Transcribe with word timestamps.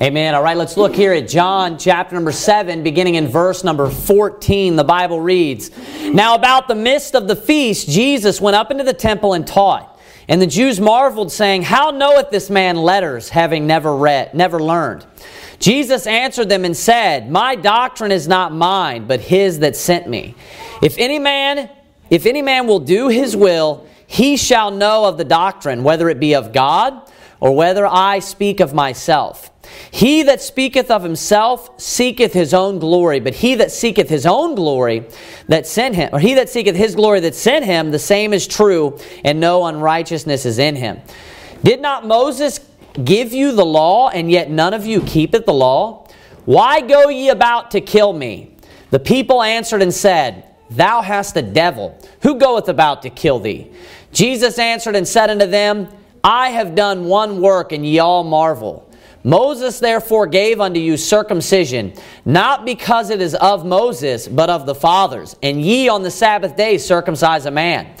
Amen. 0.00 0.34
All 0.34 0.42
right, 0.42 0.56
let's 0.56 0.76
look 0.76 0.94
here 0.94 1.12
at 1.12 1.28
John 1.28 1.78
chapter 1.78 2.14
number 2.14 2.30
7, 2.30 2.84
beginning 2.84 3.16
in 3.16 3.26
verse 3.26 3.64
number 3.64 3.90
14. 3.90 4.76
The 4.76 4.84
Bible 4.84 5.20
reads 5.20 5.70
Now, 6.12 6.36
about 6.36 6.68
the 6.68 6.76
midst 6.76 7.16
of 7.16 7.26
the 7.26 7.34
feast, 7.34 7.88
Jesus 7.88 8.40
went 8.40 8.54
up 8.54 8.70
into 8.70 8.84
the 8.84 8.92
temple 8.92 9.32
and 9.34 9.44
taught. 9.44 10.00
And 10.28 10.40
the 10.40 10.46
Jews 10.46 10.80
marveled, 10.80 11.32
saying, 11.32 11.62
How 11.62 11.90
knoweth 11.90 12.30
this 12.30 12.50
man 12.50 12.76
letters, 12.76 13.30
having 13.30 13.66
never 13.66 13.96
read, 13.96 14.32
never 14.32 14.60
learned? 14.60 15.06
Jesus 15.58 16.06
answered 16.06 16.48
them 16.48 16.64
and 16.64 16.76
said, 16.76 17.30
My 17.30 17.56
doctrine 17.56 18.12
is 18.12 18.28
not 18.28 18.52
mine, 18.52 19.08
but 19.08 19.20
his 19.20 19.58
that 19.58 19.74
sent 19.74 20.08
me. 20.08 20.36
If 20.82 20.98
any 20.98 21.18
man, 21.18 21.68
if 22.10 22.26
any 22.26 22.42
man 22.42 22.68
will 22.68 22.80
do 22.80 23.08
his 23.08 23.36
will, 23.36 23.88
he 24.06 24.36
shall 24.36 24.70
know 24.70 25.04
of 25.04 25.18
the 25.18 25.24
doctrine, 25.24 25.82
whether 25.82 26.08
it 26.08 26.20
be 26.20 26.34
of 26.34 26.52
God 26.52 27.08
or 27.42 27.50
whether 27.50 27.84
I 27.84 28.20
speak 28.20 28.60
of 28.60 28.72
myself. 28.72 29.50
He 29.90 30.22
that 30.22 30.40
speaketh 30.40 30.92
of 30.92 31.02
himself 31.02 31.70
seeketh 31.76 32.32
his 32.32 32.54
own 32.54 32.78
glory, 32.78 33.18
but 33.18 33.34
he 33.34 33.56
that 33.56 33.72
seeketh 33.72 34.08
his 34.08 34.26
own 34.26 34.54
glory 34.54 35.06
that 35.48 35.66
sent 35.66 35.96
him, 35.96 36.10
or 36.12 36.20
he 36.20 36.34
that 36.34 36.48
seeketh 36.48 36.76
his 36.76 36.94
glory 36.94 37.18
that 37.18 37.34
sent 37.34 37.64
him, 37.64 37.90
the 37.90 37.98
same 37.98 38.32
is 38.32 38.46
true, 38.46 38.96
and 39.24 39.40
no 39.40 39.66
unrighteousness 39.66 40.46
is 40.46 40.60
in 40.60 40.76
him. 40.76 41.00
Did 41.64 41.80
not 41.80 42.06
Moses 42.06 42.60
give 43.02 43.32
you 43.32 43.50
the 43.50 43.66
law, 43.66 44.08
and 44.10 44.30
yet 44.30 44.48
none 44.48 44.72
of 44.72 44.86
you 44.86 45.00
keepeth 45.00 45.44
the 45.44 45.52
law? 45.52 46.06
Why 46.44 46.80
go 46.80 47.08
ye 47.08 47.28
about 47.28 47.72
to 47.72 47.80
kill 47.80 48.12
me? 48.12 48.54
The 48.90 49.00
people 49.00 49.42
answered 49.42 49.82
and 49.82 49.92
said, 49.92 50.44
Thou 50.70 51.02
hast 51.02 51.36
a 51.36 51.42
devil. 51.42 51.98
Who 52.22 52.36
goeth 52.36 52.68
about 52.68 53.02
to 53.02 53.10
kill 53.10 53.40
thee? 53.40 53.72
Jesus 54.12 54.60
answered 54.60 54.94
and 54.94 55.08
said 55.08 55.28
unto 55.28 55.46
them, 55.46 55.88
I 56.24 56.50
have 56.50 56.74
done 56.74 57.06
one 57.06 57.40
work, 57.40 57.72
and 57.72 57.84
ye 57.84 57.98
all 57.98 58.24
marvel. 58.24 58.88
Moses 59.24 59.78
therefore 59.78 60.26
gave 60.26 60.60
unto 60.60 60.80
you 60.80 60.96
circumcision, 60.96 61.92
not 62.24 62.64
because 62.64 63.10
it 63.10 63.20
is 63.20 63.34
of 63.36 63.64
Moses, 63.64 64.26
but 64.26 64.50
of 64.50 64.66
the 64.66 64.74
fathers. 64.74 65.36
And 65.42 65.62
ye 65.62 65.88
on 65.88 66.02
the 66.02 66.10
Sabbath 66.10 66.56
day 66.56 66.78
circumcise 66.78 67.46
a 67.46 67.50
man. 67.50 67.94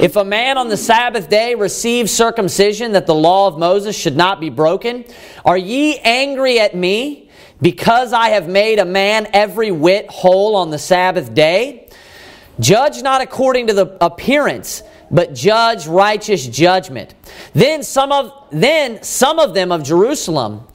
If 0.00 0.16
a 0.16 0.24
man 0.24 0.56
on 0.56 0.68
the 0.68 0.76
Sabbath 0.78 1.28
day 1.28 1.54
receives 1.54 2.10
circumcision 2.10 2.92
that 2.92 3.06
the 3.06 3.14
law 3.14 3.48
of 3.48 3.58
Moses 3.58 3.94
should 3.94 4.16
not 4.16 4.40
be 4.40 4.48
broken, 4.48 5.04
are 5.44 5.58
ye 5.58 5.98
angry 5.98 6.58
at 6.58 6.74
me 6.74 7.28
because 7.60 8.14
I 8.14 8.30
have 8.30 8.48
made 8.48 8.78
a 8.78 8.86
man 8.86 9.28
every 9.34 9.70
whit 9.70 10.06
whole 10.08 10.56
on 10.56 10.70
the 10.70 10.78
Sabbath 10.78 11.34
day? 11.34 11.90
Judge 12.58 13.02
not 13.02 13.20
according 13.20 13.66
to 13.66 13.74
the 13.74 13.98
appearance, 14.02 14.82
but 15.12 15.34
judge 15.34 15.86
righteous 15.86 16.46
judgment. 16.46 17.14
Then 17.52 17.82
some 17.82 18.10
of 18.10 18.32
then 18.50 19.02
some 19.02 19.38
of 19.38 19.54
them 19.54 19.70
of 19.70 19.84
Jerusalem 19.84 20.66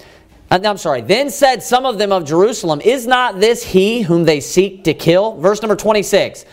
uh, 0.50 0.60
I'm 0.64 0.78
sorry. 0.78 1.02
Then 1.02 1.30
said 1.30 1.62
some 1.62 1.86
of 1.86 1.98
them 1.98 2.12
of 2.12 2.24
Jerusalem, 2.26 2.80
Is 2.82 3.06
not 3.06 3.40
this 3.40 3.64
he 3.64 4.02
whom 4.02 4.24
they 4.24 4.40
seek 4.40 4.86
to 4.86 4.94
kill? 4.94 5.38
Verse 5.38 5.62
number 5.62 5.76
26. 5.76 6.46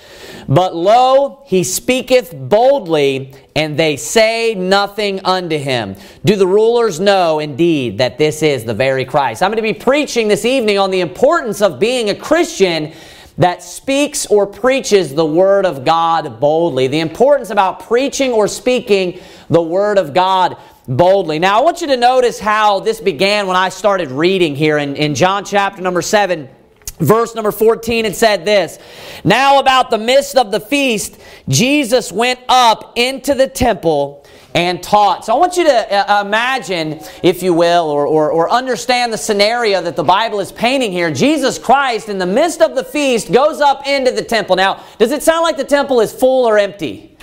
But 0.48 0.74
lo, 0.74 1.42
he 1.46 1.62
speaketh 1.62 2.34
boldly, 2.36 3.32
and 3.54 3.78
they 3.78 3.96
say 3.96 4.54
nothing 4.54 5.20
unto 5.24 5.56
him. 5.56 5.94
Do 6.24 6.36
the 6.36 6.46
rulers 6.46 6.98
know 6.98 7.38
indeed 7.38 7.98
that 7.98 8.18
this 8.18 8.42
is 8.42 8.64
the 8.64 8.74
very 8.74 9.04
Christ? 9.04 9.42
I'm 9.42 9.50
going 9.50 9.56
to 9.56 9.62
be 9.62 9.72
preaching 9.72 10.28
this 10.28 10.44
evening 10.44 10.78
on 10.78 10.90
the 10.90 11.00
importance 11.00 11.62
of 11.62 11.78
being 11.78 12.10
a 12.10 12.14
Christian 12.14 12.92
that 13.38 13.62
speaks 13.62 14.26
or 14.26 14.46
preaches 14.46 15.14
the 15.14 15.26
Word 15.26 15.66
of 15.66 15.84
God 15.84 16.40
boldly. 16.40 16.86
The 16.86 17.00
importance 17.00 17.50
about 17.50 17.80
preaching 17.80 18.32
or 18.32 18.46
speaking 18.46 19.20
the 19.50 19.62
Word 19.62 19.98
of 19.98 20.14
God 20.14 20.56
boldly. 20.86 21.38
Now, 21.38 21.58
I 21.58 21.62
want 21.62 21.80
you 21.80 21.88
to 21.88 21.96
notice 21.96 22.38
how 22.38 22.80
this 22.80 23.00
began 23.00 23.46
when 23.46 23.56
I 23.56 23.70
started 23.70 24.10
reading 24.10 24.54
here 24.54 24.78
in, 24.78 24.96
in 24.96 25.14
John 25.14 25.44
chapter 25.44 25.82
number 25.82 26.02
7. 26.02 26.48
Verse 27.00 27.34
number 27.34 27.50
14, 27.50 28.04
it 28.04 28.14
said 28.14 28.44
this 28.44 28.78
Now, 29.24 29.58
about 29.58 29.90
the 29.90 29.98
midst 29.98 30.36
of 30.36 30.52
the 30.52 30.60
feast, 30.60 31.20
Jesus 31.48 32.12
went 32.12 32.38
up 32.48 32.92
into 32.94 33.34
the 33.34 33.48
temple 33.48 34.23
and 34.54 34.82
taught. 34.82 35.24
So 35.24 35.34
I 35.34 35.38
want 35.38 35.56
you 35.56 35.64
to 35.64 36.12
uh, 36.12 36.22
imagine, 36.24 37.00
if 37.22 37.42
you 37.42 37.52
will, 37.52 37.90
or, 37.90 38.06
or, 38.06 38.30
or, 38.30 38.50
understand 38.50 39.12
the 39.12 39.18
scenario 39.18 39.82
that 39.82 39.96
the 39.96 40.04
Bible 40.04 40.38
is 40.38 40.52
painting 40.52 40.92
here. 40.92 41.12
Jesus 41.12 41.58
Christ, 41.58 42.08
in 42.08 42.18
the 42.18 42.26
midst 42.26 42.62
of 42.62 42.76
the 42.76 42.84
feast, 42.84 43.32
goes 43.32 43.60
up 43.60 43.86
into 43.86 44.12
the 44.12 44.22
temple. 44.22 44.54
Now, 44.54 44.84
does 44.98 45.10
it 45.10 45.24
sound 45.24 45.42
like 45.42 45.56
the 45.56 45.64
temple 45.64 46.00
is 46.00 46.12
full 46.12 46.44
or 46.46 46.56
empty? 46.56 47.16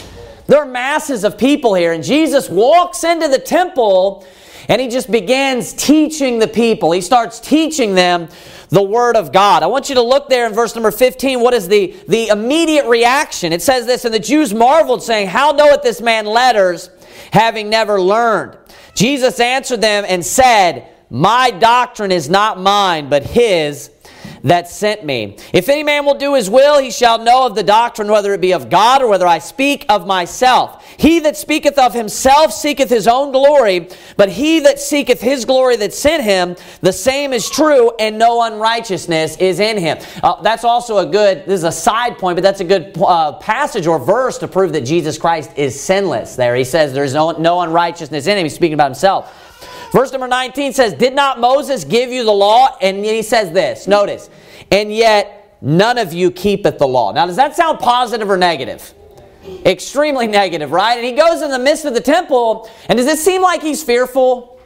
There 0.47 0.59
are 0.59 0.65
masses 0.65 1.23
of 1.23 1.37
people 1.37 1.73
here, 1.73 1.93
and 1.93 2.03
Jesus 2.03 2.49
walks 2.49 3.05
into 3.05 3.29
the 3.29 3.39
temple 3.39 4.27
and 4.67 4.79
he 4.79 4.87
just 4.87 5.11
begins 5.11 5.73
teaching 5.73 6.39
the 6.39 6.47
people. 6.47 6.91
He 6.91 7.01
starts 7.01 7.39
teaching 7.39 7.95
them 7.95 8.29
the 8.69 8.81
Word 8.81 9.17
of 9.17 9.33
God. 9.33 9.63
I 9.63 9.67
want 9.67 9.89
you 9.89 9.95
to 9.95 10.01
look 10.01 10.29
there 10.29 10.47
in 10.47 10.53
verse 10.53 10.75
number 10.75 10.91
15. 10.91 11.41
What 11.41 11.53
is 11.53 11.67
the, 11.67 11.95
the 12.07 12.29
immediate 12.29 12.85
reaction? 12.85 13.51
It 13.51 13.61
says 13.61 13.85
this, 13.85 14.05
and 14.05 14.13
the 14.13 14.19
Jews 14.19 14.53
marveled, 14.53 15.03
saying, 15.03 15.27
How 15.27 15.51
knoweth 15.51 15.83
this 15.83 15.99
man 15.99 16.25
letters, 16.25 16.89
having 17.31 17.69
never 17.69 18.01
learned? 18.01 18.57
Jesus 18.95 19.39
answered 19.39 19.81
them 19.81 20.05
and 20.07 20.25
said, 20.25 20.87
My 21.09 21.51
doctrine 21.51 22.11
is 22.11 22.29
not 22.29 22.59
mine, 22.59 23.09
but 23.09 23.23
his 23.23 23.91
that 24.43 24.67
sent 24.67 25.05
me. 25.05 25.37
If 25.53 25.69
any 25.69 25.83
man 25.83 26.05
will 26.05 26.15
do 26.15 26.33
his 26.33 26.49
will, 26.49 26.79
he 26.79 26.91
shall 26.91 27.19
know 27.19 27.45
of 27.45 27.55
the 27.55 27.63
doctrine, 27.63 28.07
whether 28.07 28.33
it 28.33 28.41
be 28.41 28.53
of 28.53 28.69
God 28.69 29.01
or 29.01 29.07
whether 29.07 29.27
I 29.27 29.39
speak 29.39 29.85
of 29.89 30.07
myself. 30.07 30.90
He 31.01 31.19
that 31.21 31.35
speaketh 31.35 31.79
of 31.79 31.95
himself 31.95 32.53
seeketh 32.53 32.91
his 32.91 33.07
own 33.07 33.31
glory, 33.31 33.89
but 34.17 34.29
he 34.29 34.59
that 34.59 34.79
seeketh 34.79 35.19
his 35.19 35.45
glory 35.45 35.75
that 35.77 35.95
sent 35.95 36.23
him, 36.23 36.55
the 36.81 36.93
same 36.93 37.33
is 37.33 37.49
true, 37.49 37.91
and 37.97 38.19
no 38.19 38.43
unrighteousness 38.43 39.37
is 39.37 39.59
in 39.59 39.79
him. 39.79 39.97
Uh, 40.21 40.39
that's 40.43 40.63
also 40.63 40.99
a 40.99 41.05
good, 41.07 41.39
this 41.47 41.57
is 41.57 41.63
a 41.63 41.71
side 41.71 42.19
point, 42.19 42.35
but 42.35 42.43
that's 42.43 42.59
a 42.59 42.63
good 42.63 42.95
uh, 43.01 43.31
passage 43.39 43.87
or 43.87 43.97
verse 43.97 44.37
to 44.37 44.47
prove 44.47 44.73
that 44.73 44.81
Jesus 44.81 45.17
Christ 45.17 45.49
is 45.55 45.81
sinless 45.81 46.35
there. 46.35 46.55
He 46.55 46.63
says 46.63 46.93
there's 46.93 47.15
no, 47.15 47.31
no 47.31 47.61
unrighteousness 47.61 48.27
in 48.27 48.37
him. 48.37 48.45
He's 48.45 48.53
speaking 48.53 48.75
about 48.75 48.91
himself. 48.91 49.89
Verse 49.91 50.11
number 50.11 50.27
19 50.27 50.71
says, 50.71 50.93
Did 50.93 51.15
not 51.15 51.39
Moses 51.39 51.83
give 51.83 52.11
you 52.11 52.23
the 52.23 52.31
law? 52.31 52.77
And 52.79 53.03
he 53.03 53.23
says 53.23 53.51
this, 53.51 53.87
notice, 53.87 54.29
and 54.69 54.93
yet 54.93 55.57
none 55.61 55.97
of 55.97 56.13
you 56.13 56.29
keepeth 56.29 56.77
the 56.77 56.87
law. 56.87 57.11
Now, 57.11 57.25
does 57.25 57.37
that 57.37 57.55
sound 57.55 57.79
positive 57.79 58.29
or 58.29 58.37
negative? 58.37 58.93
Extremely 59.65 60.27
negative, 60.27 60.71
right? 60.71 60.97
And 60.97 61.05
he 61.05 61.13
goes 61.13 61.41
in 61.41 61.49
the 61.49 61.59
midst 61.59 61.85
of 61.85 61.93
the 61.93 62.01
temple, 62.01 62.69
and 62.87 62.97
does 62.97 63.07
it 63.07 63.17
seem 63.17 63.41
like 63.41 63.61
he's 63.61 63.83
fearful? 63.83 64.59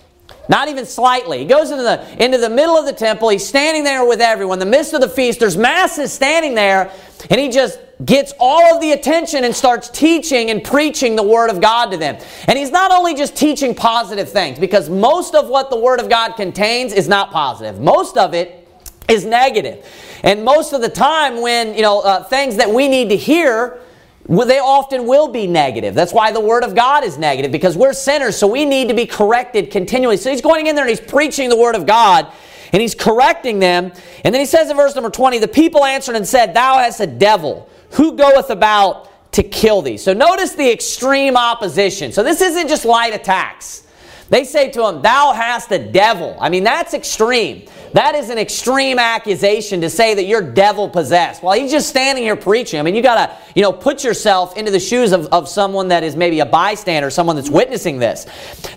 Not 0.49 0.67
even 0.67 0.85
slightly. 0.85 1.39
He 1.39 1.45
goes 1.45 1.71
into 1.71 1.83
the, 1.83 2.23
into 2.23 2.37
the 2.37 2.49
middle 2.49 2.75
of 2.75 2.85
the 2.85 2.93
temple. 2.93 3.29
He's 3.29 3.47
standing 3.47 3.83
there 3.83 4.05
with 4.05 4.21
everyone. 4.21 4.59
The 4.59 4.65
midst 4.65 4.93
of 4.93 5.01
the 5.01 5.09
feast, 5.09 5.39
there's 5.39 5.57
masses 5.57 6.11
standing 6.11 6.55
there, 6.55 6.91
and 7.29 7.39
he 7.39 7.49
just 7.49 7.79
gets 8.03 8.33
all 8.39 8.75
of 8.75 8.81
the 8.81 8.91
attention 8.91 9.45
and 9.45 9.55
starts 9.55 9.89
teaching 9.89 10.49
and 10.49 10.63
preaching 10.63 11.15
the 11.15 11.23
Word 11.23 11.49
of 11.49 11.61
God 11.61 11.91
to 11.91 11.97
them. 11.97 12.17
And 12.47 12.59
he's 12.59 12.71
not 12.71 12.91
only 12.91 13.15
just 13.15 13.35
teaching 13.35 13.73
positive 13.73 14.29
things, 14.29 14.59
because 14.59 14.89
most 14.89 15.33
of 15.33 15.47
what 15.47 15.69
the 15.69 15.79
Word 15.79 15.99
of 15.99 16.09
God 16.09 16.33
contains 16.33 16.91
is 16.91 17.07
not 17.07 17.31
positive. 17.31 17.79
Most 17.79 18.17
of 18.17 18.33
it 18.33 18.67
is 19.07 19.25
negative. 19.25 19.85
And 20.23 20.43
most 20.43 20.73
of 20.73 20.81
the 20.81 20.89
time 20.89 21.41
when, 21.41 21.75
you 21.75 21.81
know, 21.81 22.01
uh, 22.01 22.23
things 22.23 22.57
that 22.57 22.69
we 22.69 22.87
need 22.87 23.09
to 23.09 23.17
hear, 23.17 23.79
they 24.27 24.59
often 24.59 25.05
will 25.05 25.27
be 25.27 25.45
negative. 25.45 25.93
That's 25.93 26.13
why 26.13 26.31
the 26.31 26.39
Word 26.39 26.63
of 26.63 26.75
God 26.75 27.03
is 27.03 27.17
negative, 27.17 27.51
because 27.51 27.77
we're 27.77 27.93
sinners, 27.93 28.35
so 28.35 28.47
we 28.47 28.65
need 28.65 28.87
to 28.87 28.95
be 28.95 29.05
corrected 29.05 29.69
continually. 29.69 30.17
So 30.17 30.31
he's 30.31 30.41
going 30.41 30.67
in 30.67 30.75
there 30.75 30.85
and 30.85 30.89
he's 30.89 30.99
preaching 30.99 31.49
the 31.49 31.57
Word 31.57 31.75
of 31.75 31.85
God, 31.85 32.31
and 32.73 32.81
he's 32.81 32.95
correcting 32.95 33.59
them. 33.59 33.91
And 34.23 34.33
then 34.33 34.39
he 34.39 34.45
says 34.45 34.69
in 34.69 34.77
verse 34.77 34.95
number 34.95 35.11
20, 35.11 35.37
The 35.39 35.47
people 35.47 35.85
answered 35.85 36.15
and 36.15 36.27
said, 36.27 36.53
Thou 36.53 36.79
hast 36.79 36.99
a 36.99 37.07
devil. 37.07 37.69
Who 37.91 38.17
goeth 38.17 38.49
about 38.49 39.31
to 39.33 39.43
kill 39.43 39.83
thee? 39.83 39.97
So 39.97 40.13
notice 40.13 40.55
the 40.55 40.71
extreme 40.71 41.37
opposition. 41.37 42.11
So 42.11 42.23
this 42.23 42.41
isn't 42.41 42.67
just 42.67 42.83
light 42.83 43.13
attacks. 43.13 43.83
They 44.29 44.43
say 44.43 44.71
to 44.71 44.87
him, 44.87 45.03
Thou 45.03 45.33
hast 45.33 45.71
a 45.71 45.79
devil. 45.79 46.35
I 46.39 46.49
mean, 46.49 46.63
that's 46.63 46.95
extreme. 46.95 47.67
That 47.93 48.15
is 48.15 48.29
an 48.29 48.37
extreme 48.37 48.99
accusation 48.99 49.81
to 49.81 49.89
say 49.89 50.13
that 50.13 50.25
you're 50.25 50.41
devil 50.41 50.89
possessed. 50.89 51.43
While 51.43 51.57
he's 51.59 51.71
just 51.71 51.89
standing 51.89 52.23
here 52.23 52.35
preaching. 52.35 52.79
I 52.79 52.83
mean, 52.83 52.95
you 52.95 53.01
got 53.01 53.27
to, 53.27 53.37
you 53.55 53.61
know, 53.61 53.71
put 53.71 54.03
yourself 54.03 54.57
into 54.57 54.71
the 54.71 54.79
shoes 54.79 55.11
of, 55.11 55.27
of 55.27 55.47
someone 55.47 55.87
that 55.89 56.03
is 56.03 56.15
maybe 56.15 56.39
a 56.39 56.45
bystander, 56.45 57.09
someone 57.09 57.35
that's 57.35 57.49
witnessing 57.49 57.99
this. 57.99 58.25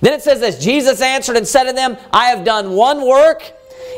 Then 0.00 0.12
it 0.12 0.22
says 0.22 0.40
this 0.40 0.58
Jesus 0.58 1.00
answered 1.00 1.36
and 1.36 1.46
said 1.46 1.64
to 1.64 1.72
them, 1.72 1.96
I 2.12 2.26
have 2.26 2.44
done 2.44 2.72
one 2.72 3.06
work, 3.06 3.52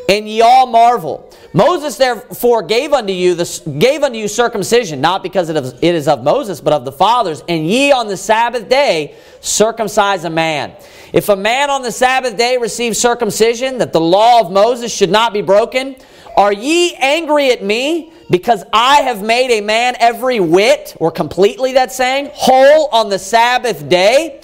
and 0.08 0.28
ye 0.28 0.40
all 0.40 0.66
marvel. 0.66 1.29
Moses 1.52 1.96
therefore 1.96 2.62
gave 2.62 2.92
unto 2.92 3.12
you 3.12 3.34
the, 3.34 3.72
gave 3.78 4.02
unto 4.04 4.18
you 4.18 4.28
circumcision, 4.28 5.00
not 5.00 5.22
because 5.22 5.48
it 5.48 5.82
is 5.82 6.06
of 6.06 6.22
Moses, 6.22 6.60
but 6.60 6.72
of 6.72 6.84
the 6.84 6.92
fathers. 6.92 7.42
And 7.48 7.66
ye 7.66 7.90
on 7.90 8.06
the 8.06 8.16
Sabbath 8.16 8.68
day 8.68 9.16
circumcise 9.40 10.24
a 10.24 10.30
man. 10.30 10.72
If 11.12 11.28
a 11.28 11.34
man 11.34 11.70
on 11.70 11.82
the 11.82 11.90
Sabbath 11.90 12.36
day 12.36 12.56
receives 12.56 12.98
circumcision, 12.98 13.78
that 13.78 13.92
the 13.92 14.00
law 14.00 14.40
of 14.40 14.52
Moses 14.52 14.94
should 14.94 15.10
not 15.10 15.32
be 15.32 15.42
broken, 15.42 15.96
are 16.36 16.52
ye 16.52 16.94
angry 16.94 17.50
at 17.50 17.64
me 17.64 18.12
because 18.30 18.62
I 18.72 19.02
have 19.02 19.20
made 19.20 19.50
a 19.58 19.60
man 19.60 19.96
every 19.98 20.38
whit, 20.38 20.96
or 21.00 21.10
completely, 21.10 21.72
that 21.72 21.90
saying, 21.90 22.30
whole 22.32 22.86
on 22.92 23.08
the 23.08 23.18
Sabbath 23.18 23.88
day? 23.88 24.40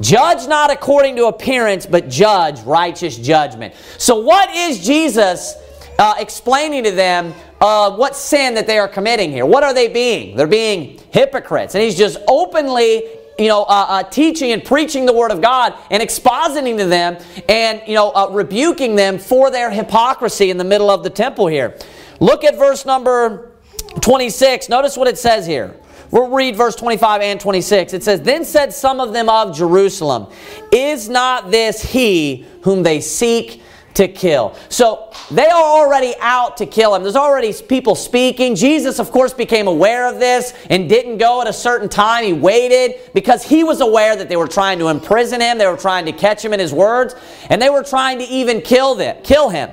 Judge 0.00 0.46
not 0.48 0.70
according 0.70 1.16
to 1.16 1.26
appearance, 1.26 1.86
but 1.86 2.10
judge 2.10 2.60
righteous 2.62 3.16
judgment. 3.16 3.74
So, 3.98 4.20
what 4.20 4.50
is 4.54 4.84
Jesus 4.84 5.54
uh, 5.98 6.14
explaining 6.18 6.84
to 6.84 6.90
them 6.90 7.34
uh, 7.60 7.94
what 7.94 8.16
sin 8.16 8.54
that 8.54 8.66
they 8.66 8.78
are 8.78 8.88
committing 8.88 9.30
here? 9.30 9.46
What 9.46 9.62
are 9.62 9.74
they 9.74 9.88
being? 9.88 10.36
They're 10.36 10.46
being 10.46 11.00
hypocrites. 11.10 11.74
And 11.74 11.82
he's 11.84 11.96
just 11.96 12.18
openly 12.28 13.02
you 13.38 13.48
know, 13.48 13.62
uh, 13.62 13.86
uh, 13.88 14.02
teaching 14.04 14.52
and 14.52 14.64
preaching 14.64 15.06
the 15.06 15.12
Word 15.12 15.30
of 15.30 15.40
God 15.40 15.74
and 15.90 16.02
expositing 16.02 16.76
to 16.78 16.84
them 16.84 17.16
and, 17.48 17.82
you 17.86 17.94
know, 17.94 18.10
uh, 18.10 18.28
rebuking 18.30 18.94
them 18.94 19.18
for 19.18 19.50
their 19.50 19.70
hypocrisy 19.70 20.50
in 20.50 20.58
the 20.58 20.64
middle 20.64 20.90
of 20.90 21.02
the 21.02 21.10
temple 21.10 21.46
here. 21.46 21.76
Look 22.20 22.44
at 22.44 22.56
verse 22.56 22.84
number 22.84 23.52
26. 24.00 24.68
Notice 24.68 24.96
what 24.96 25.08
it 25.08 25.18
says 25.18 25.46
here. 25.46 25.74
We'll 26.10 26.28
read 26.28 26.56
verse 26.56 26.76
25 26.76 27.22
and 27.22 27.40
26. 27.40 27.94
It 27.94 28.04
says, 28.04 28.20
Then 28.20 28.44
said 28.44 28.72
some 28.74 29.00
of 29.00 29.14
them 29.14 29.30
of 29.30 29.56
Jerusalem, 29.56 30.26
Is 30.70 31.08
not 31.08 31.50
this 31.50 31.80
he 31.82 32.46
whom 32.62 32.82
they 32.82 33.00
seek 33.00 33.62
to 33.94 34.08
kill? 34.08 34.56
So 34.68 35.12
they 35.30 35.46
are 35.46 35.62
already 35.62 36.14
out 36.20 36.56
to 36.58 36.66
kill 36.66 36.94
him. 36.94 37.02
There's 37.02 37.16
already 37.16 37.52
people 37.52 37.94
speaking. 37.94 38.54
Jesus, 38.54 38.98
of 38.98 39.10
course, 39.10 39.34
became 39.34 39.66
aware 39.66 40.08
of 40.08 40.18
this 40.18 40.54
and 40.70 40.88
didn't 40.88 41.18
go 41.18 41.40
at 41.40 41.48
a 41.48 41.52
certain 41.52 41.88
time. 41.88 42.24
He 42.24 42.32
waited 42.32 43.12
because 43.14 43.42
he 43.42 43.64
was 43.64 43.80
aware 43.80 44.16
that 44.16 44.28
they 44.28 44.36
were 44.36 44.48
trying 44.48 44.78
to 44.78 44.88
imprison 44.88 45.40
him. 45.40 45.58
They 45.58 45.66
were 45.66 45.76
trying 45.76 46.06
to 46.06 46.12
catch 46.12 46.44
him 46.44 46.52
in 46.52 46.60
his 46.60 46.72
words, 46.72 47.14
and 47.50 47.60
they 47.60 47.70
were 47.70 47.82
trying 47.82 48.18
to 48.18 48.24
even 48.24 48.60
kill 48.60 48.94
them, 48.94 49.16
kill 49.22 49.48
him. 49.48 49.70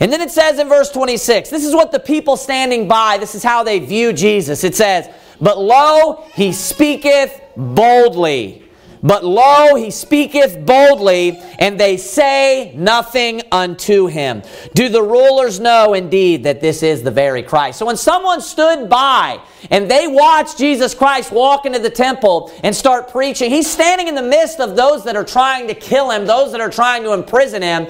And 0.00 0.12
then 0.12 0.20
it 0.20 0.32
says 0.32 0.58
in 0.58 0.68
verse 0.68 0.90
26, 0.90 1.50
this 1.50 1.64
is 1.64 1.74
what 1.74 1.92
the 1.92 2.00
people 2.00 2.36
standing 2.36 2.88
by, 2.88 3.18
this 3.18 3.36
is 3.36 3.42
how 3.44 3.62
they 3.62 3.78
view 3.78 4.12
Jesus. 4.12 4.64
It 4.64 4.74
says, 4.74 5.08
But 5.40 5.58
lo, 5.58 6.24
he 6.34 6.52
speaketh 6.52 7.40
boldly. 7.56 8.61
But 9.02 9.24
lo, 9.24 9.74
he 9.74 9.90
speaketh 9.90 10.64
boldly, 10.64 11.40
and 11.58 11.78
they 11.78 11.96
say 11.96 12.72
nothing 12.76 13.42
unto 13.50 14.06
him. 14.06 14.42
Do 14.74 14.88
the 14.88 15.02
rulers 15.02 15.58
know 15.58 15.94
indeed 15.94 16.44
that 16.44 16.60
this 16.60 16.84
is 16.84 17.02
the 17.02 17.10
very 17.10 17.42
Christ? 17.42 17.80
So 17.80 17.86
when 17.86 17.96
someone 17.96 18.40
stood 18.40 18.88
by 18.88 19.40
and 19.70 19.90
they 19.90 20.06
watched 20.06 20.56
Jesus 20.56 20.94
Christ 20.94 21.32
walk 21.32 21.66
into 21.66 21.80
the 21.80 21.90
temple 21.90 22.52
and 22.62 22.74
start 22.74 23.08
preaching, 23.08 23.50
he's 23.50 23.68
standing 23.68 24.06
in 24.06 24.14
the 24.14 24.22
midst 24.22 24.60
of 24.60 24.76
those 24.76 25.02
that 25.04 25.16
are 25.16 25.24
trying 25.24 25.66
to 25.66 25.74
kill 25.74 26.12
him, 26.12 26.24
those 26.24 26.52
that 26.52 26.60
are 26.60 26.70
trying 26.70 27.02
to 27.02 27.12
imprison 27.12 27.62
him. 27.62 27.88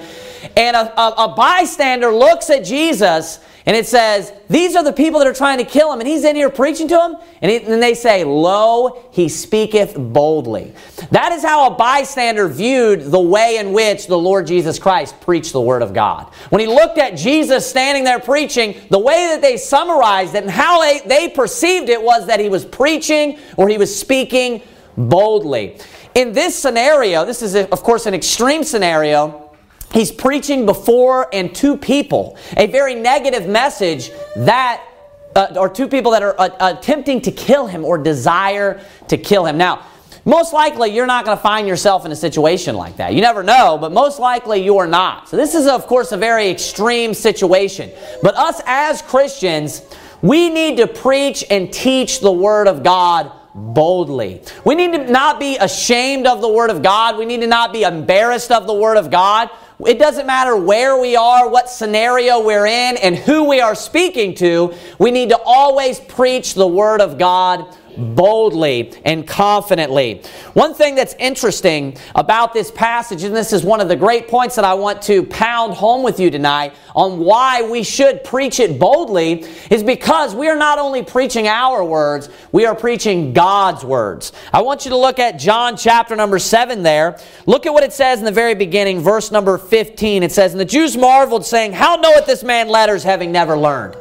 And 0.57 0.75
a, 0.75 0.99
a, 0.99 1.25
a 1.25 1.35
bystander 1.35 2.11
looks 2.11 2.49
at 2.49 2.65
Jesus 2.65 3.39
and 3.65 3.77
it 3.77 3.87
says, 3.87 4.33
These 4.49 4.75
are 4.75 4.83
the 4.83 4.91
people 4.91 5.19
that 5.19 5.27
are 5.27 5.33
trying 5.33 5.57
to 5.59 5.63
kill 5.63 5.91
him. 5.93 5.99
And 5.99 6.07
he's 6.07 6.25
in 6.25 6.35
here 6.35 6.49
preaching 6.49 6.87
to 6.89 6.95
them. 6.95 7.15
And, 7.41 7.49
he, 7.49 7.57
and, 7.57 7.81
they 7.81 7.93
say, 7.93 8.23
Lo, 8.23 9.03
he 9.11 9.29
speaketh 9.29 9.95
boldly. 9.97 10.73
That 11.11 11.31
is 11.31 11.43
how 11.43 11.71
a 11.71 11.75
bystander 11.75 12.49
viewed 12.49 13.03
the 13.03 13.19
way 13.19 13.57
in 13.57 13.71
which 13.71 14.07
the 14.07 14.17
Lord 14.17 14.47
Jesus 14.47 14.79
Christ 14.79 15.19
preached 15.21 15.53
the 15.53 15.61
Word 15.61 15.81
of 15.81 15.93
God. 15.93 16.33
When 16.49 16.59
he 16.59 16.67
looked 16.67 16.97
at 16.97 17.15
Jesus 17.15 17.69
standing 17.69 18.03
there 18.03 18.19
preaching, 18.19 18.75
the 18.89 18.99
way 18.99 19.27
that 19.31 19.41
they 19.41 19.55
summarized 19.55 20.35
it 20.35 20.43
and 20.43 20.51
how 20.51 20.81
they, 20.81 20.99
they 20.99 21.29
perceived 21.29 21.89
it 21.89 22.01
was 22.01 22.27
that 22.27 22.41
he 22.41 22.49
was 22.49 22.65
preaching 22.65 23.39
or 23.55 23.69
he 23.69 23.77
was 23.77 23.97
speaking 23.97 24.61
boldly. 24.97 25.77
In 26.15 26.33
this 26.33 26.57
scenario, 26.57 27.25
this 27.25 27.41
is, 27.41 27.55
of 27.55 27.81
course, 27.81 28.05
an 28.05 28.13
extreme 28.13 28.63
scenario. 28.63 29.42
He's 29.93 30.11
preaching 30.11 30.65
before 30.65 31.27
and 31.31 31.53
to 31.55 31.77
people 31.77 32.37
a 32.57 32.67
very 32.67 32.95
negative 32.95 33.47
message 33.47 34.11
that, 34.35 34.83
uh, 35.35 35.53
or 35.55 35.69
two 35.69 35.87
people 35.87 36.11
that 36.11 36.23
are 36.23 36.35
uh, 36.39 36.49
attempting 36.77 37.21
to 37.21 37.31
kill 37.31 37.67
him 37.67 37.85
or 37.85 37.97
desire 37.99 38.81
to 39.09 39.17
kill 39.17 39.45
him. 39.45 39.57
Now, 39.57 39.85
most 40.25 40.53
likely 40.53 40.95
you're 40.95 41.05
not 41.05 41.25
going 41.25 41.37
to 41.37 41.43
find 41.43 41.67
yourself 41.67 42.05
in 42.05 42.11
a 42.11 42.15
situation 42.15 42.75
like 42.75 42.97
that. 42.97 43.13
You 43.13 43.21
never 43.21 43.43
know, 43.43 43.77
but 43.79 43.91
most 43.91 44.19
likely 44.19 44.63
you 44.63 44.77
are 44.77 44.87
not. 44.87 45.29
So, 45.29 45.37
this 45.37 45.53
is, 45.53 45.67
of 45.67 45.85
course, 45.85 46.11
a 46.11 46.17
very 46.17 46.49
extreme 46.49 47.13
situation. 47.13 47.91
But 48.21 48.35
us 48.35 48.61
as 48.65 49.01
Christians, 49.01 49.83
we 50.21 50.49
need 50.49 50.77
to 50.77 50.87
preach 50.87 51.43
and 51.49 51.71
teach 51.71 52.21
the 52.21 52.31
Word 52.31 52.67
of 52.67 52.83
God 52.83 53.31
boldly. 53.53 54.41
We 54.65 54.75
need 54.75 54.93
to 54.93 55.11
not 55.11 55.39
be 55.39 55.57
ashamed 55.57 56.25
of 56.25 56.41
the 56.41 56.49
Word 56.49 56.69
of 56.69 56.81
God. 56.81 57.17
We 57.17 57.25
need 57.25 57.41
to 57.41 57.47
not 57.47 57.73
be 57.73 57.83
embarrassed 57.83 58.51
of 58.51 58.65
the 58.65 58.73
Word 58.73 58.97
of 58.97 59.11
God. 59.11 59.49
It 59.79 59.99
doesn't 59.99 60.27
matter 60.27 60.55
where 60.55 60.99
we 60.99 61.15
are, 61.15 61.49
what 61.49 61.69
scenario 61.69 62.43
we're 62.43 62.65
in, 62.65 62.97
and 62.97 63.15
who 63.15 63.49
we 63.49 63.59
are 63.59 63.75
speaking 63.75 64.35
to. 64.35 64.73
We 64.99 65.11
need 65.11 65.29
to 65.29 65.39
always 65.45 65.99
preach 65.99 66.53
the 66.53 66.67
Word 66.67 67.01
of 67.01 67.17
God 67.17 67.75
boldly 67.97 68.93
and 69.05 69.27
confidently. 69.27 70.21
One 70.53 70.73
thing 70.73 70.95
that's 70.95 71.15
interesting 71.19 71.97
about 72.15 72.53
this 72.53 72.71
passage, 72.71 73.23
and 73.23 73.35
this 73.35 73.53
is 73.53 73.63
one 73.63 73.81
of 73.81 73.87
the 73.87 73.95
great 73.95 74.27
points 74.27 74.55
that 74.55 74.65
I 74.65 74.73
want 74.73 75.01
to 75.03 75.23
pound 75.23 75.73
home 75.73 76.03
with 76.03 76.19
you 76.19 76.29
tonight 76.29 76.73
on 76.95 77.19
why 77.19 77.61
we 77.63 77.83
should 77.83 78.23
preach 78.23 78.59
it 78.59 78.79
boldly, 78.79 79.45
is 79.69 79.83
because 79.83 80.35
we 80.35 80.47
are 80.49 80.55
not 80.55 80.79
only 80.79 81.03
preaching 81.03 81.47
our 81.47 81.83
words, 81.83 82.29
we 82.51 82.65
are 82.65 82.75
preaching 82.75 83.33
God's 83.33 83.83
words. 83.83 84.31
I 84.51 84.61
want 84.61 84.85
you 84.85 84.89
to 84.91 84.97
look 84.97 85.19
at 85.19 85.39
John 85.39 85.77
chapter 85.77 86.15
number 86.15 86.39
7 86.39 86.83
there. 86.83 87.19
Look 87.45 87.65
at 87.65 87.73
what 87.73 87.83
it 87.83 87.93
says 87.93 88.19
in 88.19 88.25
the 88.25 88.31
very 88.31 88.55
beginning, 88.55 88.99
verse 88.99 89.31
number 89.31 89.57
15. 89.57 90.23
It 90.23 90.31
says, 90.31 90.51
And 90.53 90.59
the 90.59 90.65
Jews 90.65 90.95
marveled, 90.97 91.45
saying, 91.45 91.73
How 91.73 91.95
knoweth 91.95 92.25
this 92.25 92.43
man 92.43 92.69
letters, 92.69 93.03
having 93.03 93.31
never 93.31 93.57
learned? 93.57 93.95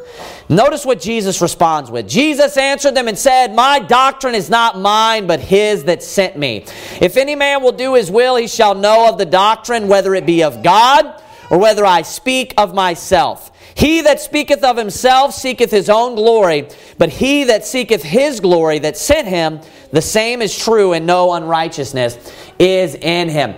Notice 0.52 0.84
what 0.84 1.00
Jesus 1.00 1.40
responds 1.40 1.90
with. 1.90 2.06
Jesus 2.06 2.58
answered 2.58 2.94
them 2.94 3.08
and 3.08 3.18
said, 3.18 3.54
My 3.54 3.78
doctrine 3.78 4.34
is 4.34 4.50
not 4.50 4.78
mine, 4.78 5.26
but 5.26 5.40
his 5.40 5.84
that 5.84 6.02
sent 6.02 6.36
me. 6.36 6.66
If 7.00 7.16
any 7.16 7.34
man 7.34 7.62
will 7.62 7.72
do 7.72 7.94
his 7.94 8.10
will, 8.10 8.36
he 8.36 8.46
shall 8.46 8.74
know 8.74 9.08
of 9.08 9.16
the 9.16 9.24
doctrine, 9.24 9.88
whether 9.88 10.14
it 10.14 10.26
be 10.26 10.42
of 10.44 10.62
God 10.62 11.22
or 11.48 11.56
whether 11.56 11.86
I 11.86 12.02
speak 12.02 12.52
of 12.58 12.74
myself. 12.74 13.50
He 13.74 14.02
that 14.02 14.20
speaketh 14.20 14.62
of 14.62 14.76
himself 14.76 15.32
seeketh 15.32 15.70
his 15.70 15.88
own 15.88 16.16
glory, 16.16 16.68
but 16.98 17.08
he 17.08 17.44
that 17.44 17.64
seeketh 17.64 18.02
his 18.02 18.40
glory 18.40 18.78
that 18.80 18.98
sent 18.98 19.26
him, 19.26 19.62
the 19.90 20.02
same 20.02 20.42
is 20.42 20.54
true, 20.54 20.92
and 20.92 21.06
no 21.06 21.32
unrighteousness 21.32 22.30
is 22.58 22.94
in 22.96 23.30
him. 23.30 23.54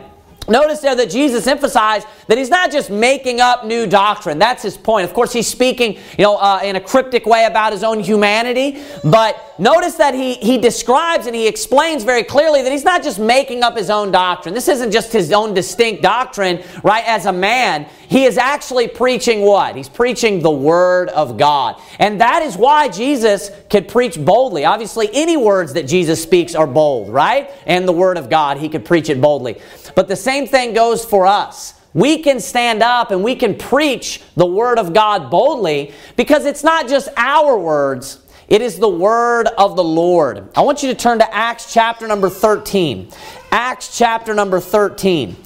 Notice 0.46 0.80
there 0.80 0.94
that 0.94 1.10
Jesus 1.10 1.46
emphasized 1.46 2.06
that 2.26 2.38
he's 2.38 2.50
not 2.50 2.70
just 2.70 2.90
making 2.90 3.40
up 3.40 3.64
new 3.64 3.86
doctrine. 3.86 4.38
That's 4.38 4.62
his 4.62 4.76
point. 4.76 5.04
Of 5.04 5.14
course, 5.14 5.32
he's 5.32 5.46
speaking, 5.46 5.94
you 6.18 6.24
know, 6.24 6.36
uh, 6.36 6.60
in 6.62 6.76
a 6.76 6.80
cryptic 6.80 7.26
way 7.26 7.44
about 7.44 7.72
his 7.72 7.84
own 7.84 8.00
humanity. 8.00 8.82
But 9.02 9.58
notice 9.58 9.94
that 9.96 10.14
he, 10.14 10.34
he 10.34 10.58
describes 10.58 11.26
and 11.26 11.34
he 11.34 11.46
explains 11.46 12.04
very 12.04 12.24
clearly 12.24 12.62
that 12.62 12.72
he's 12.72 12.84
not 12.84 13.02
just 13.02 13.18
making 13.18 13.62
up 13.62 13.76
his 13.76 13.90
own 13.90 14.10
doctrine. 14.10 14.54
This 14.54 14.68
isn't 14.68 14.90
just 14.90 15.12
his 15.12 15.32
own 15.32 15.54
distinct 15.54 16.02
doctrine, 16.02 16.62
right, 16.82 17.04
as 17.06 17.26
a 17.26 17.32
man. 17.32 17.86
He 18.08 18.24
is 18.24 18.38
actually 18.38 18.88
preaching 18.88 19.42
what? 19.42 19.76
He's 19.76 19.88
preaching 19.88 20.40
the 20.40 20.50
Word 20.50 21.08
of 21.10 21.36
God. 21.36 21.80
And 21.98 22.20
that 22.20 22.42
is 22.42 22.56
why 22.56 22.88
Jesus 22.88 23.50
could 23.70 23.88
preach 23.88 24.22
boldly. 24.22 24.64
Obviously, 24.64 25.08
any 25.12 25.36
words 25.36 25.72
that 25.74 25.86
Jesus 25.86 26.22
speaks 26.22 26.54
are 26.54 26.66
bold, 26.66 27.12
right? 27.12 27.50
And 27.66 27.88
the 27.88 27.92
Word 27.92 28.16
of 28.16 28.30
God, 28.30 28.58
he 28.58 28.68
could 28.68 28.84
preach 28.84 29.08
it 29.08 29.20
boldly. 29.20 29.60
But 29.94 30.08
the 30.08 30.16
same 30.16 30.46
thing 30.46 30.74
goes 30.74 31.04
for 31.04 31.26
us. 31.26 31.74
We 31.94 32.18
can 32.18 32.40
stand 32.40 32.82
up 32.82 33.12
and 33.12 33.22
we 33.22 33.36
can 33.36 33.54
preach 33.54 34.20
the 34.36 34.44
Word 34.44 34.78
of 34.78 34.92
God 34.92 35.30
boldly 35.30 35.94
because 36.16 36.44
it's 36.44 36.64
not 36.64 36.88
just 36.88 37.08
our 37.16 37.56
words, 37.56 38.18
it 38.48 38.60
is 38.60 38.78
the 38.78 38.88
Word 38.88 39.46
of 39.46 39.76
the 39.76 39.84
Lord. 39.84 40.48
I 40.56 40.62
want 40.62 40.82
you 40.82 40.88
to 40.90 40.94
turn 40.94 41.20
to 41.20 41.34
Acts 41.34 41.72
chapter 41.72 42.06
number 42.06 42.28
13. 42.28 43.10
Acts 43.52 43.96
chapter 43.96 44.34
number 44.34 44.60
13. 44.60 45.36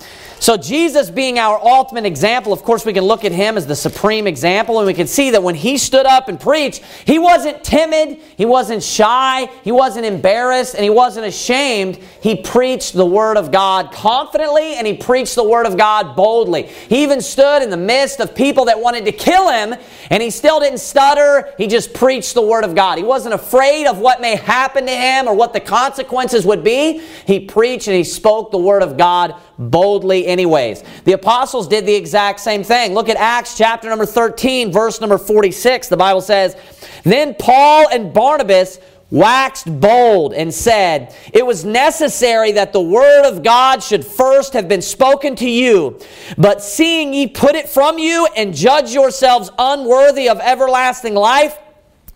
So, 0.40 0.56
Jesus 0.56 1.10
being 1.10 1.38
our 1.38 1.58
ultimate 1.60 2.06
example, 2.06 2.52
of 2.52 2.62
course, 2.62 2.86
we 2.86 2.92
can 2.92 3.04
look 3.04 3.24
at 3.24 3.32
him 3.32 3.56
as 3.56 3.66
the 3.66 3.74
supreme 3.74 4.26
example, 4.26 4.78
and 4.78 4.86
we 4.86 4.94
can 4.94 5.08
see 5.08 5.30
that 5.30 5.42
when 5.42 5.56
he 5.56 5.76
stood 5.78 6.06
up 6.06 6.28
and 6.28 6.38
preached, 6.38 6.82
he 7.04 7.18
wasn't 7.18 7.64
timid, 7.64 8.20
he 8.36 8.46
wasn't 8.46 8.82
shy, 8.82 9.50
he 9.64 9.72
wasn't 9.72 10.06
embarrassed, 10.06 10.74
and 10.74 10.84
he 10.84 10.90
wasn't 10.90 11.26
ashamed. 11.26 11.96
He 12.22 12.36
preached 12.36 12.92
the 12.92 13.04
Word 13.04 13.36
of 13.36 13.50
God 13.50 13.90
confidently, 13.92 14.74
and 14.74 14.86
he 14.86 14.96
preached 14.96 15.34
the 15.34 15.44
Word 15.44 15.66
of 15.66 15.76
God 15.76 16.14
boldly. 16.14 16.62
He 16.62 17.02
even 17.02 17.20
stood 17.20 17.62
in 17.62 17.70
the 17.70 17.76
midst 17.76 18.20
of 18.20 18.34
people 18.34 18.66
that 18.66 18.78
wanted 18.80 19.06
to 19.06 19.12
kill 19.12 19.50
him, 19.50 19.74
and 20.10 20.22
he 20.22 20.30
still 20.30 20.60
didn't 20.60 20.78
stutter. 20.78 21.52
He 21.58 21.66
just 21.66 21.92
preached 21.94 22.34
the 22.34 22.42
Word 22.42 22.64
of 22.64 22.74
God. 22.74 22.98
He 22.98 23.04
wasn't 23.04 23.34
afraid 23.34 23.86
of 23.86 23.98
what 23.98 24.20
may 24.20 24.36
happen 24.36 24.86
to 24.86 24.92
him 24.92 25.28
or 25.28 25.34
what 25.34 25.52
the 25.52 25.60
consequences 25.60 26.46
would 26.46 26.64
be. 26.64 27.02
He 27.26 27.40
preached 27.40 27.88
and 27.88 27.96
he 27.96 28.04
spoke 28.04 28.50
the 28.50 28.58
Word 28.58 28.82
of 28.82 28.96
God 28.96 29.34
boldly 29.58 30.26
anyways. 30.26 30.84
The 31.04 31.12
apostles 31.12 31.68
did 31.68 31.84
the 31.84 31.94
exact 31.94 32.40
same 32.40 32.62
thing. 32.62 32.94
Look 32.94 33.08
at 33.08 33.16
Acts 33.16 33.56
chapter 33.56 33.88
number 33.88 34.06
13, 34.06 34.72
verse 34.72 35.00
number 35.00 35.18
46. 35.18 35.88
The 35.88 35.96
Bible 35.96 36.20
says, 36.20 36.56
Then 37.04 37.34
Paul 37.34 37.88
and 37.88 38.12
Barnabas 38.14 38.78
waxed 39.10 39.80
bold 39.80 40.34
and 40.34 40.52
said, 40.52 41.14
It 41.32 41.46
was 41.46 41.64
necessary 41.64 42.52
that 42.52 42.72
the 42.72 42.80
word 42.80 43.24
of 43.26 43.42
God 43.42 43.82
should 43.82 44.04
first 44.04 44.52
have 44.52 44.68
been 44.68 44.82
spoken 44.82 45.36
to 45.36 45.48
you. 45.48 45.98
But 46.36 46.62
seeing 46.62 47.14
ye 47.14 47.26
put 47.26 47.54
it 47.54 47.68
from 47.68 47.98
you 47.98 48.28
and 48.36 48.54
judge 48.54 48.92
yourselves 48.92 49.50
unworthy 49.58 50.28
of 50.28 50.40
everlasting 50.40 51.14
life, 51.14 51.58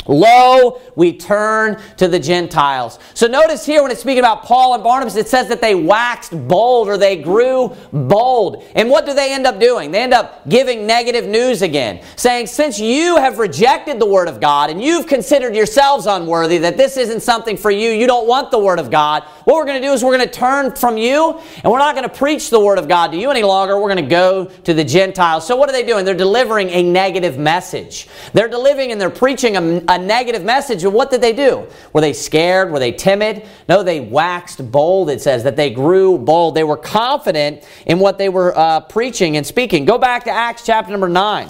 Lo, 0.06 0.80
we 0.96 1.12
turn 1.16 1.80
to 1.96 2.08
the 2.08 2.18
Gentiles. 2.18 2.98
So 3.14 3.26
notice 3.26 3.64
here 3.64 3.82
when 3.82 3.90
it's 3.90 4.00
speaking 4.00 4.18
about 4.18 4.42
Paul 4.42 4.74
and 4.74 4.82
Barnabas, 4.82 5.16
it 5.16 5.28
says 5.28 5.48
that 5.48 5.60
they 5.60 5.74
waxed 5.74 6.32
bold 6.48 6.88
or 6.88 6.98
they 6.98 7.16
grew 7.16 7.74
bold. 7.92 8.64
And 8.74 8.90
what 8.90 9.06
do 9.06 9.14
they 9.14 9.32
end 9.32 9.46
up 9.46 9.60
doing? 9.60 9.90
They 9.92 10.02
end 10.02 10.14
up 10.14 10.48
giving 10.48 10.86
negative 10.86 11.26
news 11.26 11.62
again, 11.62 12.02
saying, 12.16 12.48
Since 12.48 12.80
you 12.80 13.16
have 13.16 13.38
rejected 13.38 14.00
the 14.00 14.06
Word 14.06 14.28
of 14.28 14.40
God 14.40 14.70
and 14.70 14.82
you've 14.82 15.06
considered 15.06 15.54
yourselves 15.54 16.06
unworthy, 16.06 16.58
that 16.58 16.76
this 16.76 16.96
isn't 16.96 17.20
something 17.20 17.56
for 17.56 17.70
you, 17.70 17.90
you 17.90 18.06
don't 18.06 18.26
want 18.26 18.50
the 18.50 18.58
Word 18.58 18.78
of 18.78 18.90
God, 18.90 19.22
what 19.44 19.54
we're 19.54 19.66
going 19.66 19.80
to 19.80 19.86
do 19.86 19.92
is 19.92 20.02
we're 20.02 20.16
going 20.16 20.28
to 20.28 20.34
turn 20.34 20.74
from 20.74 20.96
you 20.96 21.38
and 21.62 21.72
we're 21.72 21.78
not 21.78 21.94
going 21.94 22.08
to 22.08 22.14
preach 22.14 22.50
the 22.50 22.60
Word 22.60 22.78
of 22.78 22.88
God 22.88 23.12
to 23.12 23.16
you 23.16 23.30
any 23.30 23.42
longer. 23.42 23.78
We're 23.78 23.92
going 23.92 24.04
to 24.04 24.10
go 24.10 24.46
to 24.46 24.74
the 24.74 24.84
Gentiles. 24.84 25.46
So 25.46 25.56
what 25.56 25.68
are 25.68 25.72
they 25.72 25.84
doing? 25.84 26.04
They're 26.04 26.14
delivering 26.14 26.70
a 26.70 26.82
negative 26.82 27.38
message. 27.38 28.08
They're 28.32 28.48
delivering 28.48 28.92
and 28.92 29.00
they're 29.00 29.10
preaching 29.10 29.56
a 29.56 29.91
a 29.92 29.98
negative 29.98 30.44
message. 30.44 30.84
And 30.84 30.92
what 30.92 31.10
did 31.10 31.20
they 31.20 31.32
do? 31.32 31.66
Were 31.92 32.00
they 32.00 32.12
scared? 32.12 32.70
Were 32.70 32.78
they 32.78 32.92
timid? 32.92 33.46
No, 33.68 33.82
they 33.82 34.00
waxed 34.00 34.70
bold, 34.70 35.10
it 35.10 35.20
says, 35.20 35.44
that 35.44 35.56
they 35.56 35.70
grew 35.70 36.18
bold. 36.18 36.54
They 36.54 36.64
were 36.64 36.76
confident 36.76 37.66
in 37.86 37.98
what 37.98 38.18
they 38.18 38.28
were 38.28 38.56
uh, 38.56 38.80
preaching 38.80 39.36
and 39.36 39.46
speaking. 39.46 39.84
Go 39.84 39.98
back 39.98 40.24
to 40.24 40.30
Acts 40.30 40.64
chapter 40.64 40.90
number 40.90 41.08
9. 41.08 41.48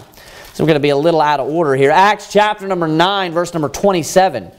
So 0.54 0.62
we're 0.62 0.68
going 0.68 0.74
to 0.74 0.80
be 0.80 0.90
a 0.90 0.96
little 0.96 1.20
out 1.20 1.40
of 1.40 1.48
order 1.48 1.74
here. 1.74 1.90
Acts 1.90 2.30
chapter 2.30 2.66
number 2.66 2.86
9, 2.86 3.32
verse 3.32 3.54
number 3.54 3.68
27. 3.68 4.50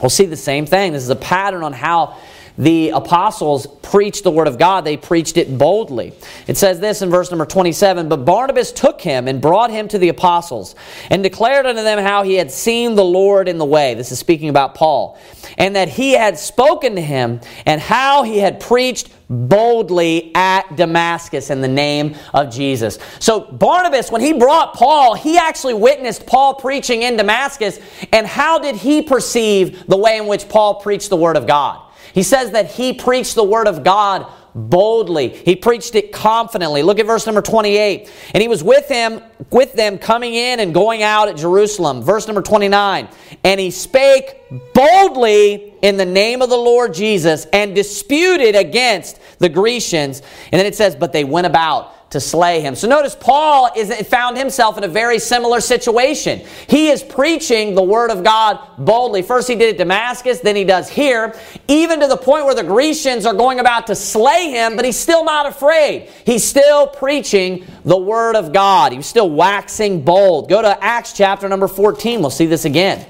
We'll 0.00 0.08
see 0.08 0.24
the 0.24 0.36
same 0.36 0.64
thing. 0.64 0.92
This 0.92 1.02
is 1.02 1.10
a 1.10 1.16
pattern 1.16 1.62
on 1.62 1.74
how 1.74 2.16
the 2.60 2.90
apostles 2.90 3.66
preached 3.80 4.22
the 4.22 4.30
word 4.30 4.46
of 4.46 4.58
God, 4.58 4.84
they 4.84 4.98
preached 4.98 5.38
it 5.38 5.56
boldly. 5.56 6.12
It 6.46 6.58
says 6.58 6.78
this 6.78 7.00
in 7.00 7.08
verse 7.08 7.30
number 7.30 7.46
27 7.46 8.10
But 8.10 8.26
Barnabas 8.26 8.70
took 8.70 9.00
him 9.00 9.28
and 9.28 9.40
brought 9.40 9.70
him 9.70 9.88
to 9.88 9.98
the 9.98 10.10
apostles 10.10 10.74
and 11.08 11.22
declared 11.22 11.64
unto 11.64 11.82
them 11.82 11.98
how 11.98 12.22
he 12.22 12.34
had 12.34 12.50
seen 12.50 12.96
the 12.96 13.04
Lord 13.04 13.48
in 13.48 13.56
the 13.56 13.64
way. 13.64 13.94
This 13.94 14.12
is 14.12 14.18
speaking 14.18 14.50
about 14.50 14.74
Paul. 14.74 15.18
And 15.56 15.74
that 15.74 15.88
he 15.88 16.12
had 16.12 16.38
spoken 16.38 16.96
to 16.96 17.00
him 17.00 17.40
and 17.64 17.80
how 17.80 18.24
he 18.24 18.38
had 18.38 18.60
preached 18.60 19.08
boldly 19.30 20.30
at 20.34 20.76
Damascus 20.76 21.48
in 21.48 21.62
the 21.62 21.68
name 21.68 22.14
of 22.34 22.52
Jesus. 22.52 22.98
So 23.20 23.40
Barnabas, 23.40 24.10
when 24.10 24.20
he 24.20 24.34
brought 24.34 24.74
Paul, 24.74 25.14
he 25.14 25.38
actually 25.38 25.74
witnessed 25.74 26.26
Paul 26.26 26.54
preaching 26.54 27.02
in 27.02 27.16
Damascus. 27.16 27.80
And 28.12 28.26
how 28.26 28.58
did 28.58 28.76
he 28.76 29.00
perceive 29.00 29.86
the 29.86 29.96
way 29.96 30.18
in 30.18 30.26
which 30.26 30.46
Paul 30.46 30.74
preached 30.74 31.08
the 31.08 31.16
word 31.16 31.38
of 31.38 31.46
God? 31.46 31.86
He 32.12 32.22
says 32.22 32.52
that 32.52 32.72
he 32.72 32.92
preached 32.92 33.34
the 33.34 33.44
word 33.44 33.66
of 33.66 33.84
God 33.84 34.26
boldly. 34.54 35.28
He 35.28 35.56
preached 35.56 35.94
it 35.94 36.12
confidently. 36.12 36.82
Look 36.82 36.98
at 36.98 37.06
verse 37.06 37.26
number 37.26 37.42
28. 37.42 38.10
And 38.34 38.42
he 38.42 38.48
was 38.48 38.62
with 38.62 38.88
him 38.88 39.22
with 39.50 39.72
them 39.74 39.98
coming 39.98 40.34
in 40.34 40.60
and 40.60 40.74
going 40.74 41.02
out 41.02 41.28
at 41.28 41.36
Jerusalem. 41.36 42.02
Verse 42.02 42.26
number 42.26 42.42
29. 42.42 43.08
And 43.44 43.60
he 43.60 43.70
spake 43.70 44.36
boldly 44.74 45.74
in 45.82 45.96
the 45.96 46.06
name 46.06 46.42
of 46.42 46.50
the 46.50 46.56
Lord 46.56 46.94
Jesus 46.94 47.46
and 47.52 47.74
disputed 47.74 48.56
against 48.56 49.20
the 49.38 49.48
Grecians. 49.48 50.22
And 50.52 50.58
then 50.58 50.66
it 50.66 50.74
says, 50.74 50.96
but 50.96 51.12
they 51.12 51.24
went 51.24 51.46
about 51.46 51.94
to 52.10 52.18
slay 52.18 52.60
him. 52.60 52.74
So 52.74 52.88
notice 52.88 53.14
Paul 53.14 53.70
is 53.76 53.92
found 54.08 54.36
himself 54.36 54.76
in 54.76 54.82
a 54.82 54.88
very 54.88 55.20
similar 55.20 55.60
situation. 55.60 56.40
He 56.68 56.88
is 56.88 57.04
preaching 57.04 57.76
the 57.76 57.82
word 57.82 58.10
of 58.10 58.24
God 58.24 58.58
boldly. 58.78 59.22
First 59.22 59.46
he 59.46 59.54
did 59.54 59.68
it 59.68 59.72
at 59.74 59.78
Damascus, 59.78 60.40
then 60.40 60.56
he 60.56 60.64
does 60.64 60.88
here, 60.88 61.38
even 61.68 62.00
to 62.00 62.08
the 62.08 62.16
point 62.16 62.46
where 62.46 62.54
the 62.54 62.64
Grecians 62.64 63.26
are 63.26 63.34
going 63.34 63.60
about 63.60 63.86
to 63.86 63.94
slay 63.94 64.50
him, 64.50 64.74
but 64.74 64.84
he's 64.84 64.98
still 64.98 65.24
not 65.24 65.46
afraid. 65.46 66.10
He's 66.26 66.42
still 66.42 66.88
preaching 66.88 67.64
the 67.84 67.96
word 67.96 68.34
of 68.34 68.52
God. 68.52 68.92
He's 68.92 69.06
still 69.06 69.30
waxing 69.30 70.02
bold. 70.02 70.48
Go 70.48 70.60
to 70.62 70.82
Acts 70.82 71.12
chapter 71.12 71.48
number 71.48 71.68
14. 71.68 72.20
We'll 72.20 72.30
see 72.30 72.46
this 72.46 72.64
again. 72.64 73.06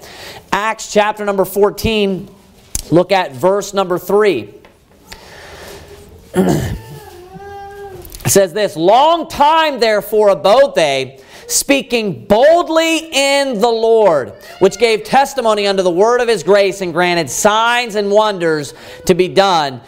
Acts 0.52 0.92
chapter 0.92 1.25
number 1.25 1.47
14, 1.47 2.28
look 2.90 3.12
at 3.12 3.33
verse 3.33 3.73
number 3.73 3.99
3. 3.99 4.54
says 8.27 8.53
this 8.53 8.77
Long 8.77 9.29
time, 9.29 9.81
therefore, 9.81 10.29
abode 10.31 10.75
they, 10.75 11.21
speaking 11.47 12.27
boldly 12.27 13.11
in 13.12 13.59
the 13.61 13.69
Lord, 13.69 14.35
which 14.61 14.79
gave 14.79 15.05
testimony 15.05 15.67
unto 15.67 15.83
the 15.83 15.91
word 15.91 16.21
of 16.21 16.29
his 16.29 16.43
grace 16.43 16.81
and 16.81 16.93
granted 16.93 17.29
signs 17.29 17.97
and 17.97 18.11
wonders 18.11 18.75
to 19.07 19.15
be 19.15 19.29
done 19.29 19.81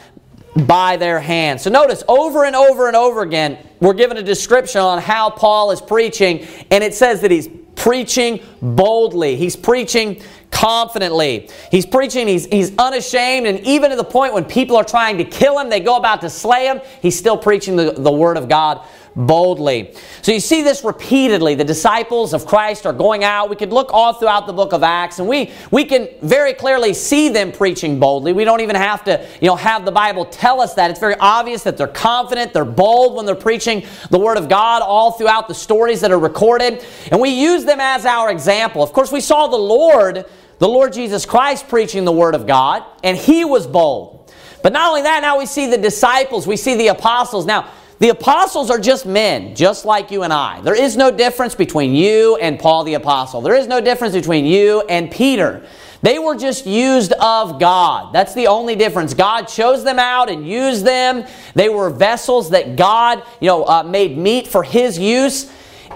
by 0.66 0.96
their 0.96 1.18
hands. 1.18 1.62
So 1.62 1.70
notice 1.70 2.02
over 2.08 2.44
and 2.44 2.54
over 2.54 2.86
and 2.86 2.96
over 2.96 3.22
again, 3.22 3.58
we're 3.80 3.94
given 3.94 4.16
a 4.16 4.22
description 4.22 4.80
on 4.80 5.00
how 5.00 5.30
Paul 5.30 5.70
is 5.70 5.80
preaching, 5.80 6.46
and 6.70 6.84
it 6.84 6.94
says 6.94 7.20
that 7.22 7.30
he's 7.30 7.48
preaching 7.74 8.40
boldly. 8.60 9.36
He's 9.36 9.56
preaching 9.56 10.22
confidently. 10.50 11.48
He's 11.70 11.86
preaching, 11.86 12.28
he's, 12.28 12.46
he's 12.46 12.76
unashamed, 12.78 13.46
and 13.46 13.60
even 13.60 13.90
to 13.90 13.96
the 13.96 14.04
point 14.04 14.34
when 14.34 14.44
people 14.44 14.76
are 14.76 14.84
trying 14.84 15.18
to 15.18 15.24
kill 15.24 15.58
him, 15.58 15.70
they 15.70 15.80
go 15.80 15.96
about 15.96 16.20
to 16.20 16.30
slay 16.30 16.66
him, 16.66 16.80
he's 17.00 17.18
still 17.18 17.36
preaching 17.36 17.74
the, 17.74 17.92
the 17.92 18.12
Word 18.12 18.36
of 18.36 18.48
God 18.48 18.86
boldly. 19.14 19.94
So 20.22 20.32
you 20.32 20.40
see 20.40 20.62
this 20.62 20.84
repeatedly. 20.84 21.54
The 21.54 21.64
disciples 21.64 22.32
of 22.32 22.46
Christ 22.46 22.86
are 22.86 22.92
going 22.92 23.24
out. 23.24 23.50
We 23.50 23.56
could 23.56 23.72
look 23.72 23.90
all 23.92 24.14
throughout 24.14 24.46
the 24.46 24.52
book 24.52 24.72
of 24.72 24.82
Acts 24.82 25.18
and 25.18 25.28
we, 25.28 25.52
we 25.70 25.84
can 25.84 26.08
very 26.22 26.54
clearly 26.54 26.94
see 26.94 27.28
them 27.28 27.52
preaching 27.52 28.00
boldly. 28.00 28.32
We 28.32 28.44
don't 28.44 28.60
even 28.60 28.76
have 28.76 29.04
to, 29.04 29.26
you 29.40 29.48
know, 29.48 29.56
have 29.56 29.84
the 29.84 29.92
Bible 29.92 30.24
tell 30.24 30.60
us 30.60 30.74
that. 30.74 30.90
It's 30.90 31.00
very 31.00 31.16
obvious 31.20 31.62
that 31.64 31.76
they're 31.76 31.86
confident, 31.86 32.52
they're 32.52 32.64
bold 32.64 33.14
when 33.14 33.26
they're 33.26 33.34
preaching 33.34 33.84
the 34.10 34.18
Word 34.18 34.38
of 34.38 34.48
God 34.48 34.82
all 34.82 35.12
throughout 35.12 35.48
the 35.48 35.54
stories 35.54 36.00
that 36.00 36.10
are 36.10 36.18
recorded. 36.18 36.84
And 37.10 37.20
we 37.20 37.30
use 37.30 37.64
them 37.64 37.80
as 37.80 38.06
our 38.06 38.30
example. 38.30 38.82
Of 38.82 38.92
course, 38.92 39.12
we 39.12 39.20
saw 39.20 39.46
the 39.46 39.56
Lord 39.56 40.26
the 40.58 40.68
Lord 40.68 40.92
Jesus 40.92 41.26
Christ 41.26 41.66
preaching 41.66 42.04
the 42.04 42.12
Word 42.12 42.36
of 42.36 42.46
God, 42.46 42.84
and 43.02 43.16
he 43.16 43.44
was 43.44 43.66
bold. 43.66 44.32
But 44.62 44.72
not 44.72 44.90
only 44.90 45.02
that, 45.02 45.20
now 45.20 45.36
we 45.36 45.46
see 45.46 45.68
the 45.68 45.76
disciples, 45.76 46.46
we 46.46 46.56
see 46.56 46.76
the 46.76 46.86
apostles. 46.86 47.46
Now, 47.46 47.68
the 48.02 48.08
apostles 48.08 48.68
are 48.68 48.80
just 48.80 49.06
men, 49.06 49.54
just 49.54 49.84
like 49.84 50.10
you 50.10 50.24
and 50.24 50.32
I. 50.32 50.60
There 50.60 50.74
is 50.74 50.96
no 50.96 51.12
difference 51.12 51.54
between 51.54 51.94
you 51.94 52.34
and 52.38 52.58
Paul 52.58 52.82
the 52.82 52.94
apostle. 52.94 53.40
There 53.40 53.54
is 53.54 53.68
no 53.68 53.80
difference 53.80 54.12
between 54.12 54.44
you 54.44 54.80
and 54.88 55.08
Peter. 55.08 55.64
They 56.02 56.18
were 56.18 56.34
just 56.34 56.66
used 56.66 57.12
of 57.12 57.60
God. 57.60 58.12
That's 58.12 58.34
the 58.34 58.48
only 58.48 58.74
difference. 58.74 59.14
God 59.14 59.42
chose 59.42 59.84
them 59.84 60.00
out 60.00 60.28
and 60.28 60.44
used 60.44 60.84
them. 60.84 61.24
They 61.54 61.68
were 61.68 61.90
vessels 61.90 62.50
that 62.50 62.74
God, 62.74 63.22
you 63.40 63.46
know, 63.46 63.62
uh, 63.66 63.84
made 63.84 64.18
meet 64.18 64.48
for 64.48 64.64
His 64.64 64.98
use. 64.98 65.52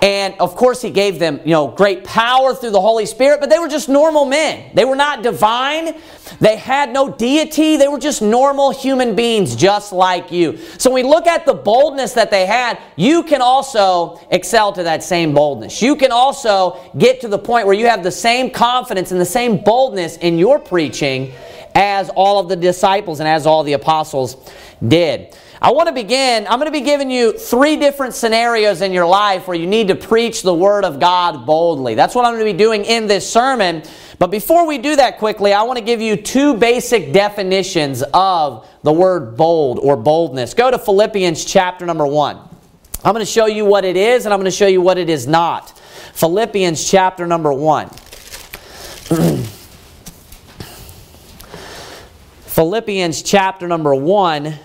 And 0.06 0.36
of 0.38 0.54
course, 0.54 0.80
he 0.80 0.90
gave 0.90 1.18
them, 1.18 1.40
you 1.44 1.50
know, 1.50 1.66
great 1.66 2.04
power 2.04 2.54
through 2.54 2.70
the 2.70 2.80
Holy 2.80 3.06
Spirit, 3.06 3.40
but 3.40 3.50
they 3.50 3.58
were 3.58 3.66
just 3.66 3.88
normal 3.88 4.25
men. 4.25 4.70
They 4.72 4.84
were 4.84 4.94
not 4.94 5.25
divine. 5.25 5.96
They 6.38 6.54
had 6.54 6.92
no 6.92 7.08
deity. 7.08 7.76
They 7.76 7.88
were 7.88 7.98
just 7.98 8.22
normal 8.22 8.70
human 8.70 9.16
beings, 9.16 9.56
just 9.56 9.92
like 9.92 10.30
you. 10.30 10.58
So 10.78 10.92
when 10.92 11.02
we 11.04 11.10
look 11.10 11.26
at 11.26 11.44
the 11.44 11.54
boldness 11.54 12.12
that 12.12 12.30
they 12.30 12.46
had, 12.46 12.80
you 12.94 13.25
can 13.25 13.42
also 13.42 14.20
excel 14.30 14.72
to 14.75 14.84
that 14.84 15.02
same 15.02 15.34
boldness. 15.34 15.82
You 15.82 15.96
can 15.96 16.12
also 16.12 16.78
get 16.96 17.20
to 17.22 17.28
the 17.28 17.40
point 17.40 17.66
where 17.66 17.75
you 17.75 17.88
have 17.88 18.04
the 18.04 18.12
same 18.12 18.50
confidence 18.50 19.10
and 19.10 19.20
the 19.20 19.25
same 19.25 19.56
boldness 19.56 20.18
in 20.18 20.38
your 20.38 20.60
preaching 20.60 21.32
as 21.75 22.10
all 22.10 22.38
of 22.38 22.48
the 22.48 22.54
disciples 22.54 23.18
and 23.18 23.28
as 23.28 23.44
all 23.44 23.64
the 23.64 23.72
apostles 23.72 24.36
did. 24.86 25.36
I 25.60 25.70
want 25.70 25.88
to 25.88 25.94
begin, 25.94 26.46
I'm 26.46 26.58
going 26.58 26.66
to 26.66 26.78
be 26.78 26.82
giving 26.82 27.10
you 27.10 27.32
three 27.32 27.76
different 27.76 28.14
scenarios 28.14 28.82
in 28.82 28.92
your 28.92 29.06
life 29.06 29.48
where 29.48 29.56
you 29.56 29.66
need 29.66 29.88
to 29.88 29.94
preach 29.94 30.42
the 30.42 30.52
Word 30.52 30.84
of 30.84 31.00
God 31.00 31.46
boldly. 31.46 31.94
That's 31.94 32.14
what 32.14 32.25
I'm 32.25 32.34
going 32.34 32.44
to 32.46 32.52
be 32.52 32.58
doing 32.58 32.84
in 32.84 33.06
this 33.06 33.30
sermon. 33.30 33.82
But 34.18 34.28
before 34.28 34.66
we 34.66 34.78
do 34.78 34.96
that 34.96 35.18
quickly, 35.18 35.52
I 35.52 35.62
want 35.62 35.78
to 35.78 35.84
give 35.84 36.00
you 36.00 36.16
two 36.16 36.54
basic 36.54 37.12
definitions 37.12 38.02
of 38.14 38.68
the 38.82 38.92
word 38.92 39.36
bold 39.36 39.78
or 39.78 39.96
boldness. 39.96 40.54
Go 40.54 40.70
to 40.70 40.78
Philippians 40.78 41.44
chapter 41.44 41.86
number 41.86 42.06
one. 42.06 42.36
I'm 43.04 43.12
going 43.12 43.25
to 43.25 43.30
show 43.30 43.46
you 43.46 43.64
what 43.64 43.84
it 43.84 43.96
is 43.96 44.25
and 44.25 44.32
I'm 44.32 44.40
going 44.40 44.50
to 44.50 44.56
show 44.56 44.66
you 44.66 44.80
what 44.80 44.98
it 44.98 45.08
is 45.08 45.26
not. 45.26 45.78
Philippians 46.14 46.88
chapter 46.88 47.26
number 47.26 47.52
one. 47.52 47.88
Philippians 52.56 53.22
chapter 53.22 53.68
number 53.68 53.94
1 53.94 54.58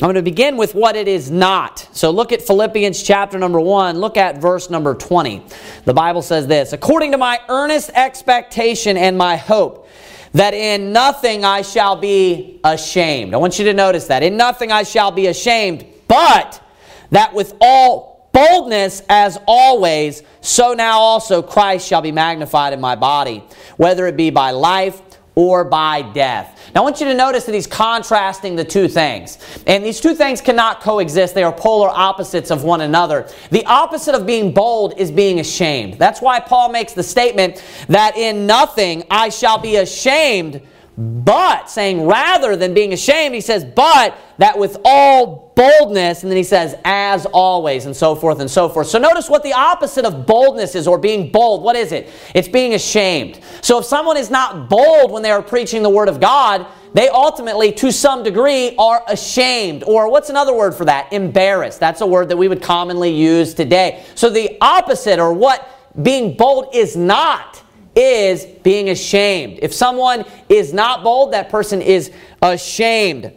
I'm 0.00 0.06
going 0.06 0.14
to 0.14 0.22
begin 0.22 0.56
with 0.56 0.76
what 0.76 0.94
it 0.94 1.08
is 1.08 1.28
not. 1.28 1.88
So 1.90 2.12
look 2.12 2.30
at 2.30 2.40
Philippians 2.40 3.02
chapter 3.02 3.36
number 3.36 3.58
1. 3.58 3.98
Look 3.98 4.16
at 4.16 4.38
verse 4.38 4.70
number 4.70 4.94
20. 4.94 5.42
The 5.86 5.92
Bible 5.92 6.22
says 6.22 6.46
this 6.46 6.72
According 6.72 7.10
to 7.12 7.18
my 7.18 7.40
earnest 7.48 7.90
expectation 7.94 8.96
and 8.96 9.18
my 9.18 9.36
hope, 9.36 9.88
that 10.34 10.54
in 10.54 10.92
nothing 10.92 11.44
I 11.44 11.62
shall 11.62 11.96
be 11.96 12.60
ashamed. 12.62 13.34
I 13.34 13.38
want 13.38 13.58
you 13.58 13.64
to 13.64 13.74
notice 13.74 14.06
that. 14.06 14.22
In 14.22 14.36
nothing 14.36 14.70
I 14.70 14.84
shall 14.84 15.10
be 15.10 15.26
ashamed, 15.26 15.84
but 16.06 16.62
that 17.10 17.34
with 17.34 17.54
all 17.60 18.30
boldness 18.32 19.02
as 19.08 19.36
always, 19.48 20.22
so 20.42 20.74
now 20.74 21.00
also 21.00 21.42
Christ 21.42 21.88
shall 21.88 22.02
be 22.02 22.12
magnified 22.12 22.72
in 22.72 22.80
my 22.80 22.94
body, 22.94 23.42
whether 23.78 24.06
it 24.06 24.16
be 24.16 24.30
by 24.30 24.52
life 24.52 25.07
or 25.38 25.62
by 25.62 26.02
death. 26.02 26.68
Now, 26.74 26.80
I 26.80 26.84
want 26.84 26.98
you 26.98 27.06
to 27.06 27.14
notice 27.14 27.44
that 27.44 27.54
he's 27.54 27.68
contrasting 27.68 28.56
the 28.56 28.64
two 28.64 28.88
things. 28.88 29.38
And 29.68 29.84
these 29.84 30.00
two 30.00 30.16
things 30.16 30.40
cannot 30.40 30.80
coexist, 30.80 31.32
they 31.32 31.44
are 31.44 31.52
polar 31.52 31.90
opposites 31.90 32.50
of 32.50 32.64
one 32.64 32.80
another. 32.80 33.28
The 33.52 33.64
opposite 33.66 34.16
of 34.16 34.26
being 34.26 34.52
bold 34.52 34.98
is 34.98 35.12
being 35.12 35.38
ashamed. 35.38 35.94
That's 35.94 36.20
why 36.20 36.40
Paul 36.40 36.70
makes 36.70 36.92
the 36.92 37.04
statement 37.04 37.62
that 37.88 38.16
in 38.16 38.48
nothing 38.48 39.04
I 39.12 39.28
shall 39.28 39.58
be 39.58 39.76
ashamed 39.76 40.60
but, 41.00 41.70
saying 41.70 42.08
rather 42.08 42.56
than 42.56 42.74
being 42.74 42.92
ashamed, 42.92 43.32
he 43.32 43.40
says, 43.40 43.64
but 43.64 44.18
that 44.38 44.58
with 44.58 44.76
all 44.84 45.52
boldness, 45.54 46.24
and 46.24 46.32
then 46.32 46.36
he 46.36 46.42
says, 46.42 46.74
as 46.84 47.24
always, 47.26 47.86
and 47.86 47.94
so 47.94 48.16
forth 48.16 48.40
and 48.40 48.50
so 48.50 48.68
forth. 48.68 48.88
So 48.88 48.98
notice 48.98 49.30
what 49.30 49.44
the 49.44 49.52
opposite 49.52 50.04
of 50.04 50.26
boldness 50.26 50.74
is, 50.74 50.88
or 50.88 50.98
being 50.98 51.30
bold. 51.30 51.62
What 51.62 51.76
is 51.76 51.92
it? 51.92 52.10
It's 52.34 52.48
being 52.48 52.74
ashamed. 52.74 53.38
So 53.60 53.78
if 53.78 53.84
someone 53.84 54.16
is 54.16 54.28
not 54.28 54.68
bold 54.68 55.12
when 55.12 55.22
they 55.22 55.30
are 55.30 55.40
preaching 55.40 55.84
the 55.84 55.88
Word 55.88 56.08
of 56.08 56.18
God, 56.18 56.66
they 56.94 57.08
ultimately, 57.08 57.70
to 57.74 57.92
some 57.92 58.24
degree, 58.24 58.74
are 58.76 59.04
ashamed. 59.06 59.84
Or 59.84 60.10
what's 60.10 60.30
another 60.30 60.52
word 60.52 60.74
for 60.74 60.84
that? 60.86 61.12
Embarrassed. 61.12 61.78
That's 61.78 62.00
a 62.00 62.06
word 62.06 62.28
that 62.30 62.36
we 62.36 62.48
would 62.48 62.62
commonly 62.62 63.14
use 63.14 63.54
today. 63.54 64.04
So 64.16 64.30
the 64.30 64.56
opposite, 64.60 65.20
or 65.20 65.32
what 65.32 65.68
being 66.02 66.36
bold 66.36 66.74
is 66.74 66.96
not, 66.96 67.62
is 67.98 68.44
being 68.62 68.90
ashamed. 68.90 69.58
If 69.60 69.74
someone 69.74 70.24
is 70.48 70.72
not 70.72 71.02
bold, 71.02 71.32
that 71.32 71.48
person 71.48 71.82
is 71.82 72.12
ashamed. 72.40 73.32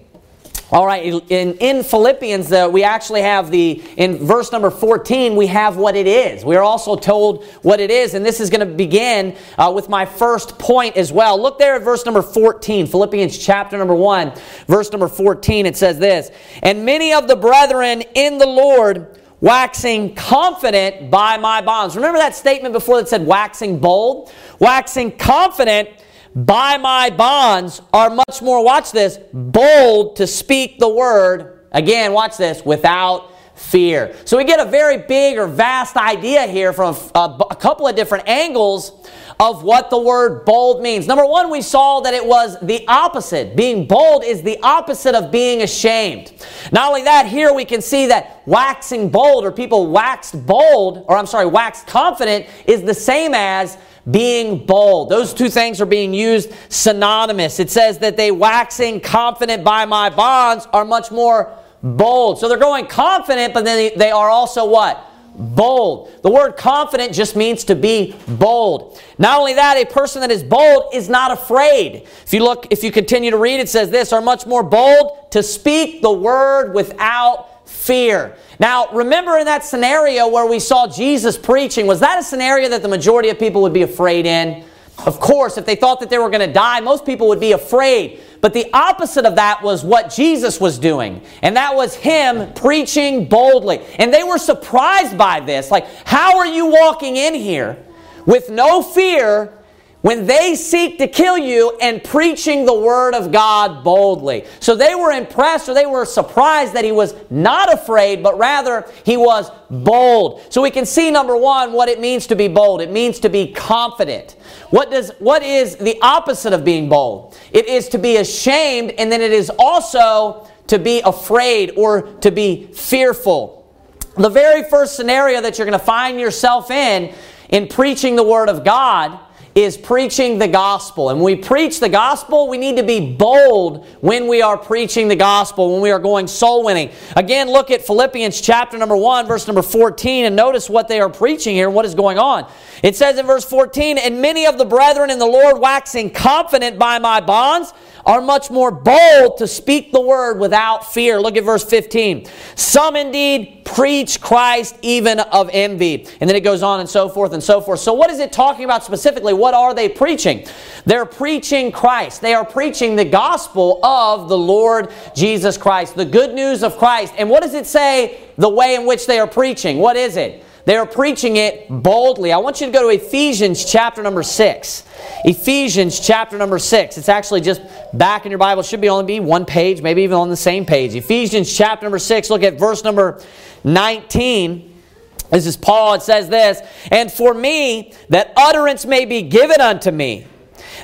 All 0.71 0.85
right, 0.85 1.03
in, 1.29 1.55
in 1.57 1.83
Philippians, 1.83 2.49
uh, 2.49 2.69
we 2.71 2.85
actually 2.85 3.23
have 3.23 3.51
the, 3.51 3.83
in 3.97 4.25
verse 4.25 4.53
number 4.53 4.69
14, 4.69 5.35
we 5.35 5.47
have 5.47 5.75
what 5.75 5.97
it 5.97 6.07
is. 6.07 6.45
We 6.45 6.55
are 6.55 6.63
also 6.63 6.95
told 6.95 7.43
what 7.61 7.81
it 7.81 7.91
is, 7.91 8.13
and 8.13 8.25
this 8.25 8.39
is 8.39 8.49
going 8.49 8.65
to 8.65 8.73
begin 8.73 9.35
uh, 9.57 9.73
with 9.75 9.89
my 9.89 10.05
first 10.05 10.57
point 10.57 10.95
as 10.95 11.11
well. 11.11 11.41
Look 11.41 11.59
there 11.59 11.75
at 11.75 11.81
verse 11.81 12.05
number 12.05 12.21
14, 12.21 12.87
Philippians 12.87 13.37
chapter 13.37 13.77
number 13.77 13.95
1, 13.95 14.31
verse 14.67 14.89
number 14.91 15.09
14. 15.09 15.65
It 15.65 15.75
says 15.75 15.99
this 15.99 16.31
And 16.63 16.85
many 16.85 17.11
of 17.11 17.27
the 17.27 17.35
brethren 17.35 18.03
in 18.15 18.37
the 18.37 18.47
Lord, 18.47 19.19
waxing 19.41 20.15
confident 20.15 21.11
by 21.11 21.37
my 21.37 21.61
bonds. 21.61 21.95
Remember 21.95 22.19
that 22.19 22.35
statement 22.35 22.73
before 22.73 22.97
that 22.97 23.09
said 23.09 23.25
waxing 23.25 23.79
bold? 23.79 24.31
Waxing 24.59 25.11
confident 25.17 25.89
by 26.33 26.77
my 26.77 27.09
bonds 27.09 27.81
are 27.91 28.09
much 28.09 28.41
more, 28.41 28.63
watch 28.63 28.91
this, 28.91 29.19
bold 29.33 30.15
to 30.15 30.27
speak 30.27 30.79
the 30.79 30.87
word, 30.87 31.59
again, 31.71 32.13
watch 32.13 32.37
this, 32.37 32.63
without 32.63 33.31
fear. 33.55 34.15
So 34.25 34.37
we 34.37 34.43
get 34.43 34.65
a 34.65 34.69
very 34.69 34.97
big 34.97 35.37
or 35.37 35.47
vast 35.47 35.97
idea 35.97 36.47
here 36.47 36.71
from 36.71 36.95
a, 37.15 37.45
a 37.51 37.55
couple 37.55 37.87
of 37.87 37.95
different 37.95 38.27
angles 38.27 39.00
of 39.41 39.63
what 39.63 39.89
the 39.89 39.97
word 39.97 40.45
bold 40.45 40.83
means. 40.83 41.07
Number 41.07 41.25
one, 41.25 41.49
we 41.49 41.63
saw 41.63 41.99
that 42.01 42.13
it 42.13 42.23
was 42.23 42.59
the 42.61 42.87
opposite. 42.87 43.55
Being 43.55 43.87
bold 43.87 44.23
is 44.23 44.43
the 44.43 44.59
opposite 44.61 45.15
of 45.15 45.31
being 45.31 45.63
ashamed. 45.63 46.31
Not 46.71 46.89
only 46.89 47.01
that, 47.05 47.25
here 47.25 47.51
we 47.51 47.65
can 47.65 47.81
see 47.81 48.05
that 48.05 48.43
waxing 48.45 49.09
bold 49.09 49.43
or 49.43 49.51
people 49.51 49.87
waxed 49.87 50.45
bold, 50.45 51.05
or 51.07 51.17
I'm 51.17 51.25
sorry, 51.25 51.47
waxed 51.47 51.87
confident 51.87 52.45
is 52.67 52.83
the 52.83 52.93
same 52.93 53.33
as 53.33 53.79
being 54.11 54.63
bold. 54.63 55.09
Those 55.09 55.33
two 55.33 55.49
things 55.49 55.81
are 55.81 55.87
being 55.87 56.13
used 56.13 56.51
synonymous. 56.69 57.59
It 57.59 57.71
says 57.71 57.97
that 57.97 58.17
they 58.17 58.29
waxing 58.29 58.99
confident 58.99 59.63
by 59.63 59.85
my 59.85 60.11
bonds 60.11 60.67
are 60.71 60.85
much 60.85 61.09
more 61.09 61.51
bold. 61.81 62.37
So 62.37 62.47
they're 62.47 62.59
going 62.59 62.85
confident, 62.85 63.55
but 63.55 63.65
then 63.65 63.97
they 63.97 64.11
are 64.11 64.29
also 64.29 64.65
what? 64.65 65.10
Bold. 65.35 66.11
The 66.21 66.29
word 66.29 66.57
confident 66.57 67.13
just 67.13 67.35
means 67.35 67.63
to 67.65 67.75
be 67.75 68.15
bold. 68.27 69.01
Not 69.17 69.39
only 69.39 69.53
that, 69.53 69.77
a 69.77 69.85
person 69.85 70.21
that 70.21 70.31
is 70.31 70.43
bold 70.43 70.93
is 70.93 71.09
not 71.09 71.31
afraid. 71.31 72.07
If 72.25 72.33
you 72.33 72.43
look, 72.43 72.67
if 72.69 72.83
you 72.83 72.91
continue 72.91 73.31
to 73.31 73.37
read, 73.37 73.59
it 73.59 73.69
says 73.69 73.89
this 73.89 74.13
are 74.13 74.21
much 74.21 74.45
more 74.45 74.63
bold 74.63 75.31
to 75.31 75.41
speak 75.41 76.01
the 76.01 76.11
word 76.11 76.73
without 76.73 77.67
fear. 77.67 78.35
Now, 78.59 78.87
remember 78.91 79.37
in 79.37 79.45
that 79.45 79.63
scenario 79.63 80.27
where 80.27 80.45
we 80.45 80.59
saw 80.59 80.87
Jesus 80.87 81.37
preaching, 81.37 81.87
was 81.87 81.99
that 82.01 82.19
a 82.19 82.23
scenario 82.23 82.69
that 82.69 82.81
the 82.81 82.87
majority 82.87 83.29
of 83.29 83.39
people 83.39 83.61
would 83.63 83.73
be 83.73 83.81
afraid 83.81 84.25
in? 84.25 84.65
Of 85.05 85.19
course, 85.19 85.57
if 85.57 85.65
they 85.65 85.75
thought 85.75 85.99
that 85.99 86.09
they 86.09 86.17
were 86.17 86.29
going 86.29 86.47
to 86.47 86.53
die, 86.53 86.79
most 86.79 87.05
people 87.05 87.27
would 87.29 87.39
be 87.39 87.53
afraid. 87.53 88.21
But 88.41 88.53
the 88.53 88.71
opposite 88.73 89.25
of 89.25 89.35
that 89.35 89.61
was 89.61 89.83
what 89.83 90.11
Jesus 90.11 90.59
was 90.59 90.79
doing. 90.79 91.21
And 91.41 91.55
that 91.57 91.75
was 91.75 91.95
him 91.95 92.53
preaching 92.53 93.27
boldly. 93.27 93.81
And 93.97 94.13
they 94.13 94.23
were 94.23 94.37
surprised 94.37 95.17
by 95.17 95.39
this. 95.39 95.71
Like, 95.71 95.87
how 96.05 96.37
are 96.39 96.47
you 96.47 96.67
walking 96.67 97.17
in 97.17 97.33
here 97.33 97.83
with 98.25 98.49
no 98.49 98.81
fear 98.81 99.57
when 100.01 100.25
they 100.25 100.55
seek 100.55 100.97
to 100.97 101.07
kill 101.07 101.37
you 101.37 101.77
and 101.79 102.03
preaching 102.03 102.65
the 102.65 102.73
word 102.73 103.13
of 103.13 103.31
God 103.31 103.83
boldly. 103.83 104.45
So 104.59 104.75
they 104.75 104.95
were 104.95 105.11
impressed 105.11 105.69
or 105.69 105.73
they 105.73 105.85
were 105.85 106.05
surprised 106.05 106.73
that 106.73 106.83
he 106.83 106.91
was 106.91 107.13
not 107.29 107.71
afraid, 107.71 108.23
but 108.23 108.37
rather 108.37 108.89
he 109.05 109.15
was 109.15 109.51
bold. 109.69 110.41
So 110.49 110.61
we 110.61 110.71
can 110.71 110.85
see 110.85 111.11
number 111.11 111.37
one 111.37 111.71
what 111.71 111.87
it 111.87 111.99
means 111.99 112.27
to 112.27 112.35
be 112.35 112.47
bold. 112.47 112.81
It 112.81 112.91
means 112.91 113.19
to 113.19 113.29
be 113.29 113.51
confident. 113.51 114.35
What 114.71 114.89
does 114.89 115.11
what 115.19 115.43
is 115.43 115.75
the 115.75 115.97
opposite 116.01 116.53
of 116.53 116.65
being 116.65 116.89
bold? 116.89 117.37
It 117.51 117.67
is 117.67 117.89
to 117.89 117.97
be 117.97 118.17
ashamed, 118.17 118.91
and 118.91 119.11
then 119.11 119.21
it 119.21 119.31
is 119.31 119.51
also 119.59 120.47
to 120.67 120.79
be 120.79 121.01
afraid 121.01 121.73
or 121.75 122.03
to 122.21 122.31
be 122.31 122.67
fearful. 122.67 123.69
The 124.17 124.29
very 124.29 124.63
first 124.69 124.95
scenario 124.95 125.41
that 125.41 125.57
you're 125.57 125.67
going 125.67 125.79
to 125.79 125.85
find 125.85 126.19
yourself 126.19 126.71
in 126.71 127.13
in 127.49 127.67
preaching 127.67 128.15
the 128.15 128.23
word 128.23 128.49
of 128.49 128.63
God 128.63 129.19
is 129.53 129.77
preaching 129.77 130.37
the 130.37 130.47
gospel. 130.47 131.09
And 131.09 131.19
when 131.19 131.37
we 131.37 131.41
preach 131.41 131.79
the 131.79 131.89
gospel, 131.89 132.47
we 132.47 132.57
need 132.57 132.77
to 132.77 132.83
be 132.83 133.13
bold 133.13 133.85
when 133.99 134.27
we 134.27 134.41
are 134.41 134.57
preaching 134.57 135.07
the 135.07 135.15
gospel, 135.15 135.73
when 135.73 135.81
we 135.81 135.91
are 135.91 135.99
going 135.99 136.27
soul 136.27 136.63
winning. 136.63 136.91
Again, 137.15 137.49
look 137.49 137.69
at 137.69 137.85
Philippians 137.85 138.39
chapter 138.39 138.77
number 138.77 138.95
1, 138.95 139.27
verse 139.27 139.47
number 139.47 139.61
14, 139.61 140.25
and 140.25 140.35
notice 140.35 140.69
what 140.69 140.87
they 140.87 141.01
are 141.01 141.09
preaching 141.09 141.55
here, 141.55 141.69
what 141.69 141.85
is 141.85 141.95
going 141.95 142.17
on. 142.17 142.49
It 142.81 142.95
says 142.95 143.17
in 143.17 143.25
verse 143.25 143.45
14, 143.45 143.97
And 143.97 144.21
many 144.21 144.45
of 144.45 144.57
the 144.57 144.65
brethren 144.65 145.09
in 145.09 145.19
the 145.19 145.25
Lord 145.25 145.59
waxing 145.59 146.11
confident 146.11 146.79
by 146.79 146.99
my 146.99 147.19
bonds, 147.19 147.73
are 148.05 148.21
much 148.21 148.49
more 148.49 148.71
bold 148.71 149.37
to 149.37 149.47
speak 149.47 149.91
the 149.91 150.01
word 150.01 150.39
without 150.39 150.91
fear. 150.93 151.19
Look 151.19 151.37
at 151.37 151.43
verse 151.43 151.63
15. 151.63 152.27
Some 152.55 152.95
indeed 152.95 153.61
preach 153.65 154.19
Christ 154.19 154.77
even 154.81 155.19
of 155.19 155.49
envy. 155.53 156.07
And 156.19 156.29
then 156.29 156.35
it 156.35 156.41
goes 156.41 156.63
on 156.63 156.79
and 156.79 156.89
so 156.89 157.09
forth 157.09 157.33
and 157.33 157.43
so 157.43 157.61
forth. 157.61 157.79
So, 157.79 157.93
what 157.93 158.09
is 158.09 158.19
it 158.19 158.31
talking 158.31 158.65
about 158.65 158.83
specifically? 158.83 159.33
What 159.33 159.53
are 159.53 159.73
they 159.73 159.89
preaching? 159.89 160.45
They're 160.85 161.05
preaching 161.05 161.71
Christ. 161.71 162.21
They 162.21 162.33
are 162.33 162.45
preaching 162.45 162.95
the 162.95 163.05
gospel 163.05 163.83
of 163.85 164.29
the 164.29 164.37
Lord 164.37 164.91
Jesus 165.15 165.57
Christ, 165.57 165.95
the 165.95 166.05
good 166.05 166.33
news 166.33 166.63
of 166.63 166.77
Christ. 166.77 167.13
And 167.17 167.29
what 167.29 167.43
does 167.43 167.53
it 167.53 167.65
say 167.65 168.19
the 168.37 168.49
way 168.49 168.75
in 168.75 168.85
which 168.85 169.05
they 169.05 169.19
are 169.19 169.27
preaching? 169.27 169.77
What 169.77 169.95
is 169.95 170.17
it? 170.17 170.43
They 170.71 170.77
are 170.77 170.85
preaching 170.85 171.35
it 171.35 171.67
boldly. 171.69 172.31
I 172.31 172.37
want 172.37 172.61
you 172.61 172.67
to 172.67 172.71
go 172.71 172.83
to 172.83 172.95
Ephesians 172.95 173.69
chapter 173.69 174.01
number 174.01 174.23
6. 174.23 174.83
Ephesians 175.25 175.99
chapter 175.99 176.37
number 176.37 176.57
6. 176.57 176.97
It's 176.97 177.09
actually 177.09 177.41
just 177.41 177.61
back 177.91 178.25
in 178.25 178.31
your 178.31 178.39
Bible. 178.39 178.61
It 178.61 178.67
should 178.67 178.79
be 178.79 178.87
only 178.87 179.03
be 179.03 179.19
one 179.19 179.43
page, 179.43 179.81
maybe 179.81 180.03
even 180.03 180.15
on 180.15 180.29
the 180.29 180.37
same 180.37 180.65
page. 180.65 180.95
Ephesians 180.95 181.53
chapter 181.53 181.83
number 181.83 181.99
6. 181.99 182.29
Look 182.29 182.43
at 182.43 182.57
verse 182.57 182.85
number 182.85 183.21
19. 183.65 184.81
This 185.29 185.45
is 185.45 185.57
Paul. 185.57 185.95
It 185.95 186.03
says 186.03 186.29
this, 186.29 186.61
And 186.89 187.11
for 187.11 187.33
me, 187.33 187.91
that 188.07 188.31
utterance 188.37 188.85
may 188.85 189.03
be 189.03 189.23
given 189.23 189.59
unto 189.59 189.91
me, 189.91 190.25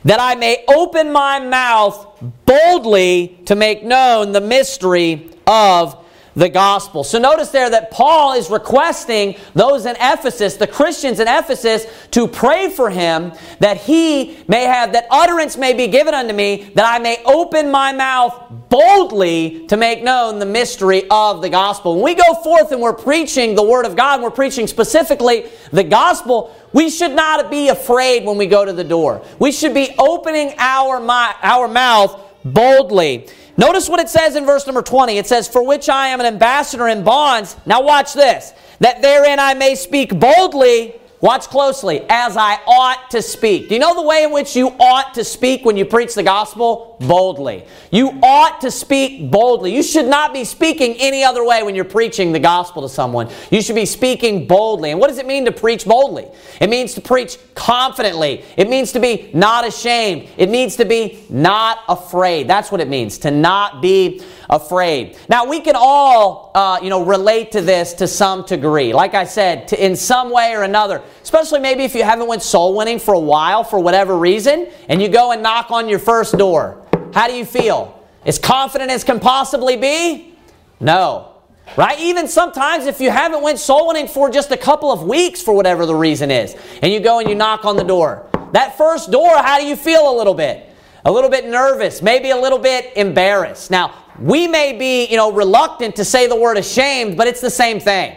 that 0.04 0.19
I 0.19 0.36
may 0.36 0.65
open 0.67 1.13
my 1.13 1.39
mouth 1.39 2.21
boldly 2.45 3.39
to 3.45 3.56
make 3.56 3.86
known 3.86 4.34
the 4.34 4.41
mystery 4.41 5.30
of 5.47 6.04
the 6.38 6.47
gospel. 6.47 7.04
So 7.04 7.17
notice 7.17 7.50
there 7.50 7.67
that 7.71 7.89
Paul 7.89 8.34
is 8.34 8.52
requesting 8.52 9.36
those 9.56 9.88
in 9.88 9.95
Ephesus, 10.00 10.56
the 10.56 10.67
Christians 10.67 11.19
in 11.19 11.28
Ephesus, 11.28 11.88
to 12.12 12.28
pray 12.28 12.69
for 12.69 12.91
him 12.91 13.34
that 13.60 13.78
he 13.78 14.38
may 14.47 14.65
have, 14.65 14.93
that 14.93 15.08
utterance 15.10 15.58
may 15.58 15.73
be 15.73 15.88
given 15.88 16.13
unto 16.13 16.36
me, 16.36 16.71
that 16.76 16.86
I 16.86 17.00
may 17.00 17.23
open 17.26 17.71
my 17.71 17.91
mouth 17.91 18.52
boldly 18.69 19.65
to 19.65 19.78
make 19.78 20.04
known 20.04 20.38
the 20.38 20.45
mystery 20.45 21.10
of 21.10 21.41
the 21.41 21.50
gospel. 21.50 21.95
When 21.95 22.04
we 22.04 22.13
go 22.13 22.36
forth 22.43 22.71
and 22.71 22.82
we're 22.82 22.93
preaching 22.93 23.56
the 23.56 23.63
word 23.63 23.88
of 23.88 23.95
God, 23.95 24.21
we're 24.21 24.30
preaching 24.30 24.67
specifically 24.67 25.50
the 25.71 25.84
gospel, 25.84 26.56
we 26.71 26.91
should 26.91 27.13
not 27.13 27.50
be 27.50 27.69
afraid 27.69 28.26
when 28.26 28.38
we 28.38 28.45
go 28.45 28.63
to 28.63 28.73
the 28.73 28.84
door. 28.84 29.26
We 29.39 29.52
should 29.52 29.73
be 29.73 29.95
opening 29.97 30.54
our, 30.60 31.02
our 31.02 31.67
mouth 31.67 32.21
boldly. 32.45 33.28
Notice 33.58 33.89
what 33.89 34.00
it 34.00 34.08
says 34.08 34.36
in 34.36 34.46
verse 34.46 34.67
number 34.67 34.84
20. 34.84 35.17
It 35.17 35.26
says, 35.26 35.48
For 35.48 35.65
which 35.65 35.89
I 35.89 36.10
am 36.10 36.20
an 36.20 36.28
ambassador 36.28 36.88
in 36.88 37.04
bonds. 37.04 37.56
Now 37.65 37.82
watch 37.82 38.13
this. 38.13 38.54
That 38.80 39.02
therein 39.02 39.39
I 39.39 39.56
may 39.56 39.74
speak 39.74 40.17
boldly 40.17 40.96
Watch 41.19 41.47
closely. 41.47 42.06
As 42.10 42.38
I 42.38 42.60
ought 42.67 43.10
to 43.12 43.23
speak. 43.23 43.69
Do 43.69 43.73
you 43.73 43.80
know 43.80 43.95
the 43.95 44.03
way 44.03 44.23
in 44.23 44.32
which 44.32 44.56
you 44.56 44.69
ought 44.80 45.15
to 45.15 45.23
speak 45.23 45.65
when 45.65 45.75
you 45.75 45.84
preach 45.84 46.13
the 46.13 46.21
gospel? 46.21 46.95
Boldly. 46.99 47.65
You 47.91 48.19
ought 48.21 48.62
to 48.62 48.69
speak 48.69 49.32
boldly. 49.32 49.73
You 49.73 49.82
should 49.82 50.06
not 50.06 50.32
be 50.32 50.43
speaking 50.43 50.95
any 50.99 51.23
other 51.23 51.43
way 51.43 51.63
when 51.63 51.73
you're 51.73 51.86
preaching 51.86 52.34
the 52.34 52.39
gospel 52.39 52.84
to 52.84 52.89
someone. 52.89 53.30
You 53.49 53.63
should 53.63 53.75
be 53.75 53.86
speaking 53.86 54.45
boldly. 54.45 54.91
And 54.91 54.99
what 54.99 55.08
does 55.08 55.17
it 55.17 55.25
mean 55.25 55.45
to 55.45 55.51
preach 55.51 55.86
boldly? 55.86 56.27
It 56.62 56.69
means 56.69 56.93
to 56.93 57.01
preach 57.01 57.38
confidently. 57.56 58.43
It 58.56 58.69
means 58.69 58.91
to 58.91 58.99
be 58.99 59.32
not 59.34 59.67
ashamed. 59.67 60.30
It 60.38 60.49
means 60.49 60.75
to 60.75 60.86
be 60.86 61.23
not 61.30 61.80
afraid. 61.89 62.47
That's 62.47 62.71
what 62.71 62.80
it 62.80 62.89
means, 62.89 63.17
to 63.19 63.32
not 63.32 63.82
be 63.82 64.21
afraid. 64.49 65.17
Now, 65.29 65.45
we 65.45 65.60
can 65.60 65.75
all, 65.75 66.51
uh, 66.55 66.79
you 66.81 66.89
know, 66.89 67.03
relate 67.03 67.51
to 67.51 67.62
this 67.62 67.93
to 67.95 68.07
some 68.07 68.43
degree. 68.43 68.93
Like 68.93 69.13
I 69.13 69.25
said, 69.25 69.67
to, 69.69 69.86
in 69.86 69.95
some 69.95 70.29
way 70.31 70.53
or 70.55 70.63
another, 70.63 71.01
especially 71.21 71.60
maybe 71.60 71.83
if 71.83 71.95
you 71.95 72.03
haven't 72.03 72.27
went 72.27 72.43
soul 72.43 72.75
winning 72.75 72.99
for 72.99 73.13
a 73.13 73.19
while 73.19 73.63
for 73.63 73.79
whatever 73.79 74.17
reason, 74.17 74.67
and 74.89 75.01
you 75.01 75.10
go 75.10 75.31
and 75.31 75.43
knock 75.43 75.71
on 75.71 75.89
your 75.89 75.99
first 75.99 76.38
door. 76.38 76.86
How 77.13 77.27
do 77.27 77.33
you 77.33 77.45
feel? 77.45 77.93
As 78.25 78.39
confident 78.39 78.91
as 78.91 79.03
can 79.03 79.19
possibly 79.19 79.77
be? 79.77 80.36
No. 80.79 81.33
Right? 81.75 81.99
Even 81.99 82.27
sometimes 82.27 82.86
if 82.86 83.01
you 83.01 83.12
haven't 83.12 83.41
went 83.41 83.60
soul 83.60 83.88
winning 83.88 84.07
for 84.07 84.29
just 84.29 84.51
a 84.51 84.57
couple 84.57 84.91
of 84.91 85.03
weeks 85.03 85.41
for 85.41 85.53
whatever 85.53 85.86
the 85.86 85.95
reason 85.95 86.31
is, 86.31 86.55
and 86.81 86.93
you 86.93 86.99
go 86.99 87.19
and 87.19 87.27
you 87.27 87.36
knock 87.36 87.65
on 87.65 87.75
the 87.75 87.83
door. 87.83 88.27
That 88.53 88.77
first 88.77 89.12
door, 89.12 89.36
how 89.38 89.60
do 89.60 89.65
you 89.65 89.75
feel 89.75 90.10
a 90.10 90.15
little 90.17 90.33
bit? 90.33 90.69
A 91.05 91.12
little 91.12 91.29
bit 91.29 91.45
nervous, 91.45 92.01
maybe 92.01 92.31
a 92.31 92.38
little 92.38 92.60
bit 92.60 92.91
embarrassed. 92.95 93.71
Now, 93.71 93.93
we 94.19 94.47
may 94.47 94.77
be, 94.77 95.06
you 95.06 95.17
know, 95.17 95.32
reluctant 95.32 95.95
to 95.97 96.06
say 96.06 96.27
the 96.27 96.36
word 96.36 96.58
ashamed, 96.58 97.17
but 97.17 97.27
it's 97.27 97.41
the 97.41 97.49
same 97.49 97.80
thing. 97.80 98.15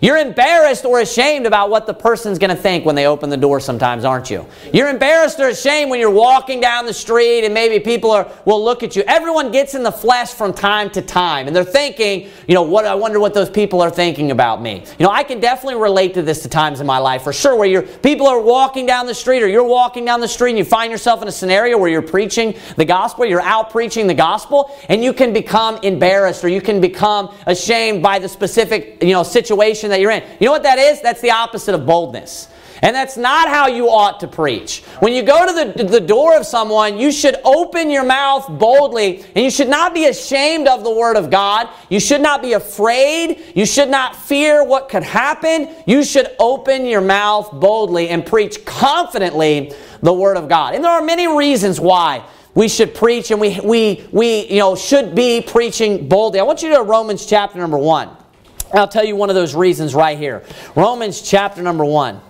You're 0.00 0.18
embarrassed 0.18 0.84
or 0.84 1.00
ashamed 1.00 1.46
about 1.46 1.70
what 1.70 1.86
the 1.86 1.94
person's 1.94 2.38
going 2.38 2.50
to 2.50 2.56
think 2.56 2.84
when 2.84 2.94
they 2.94 3.06
open 3.06 3.30
the 3.30 3.36
door 3.36 3.58
sometimes, 3.58 4.04
aren't 4.04 4.30
you? 4.30 4.46
You're 4.72 4.88
embarrassed 4.88 5.40
or 5.40 5.48
ashamed 5.48 5.90
when 5.90 5.98
you're 5.98 6.10
walking 6.10 6.60
down 6.60 6.86
the 6.86 6.94
street 6.94 7.44
and 7.44 7.52
maybe 7.52 7.82
people 7.82 8.12
are, 8.12 8.30
will 8.44 8.62
look 8.62 8.82
at 8.84 8.94
you. 8.94 9.02
Everyone 9.08 9.50
gets 9.50 9.74
in 9.74 9.82
the 9.82 9.90
flesh 9.90 10.32
from 10.32 10.52
time 10.52 10.90
to 10.90 11.02
time 11.02 11.48
and 11.48 11.56
they're 11.56 11.64
thinking, 11.64 12.28
you 12.46 12.54
know, 12.54 12.62
what 12.62 12.84
I 12.84 12.94
wonder 12.94 13.18
what 13.18 13.34
those 13.34 13.50
people 13.50 13.80
are 13.80 13.90
thinking 13.90 14.30
about 14.30 14.62
me. 14.62 14.84
You 14.98 15.04
know, 15.04 15.10
I 15.10 15.24
can 15.24 15.40
definitely 15.40 15.80
relate 15.80 16.14
to 16.14 16.22
this 16.22 16.42
to 16.42 16.48
times 16.48 16.80
in 16.80 16.86
my 16.86 16.98
life 16.98 17.22
for 17.22 17.32
sure 17.32 17.56
where 17.56 17.68
you're, 17.68 17.82
people 17.82 18.28
are 18.28 18.40
walking 18.40 18.86
down 18.86 19.06
the 19.06 19.14
street 19.14 19.42
or 19.42 19.48
you're 19.48 19.64
walking 19.64 20.04
down 20.04 20.20
the 20.20 20.28
street 20.28 20.50
and 20.50 20.58
you 20.58 20.64
find 20.64 20.92
yourself 20.92 21.22
in 21.22 21.28
a 21.28 21.32
scenario 21.32 21.76
where 21.76 21.90
you're 21.90 22.02
preaching 22.02 22.54
the 22.76 22.84
gospel, 22.84 23.24
you're 23.24 23.40
out 23.40 23.70
preaching 23.70 24.06
the 24.06 24.14
gospel 24.14 24.70
and 24.88 25.02
you 25.02 25.12
can 25.12 25.32
become 25.32 25.76
embarrassed 25.82 26.44
or 26.44 26.48
you 26.48 26.60
can 26.60 26.80
become 26.80 27.34
ashamed 27.46 28.00
by 28.00 28.20
the 28.20 28.28
specific, 28.28 29.02
you 29.02 29.12
know, 29.12 29.24
situation 29.24 29.87
situation 29.88 29.90
that 29.90 30.00
you're 30.00 30.10
in. 30.10 30.22
You 30.40 30.46
know 30.46 30.52
what 30.52 30.62
that 30.64 30.78
is? 30.78 31.00
That's 31.00 31.20
the 31.20 31.30
opposite 31.30 31.74
of 31.74 31.86
boldness. 31.86 32.48
And 32.80 32.94
that's 32.94 33.16
not 33.16 33.48
how 33.48 33.66
you 33.66 33.88
ought 33.88 34.20
to 34.20 34.28
preach. 34.28 34.82
When 35.00 35.12
you 35.12 35.24
go 35.24 35.44
to 35.44 35.52
the, 35.52 35.84
the 35.84 36.00
door 36.00 36.36
of 36.36 36.46
someone, 36.46 36.96
you 36.96 37.10
should 37.10 37.34
open 37.44 37.90
your 37.90 38.04
mouth 38.04 38.46
boldly, 38.48 39.24
and 39.34 39.44
you 39.44 39.50
should 39.50 39.68
not 39.68 39.94
be 39.94 40.06
ashamed 40.06 40.68
of 40.68 40.84
the 40.84 40.90
Word 40.90 41.16
of 41.16 41.28
God. 41.28 41.68
You 41.90 41.98
should 41.98 42.20
not 42.20 42.40
be 42.40 42.52
afraid. 42.52 43.52
You 43.56 43.66
should 43.66 43.88
not 43.88 44.14
fear 44.14 44.62
what 44.62 44.88
could 44.88 45.02
happen. 45.02 45.74
You 45.88 46.04
should 46.04 46.30
open 46.38 46.86
your 46.86 47.00
mouth 47.00 47.50
boldly 47.50 48.10
and 48.10 48.24
preach 48.24 48.64
confidently 48.64 49.72
the 50.00 50.12
Word 50.12 50.36
of 50.36 50.48
God. 50.48 50.76
And 50.76 50.84
there 50.84 50.92
are 50.92 51.02
many 51.02 51.26
reasons 51.26 51.80
why 51.80 52.24
we 52.54 52.68
should 52.68 52.94
preach 52.94 53.32
and 53.32 53.40
we, 53.40 53.58
we, 53.58 54.06
we 54.12 54.48
you 54.50 54.60
know, 54.60 54.76
should 54.76 55.16
be 55.16 55.40
preaching 55.40 56.08
boldly. 56.08 56.38
I 56.38 56.44
want 56.44 56.62
you 56.62 56.72
to 56.76 56.82
Romans 56.82 57.26
chapter 57.26 57.58
number 57.58 57.78
1. 57.78 58.27
I'll 58.72 58.88
tell 58.88 59.04
you 59.04 59.16
one 59.16 59.30
of 59.30 59.34
those 59.34 59.54
reasons 59.54 59.94
right 59.94 60.18
here. 60.18 60.44
Romans 60.74 61.22
chapter 61.22 61.62
number 61.62 61.84
1. 61.84 62.20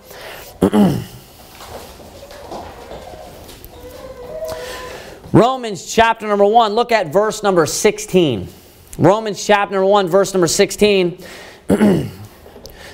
Romans 5.32 5.92
chapter 5.92 6.26
number 6.26 6.44
1, 6.44 6.72
look 6.72 6.90
at 6.90 7.12
verse 7.12 7.42
number 7.42 7.66
16. 7.66 8.48
Romans 8.98 9.44
chapter 9.44 9.74
number 9.74 9.86
1, 9.86 10.08
verse 10.08 10.32
number 10.32 10.46
16. 10.46 11.22
the 11.66 12.10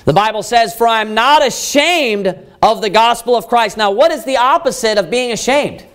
Bible 0.05 0.43
says, 0.43 0.75
For 0.75 0.87
I 0.87 1.01
am 1.01 1.13
not 1.13 1.45
ashamed 1.45 2.27
of 2.61 2.81
the 2.81 2.89
gospel 2.89 3.35
of 3.35 3.47
Christ. 3.47 3.77
Now, 3.77 3.91
what 3.91 4.11
is 4.11 4.25
the 4.25 4.37
opposite 4.37 4.97
of 4.97 5.09
being 5.09 5.31
ashamed? 5.31 5.85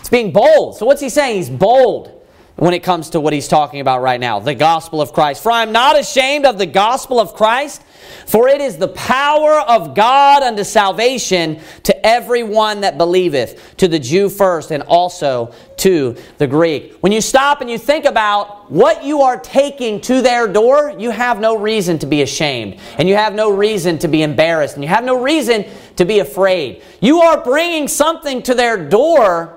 It's 0.00 0.08
being 0.08 0.32
bold. 0.32 0.76
So, 0.76 0.86
what's 0.86 1.00
he 1.00 1.08
saying? 1.08 1.36
He's 1.36 1.50
bold 1.50 2.15
when 2.56 2.72
it 2.72 2.82
comes 2.82 3.10
to 3.10 3.20
what 3.20 3.32
he's 3.32 3.48
talking 3.48 3.80
about 3.80 4.00
right 4.00 4.18
now 4.18 4.40
the 4.40 4.54
gospel 4.54 5.00
of 5.00 5.12
Christ. 5.12 5.42
For 5.42 5.52
I 5.52 5.62
am 5.62 5.72
not 5.72 5.98
ashamed 5.98 6.46
of 6.46 6.58
the 6.58 6.66
gospel 6.66 7.20
of 7.20 7.34
Christ, 7.34 7.82
for 8.26 8.48
it 8.48 8.60
is 8.60 8.76
the 8.78 8.88
power 8.88 9.60
of 9.60 9.94
God 9.94 10.42
unto 10.42 10.64
salvation 10.64 11.60
to 11.84 12.06
everyone 12.06 12.80
that 12.80 12.98
believeth, 12.98 13.76
to 13.76 13.88
the 13.88 13.98
Jew 13.98 14.28
first, 14.28 14.70
and 14.70 14.82
also 14.84 15.52
to 15.78 16.16
the 16.38 16.46
Greek. 16.46 16.94
When 17.00 17.12
you 17.12 17.20
stop 17.20 17.60
and 17.60 17.70
you 17.70 17.78
think 17.78 18.04
about 18.04 18.70
what 18.70 19.04
you 19.04 19.22
are 19.22 19.38
taking 19.38 20.00
to 20.02 20.22
their 20.22 20.48
door, 20.48 20.94
you 20.98 21.10
have 21.10 21.40
no 21.40 21.56
reason 21.58 21.98
to 22.00 22.06
be 22.06 22.22
ashamed, 22.22 22.80
and 22.98 23.08
you 23.08 23.16
have 23.16 23.34
no 23.34 23.50
reason 23.50 23.98
to 23.98 24.08
be 24.08 24.22
embarrassed, 24.22 24.74
and 24.74 24.82
you 24.82 24.88
have 24.88 25.04
no 25.04 25.20
reason 25.20 25.66
to 25.96 26.04
be 26.04 26.20
afraid. 26.20 26.82
You 27.00 27.20
are 27.20 27.42
bringing 27.42 27.88
something 27.88 28.42
to 28.44 28.54
their 28.54 28.88
door 28.88 29.55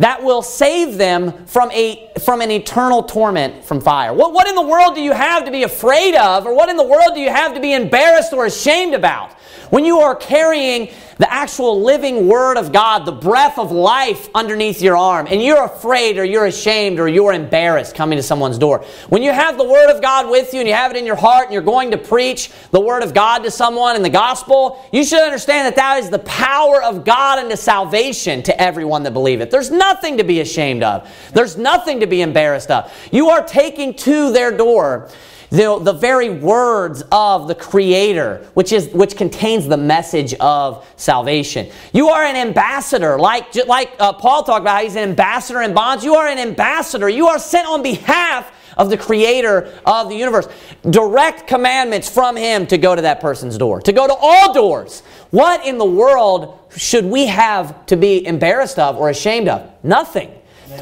that 0.00 0.22
will 0.22 0.40
save 0.40 0.96
them 0.96 1.44
from, 1.44 1.70
a, 1.72 2.10
from 2.24 2.40
an 2.40 2.50
eternal 2.50 3.02
torment 3.02 3.62
from 3.62 3.82
fire. 3.82 4.14
What, 4.14 4.32
what 4.32 4.48
in 4.48 4.54
the 4.54 4.62
world 4.62 4.94
do 4.94 5.02
you 5.02 5.12
have 5.12 5.44
to 5.44 5.50
be 5.50 5.62
afraid 5.62 6.14
of, 6.14 6.46
or 6.46 6.54
what 6.56 6.70
in 6.70 6.78
the 6.78 6.84
world 6.84 7.14
do 7.14 7.20
you 7.20 7.28
have 7.28 7.54
to 7.54 7.60
be 7.60 7.74
embarrassed 7.74 8.32
or 8.32 8.46
ashamed 8.46 8.94
about? 8.94 9.36
When 9.70 9.84
you 9.84 10.00
are 10.00 10.16
carrying 10.16 10.90
the 11.18 11.32
actual 11.32 11.82
living 11.82 12.26
Word 12.26 12.56
of 12.56 12.72
God, 12.72 13.04
the 13.04 13.12
breath 13.12 13.58
of 13.58 13.70
life 13.70 14.28
underneath 14.34 14.82
your 14.82 14.96
arm, 14.96 15.28
and 15.30 15.42
you're 15.42 15.64
afraid 15.64 16.18
or 16.18 16.24
you're 16.24 16.46
ashamed 16.46 16.98
or 16.98 17.08
you're 17.08 17.32
embarrassed 17.32 17.94
coming 17.94 18.16
to 18.16 18.22
someone's 18.22 18.58
door. 18.58 18.84
When 19.10 19.22
you 19.22 19.30
have 19.30 19.58
the 19.58 19.64
Word 19.64 19.94
of 19.94 20.02
God 20.02 20.28
with 20.28 20.52
you 20.52 20.60
and 20.60 20.68
you 20.68 20.74
have 20.74 20.90
it 20.90 20.96
in 20.96 21.06
your 21.06 21.16
heart 21.16 21.44
and 21.44 21.52
you're 21.52 21.62
going 21.62 21.92
to 21.92 21.98
preach 21.98 22.50
the 22.72 22.80
Word 22.80 23.02
of 23.02 23.14
God 23.14 23.44
to 23.44 23.50
someone 23.50 23.96
in 23.96 24.02
the 24.02 24.10
gospel, 24.10 24.84
you 24.92 25.04
should 25.04 25.22
understand 25.22 25.66
that 25.66 25.76
that 25.76 26.02
is 26.02 26.10
the 26.10 26.18
power 26.20 26.82
of 26.82 27.04
God 27.04 27.38
unto 27.38 27.54
salvation 27.56 28.42
to 28.44 28.60
everyone 28.60 29.04
that 29.04 29.12
believe 29.12 29.40
it. 29.40 29.50
There's 29.50 29.70
nothing 29.70 30.16
to 30.18 30.24
be 30.24 30.40
ashamed 30.40 30.82
of. 30.82 31.08
There's 31.32 31.56
nothing 31.56 32.00
to 32.00 32.06
be 32.06 32.22
embarrassed 32.22 32.70
of. 32.70 32.92
You 33.12 33.28
are 33.28 33.44
taking 33.44 33.94
to 33.94 34.32
their 34.32 34.56
door 34.56 35.10
the, 35.50 35.78
the 35.80 35.92
very 35.92 36.30
words 36.30 37.02
of 37.10 37.48
the 37.48 37.54
Creator, 37.54 38.48
which, 38.54 38.72
is, 38.72 38.88
which 38.90 39.16
contains 39.16 39.66
the 39.66 39.76
message 39.76 40.32
of 40.34 40.86
salvation. 40.96 41.70
You 41.92 42.08
are 42.08 42.22
an 42.22 42.36
ambassador, 42.36 43.18
like, 43.18 43.54
like 43.66 43.90
uh, 43.98 44.12
Paul 44.12 44.44
talked 44.44 44.62
about 44.62 44.82
he's 44.82 44.96
an 44.96 45.08
ambassador 45.08 45.60
in 45.62 45.74
bonds. 45.74 46.04
You 46.04 46.14
are 46.14 46.28
an 46.28 46.38
ambassador. 46.38 47.08
You 47.08 47.28
are 47.28 47.38
sent 47.38 47.66
on 47.66 47.82
behalf 47.82 48.52
of 48.76 48.88
the 48.88 48.96
creator 48.96 49.72
of 49.84 50.08
the 50.08 50.14
universe. 50.14 50.48
Direct 50.88 51.46
commandments 51.46 52.08
from 52.08 52.36
him 52.36 52.66
to 52.68 52.78
go 52.78 52.94
to 52.94 53.02
that 53.02 53.20
person's 53.20 53.58
door, 53.58 53.80
to 53.82 53.92
go 53.92 54.06
to 54.06 54.14
all 54.14 54.54
doors. 54.54 55.02
What 55.30 55.66
in 55.66 55.78
the 55.78 55.84
world 55.84 56.58
should 56.76 57.04
we 57.04 57.26
have 57.26 57.86
to 57.86 57.96
be 57.96 58.24
embarrassed 58.24 58.78
of 58.78 58.96
or 58.96 59.10
ashamed 59.10 59.48
of? 59.48 59.70
Nothing. 59.84 60.32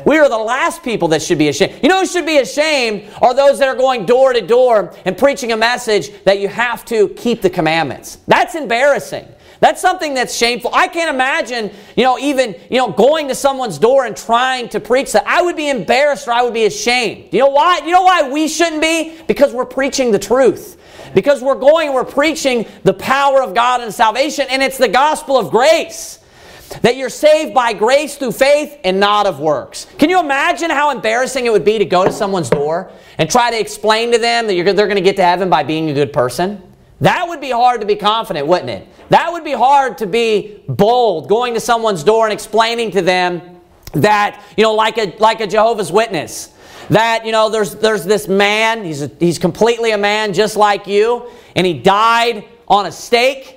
We 0.04 0.18
are 0.18 0.28
the 0.28 0.38
last 0.38 0.82
people 0.82 1.08
that 1.08 1.22
should 1.22 1.38
be 1.38 1.48
ashamed. 1.48 1.80
You 1.82 1.88
know 1.88 2.00
who 2.00 2.06
should 2.06 2.26
be 2.26 2.38
ashamed 2.38 3.10
are 3.22 3.34
those 3.34 3.58
that 3.58 3.68
are 3.68 3.76
going 3.76 4.06
door 4.06 4.32
to 4.32 4.40
door 4.40 4.94
and 5.04 5.16
preaching 5.16 5.52
a 5.52 5.56
message 5.56 6.10
that 6.24 6.40
you 6.40 6.48
have 6.48 6.84
to 6.86 7.08
keep 7.10 7.42
the 7.42 7.50
commandments. 7.50 8.18
That's 8.26 8.54
embarrassing. 8.54 9.26
That's 9.60 9.80
something 9.80 10.14
that's 10.14 10.36
shameful. 10.36 10.70
I 10.72 10.86
can't 10.88 11.12
imagine, 11.12 11.72
you 11.96 12.04
know, 12.04 12.18
even, 12.18 12.54
you 12.70 12.78
know, 12.78 12.92
going 12.92 13.28
to 13.28 13.34
someone's 13.34 13.78
door 13.78 14.06
and 14.06 14.16
trying 14.16 14.68
to 14.70 14.80
preach 14.80 15.12
that. 15.12 15.26
I 15.26 15.42
would 15.42 15.56
be 15.56 15.68
embarrassed 15.68 16.28
or 16.28 16.32
I 16.32 16.42
would 16.42 16.54
be 16.54 16.66
ashamed. 16.66 17.32
You 17.32 17.40
know 17.40 17.48
why? 17.48 17.80
You 17.84 17.90
know 17.90 18.02
why 18.02 18.30
we 18.30 18.46
shouldn't 18.46 18.80
be? 18.80 19.20
Because 19.26 19.52
we're 19.52 19.64
preaching 19.64 20.12
the 20.12 20.18
truth. 20.18 20.76
Because 21.14 21.42
we're 21.42 21.56
going, 21.56 21.92
we're 21.92 22.04
preaching 22.04 22.66
the 22.84 22.94
power 22.94 23.42
of 23.42 23.54
God 23.54 23.80
and 23.80 23.92
salvation, 23.92 24.46
and 24.50 24.62
it's 24.62 24.78
the 24.78 24.88
gospel 24.88 25.36
of 25.36 25.50
grace. 25.50 26.17
That 26.82 26.96
you're 26.96 27.08
saved 27.08 27.54
by 27.54 27.72
grace 27.72 28.16
through 28.16 28.32
faith 28.32 28.78
and 28.84 29.00
not 29.00 29.26
of 29.26 29.40
works. 29.40 29.86
Can 29.98 30.10
you 30.10 30.20
imagine 30.20 30.70
how 30.70 30.90
embarrassing 30.90 31.46
it 31.46 31.52
would 31.52 31.64
be 31.64 31.78
to 31.78 31.84
go 31.84 32.04
to 32.04 32.12
someone's 32.12 32.50
door 32.50 32.90
and 33.16 33.30
try 33.30 33.50
to 33.50 33.58
explain 33.58 34.12
to 34.12 34.18
them 34.18 34.46
that 34.46 34.52
they're 34.52 34.86
going 34.86 34.96
to 34.96 35.00
get 35.00 35.16
to 35.16 35.24
heaven 35.24 35.48
by 35.48 35.62
being 35.62 35.88
a 35.90 35.94
good 35.94 36.12
person? 36.12 36.62
That 37.00 37.28
would 37.28 37.40
be 37.40 37.50
hard 37.50 37.80
to 37.80 37.86
be 37.86 37.96
confident, 37.96 38.46
wouldn't 38.46 38.70
it? 38.70 38.86
That 39.08 39.32
would 39.32 39.44
be 39.44 39.52
hard 39.52 39.98
to 39.98 40.06
be 40.06 40.62
bold, 40.68 41.28
going 41.28 41.54
to 41.54 41.60
someone's 41.60 42.04
door 42.04 42.26
and 42.26 42.32
explaining 42.32 42.90
to 42.92 43.02
them 43.02 43.60
that, 43.92 44.42
you 44.56 44.62
know, 44.62 44.74
like 44.74 44.98
a, 44.98 45.16
like 45.18 45.40
a 45.40 45.46
Jehovah's 45.46 45.90
Witness, 45.90 46.52
that, 46.90 47.24
you 47.24 47.32
know, 47.32 47.48
there's, 47.48 47.74
there's 47.76 48.04
this 48.04 48.28
man, 48.28 48.84
he's, 48.84 49.02
a, 49.02 49.10
he's 49.20 49.38
completely 49.38 49.92
a 49.92 49.98
man 49.98 50.32
just 50.34 50.56
like 50.56 50.86
you, 50.86 51.30
and 51.56 51.66
he 51.66 51.74
died 51.74 52.44
on 52.66 52.86
a 52.86 52.92
stake. 52.92 53.54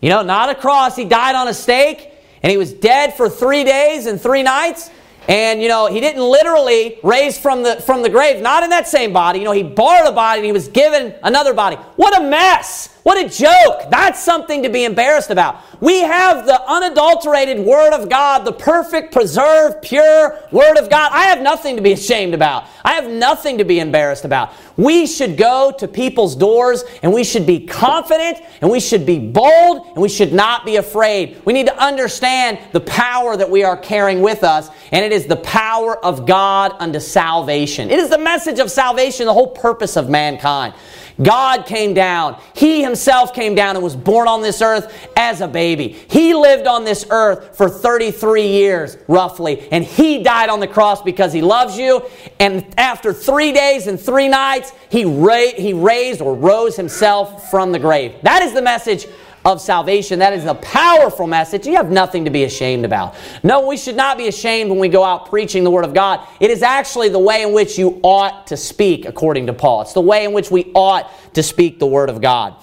You 0.00 0.08
know, 0.10 0.22
not 0.22 0.50
a 0.50 0.54
cross, 0.54 0.96
he 0.96 1.04
died 1.04 1.34
on 1.34 1.48
a 1.48 1.54
stake 1.54 2.11
and 2.42 2.50
he 2.50 2.56
was 2.56 2.72
dead 2.72 3.14
for 3.14 3.28
three 3.28 3.64
days 3.64 4.06
and 4.06 4.20
three 4.20 4.42
nights. 4.42 4.90
And 5.28 5.62
you 5.62 5.68
know, 5.68 5.86
he 5.86 6.00
didn't 6.00 6.22
literally 6.22 6.98
raise 7.02 7.38
from 7.38 7.62
the 7.62 7.76
from 7.76 8.02
the 8.02 8.10
grave, 8.10 8.42
not 8.42 8.64
in 8.64 8.70
that 8.70 8.88
same 8.88 9.12
body. 9.12 9.38
You 9.38 9.44
know, 9.44 9.52
he 9.52 9.62
borrowed 9.62 10.08
a 10.08 10.12
body 10.12 10.40
and 10.40 10.46
he 10.46 10.52
was 10.52 10.68
given 10.68 11.14
another 11.22 11.54
body. 11.54 11.76
What 11.96 12.18
a 12.20 12.24
mess! 12.24 12.91
What 13.02 13.18
a 13.18 13.28
joke. 13.28 13.90
That's 13.90 14.22
something 14.22 14.62
to 14.62 14.68
be 14.68 14.84
embarrassed 14.84 15.30
about. 15.30 15.60
We 15.80 16.02
have 16.02 16.46
the 16.46 16.62
unadulterated 16.62 17.58
Word 17.58 17.92
of 17.92 18.08
God, 18.08 18.44
the 18.44 18.52
perfect, 18.52 19.12
preserved, 19.12 19.82
pure 19.82 20.38
Word 20.52 20.78
of 20.78 20.88
God. 20.88 21.10
I 21.12 21.24
have 21.24 21.42
nothing 21.42 21.74
to 21.74 21.82
be 21.82 21.92
ashamed 21.92 22.32
about. 22.32 22.66
I 22.84 22.92
have 22.92 23.10
nothing 23.10 23.58
to 23.58 23.64
be 23.64 23.80
embarrassed 23.80 24.24
about. 24.24 24.52
We 24.76 25.06
should 25.06 25.36
go 25.36 25.74
to 25.78 25.88
people's 25.88 26.36
doors 26.36 26.84
and 27.02 27.12
we 27.12 27.24
should 27.24 27.44
be 27.44 27.66
confident 27.66 28.40
and 28.60 28.70
we 28.70 28.78
should 28.78 29.04
be 29.04 29.18
bold 29.18 29.88
and 29.88 29.96
we 29.96 30.08
should 30.08 30.32
not 30.32 30.64
be 30.64 30.76
afraid. 30.76 31.42
We 31.44 31.52
need 31.52 31.66
to 31.66 31.78
understand 31.82 32.60
the 32.70 32.80
power 32.80 33.36
that 33.36 33.50
we 33.50 33.64
are 33.64 33.76
carrying 33.76 34.22
with 34.22 34.44
us, 34.44 34.70
and 34.92 35.04
it 35.04 35.12
is 35.12 35.26
the 35.26 35.36
power 35.36 35.98
of 36.04 36.26
God 36.26 36.74
unto 36.78 37.00
salvation. 37.00 37.90
It 37.90 37.98
is 37.98 38.10
the 38.10 38.18
message 38.18 38.60
of 38.60 38.70
salvation, 38.70 39.26
the 39.26 39.34
whole 39.34 39.50
purpose 39.50 39.96
of 39.96 40.08
mankind. 40.08 40.74
God 41.20 41.66
came 41.66 41.94
down. 41.94 42.40
He 42.54 42.82
himself 42.82 43.34
came 43.34 43.54
down 43.54 43.76
and 43.76 43.84
was 43.84 43.96
born 43.96 44.28
on 44.28 44.42
this 44.42 44.62
earth 44.62 45.10
as 45.16 45.40
a 45.40 45.48
baby. 45.48 45.88
He 45.88 46.34
lived 46.34 46.66
on 46.66 46.84
this 46.84 47.04
earth 47.10 47.56
for 47.56 47.68
33 47.68 48.46
years, 48.48 48.96
roughly, 49.08 49.68
and 49.70 49.84
he 49.84 50.22
died 50.22 50.48
on 50.48 50.60
the 50.60 50.68
cross 50.68 51.02
because 51.02 51.32
he 51.32 51.42
loves 51.42 51.76
you. 51.76 52.02
And 52.40 52.66
after 52.78 53.12
three 53.12 53.52
days 53.52 53.86
and 53.86 54.00
three 54.00 54.28
nights, 54.28 54.72
he, 54.88 55.04
ra- 55.04 55.52
he 55.56 55.72
raised 55.72 56.20
or 56.20 56.34
rose 56.34 56.76
himself 56.76 57.50
from 57.50 57.72
the 57.72 57.78
grave. 57.78 58.14
That 58.22 58.42
is 58.42 58.52
the 58.52 58.62
message 58.62 59.06
of 59.44 59.60
salvation. 59.60 60.18
That 60.20 60.32
is 60.32 60.44
a 60.44 60.54
powerful 60.54 61.26
message. 61.26 61.66
You 61.66 61.74
have 61.76 61.90
nothing 61.90 62.24
to 62.24 62.30
be 62.30 62.44
ashamed 62.44 62.84
about. 62.84 63.14
No, 63.42 63.66
we 63.66 63.76
should 63.76 63.96
not 63.96 64.16
be 64.16 64.28
ashamed 64.28 64.70
when 64.70 64.78
we 64.78 64.88
go 64.88 65.02
out 65.02 65.28
preaching 65.28 65.64
the 65.64 65.70
Word 65.70 65.84
of 65.84 65.94
God. 65.94 66.26
It 66.40 66.50
is 66.50 66.62
actually 66.62 67.08
the 67.08 67.18
way 67.18 67.42
in 67.42 67.52
which 67.52 67.78
you 67.78 68.00
ought 68.02 68.46
to 68.48 68.56
speak, 68.56 69.04
according 69.04 69.46
to 69.46 69.52
Paul. 69.52 69.82
It's 69.82 69.92
the 69.92 70.00
way 70.00 70.24
in 70.24 70.32
which 70.32 70.50
we 70.50 70.70
ought 70.74 71.10
to 71.34 71.42
speak 71.42 71.78
the 71.78 71.86
Word 71.86 72.10
of 72.10 72.20
God. 72.20 72.54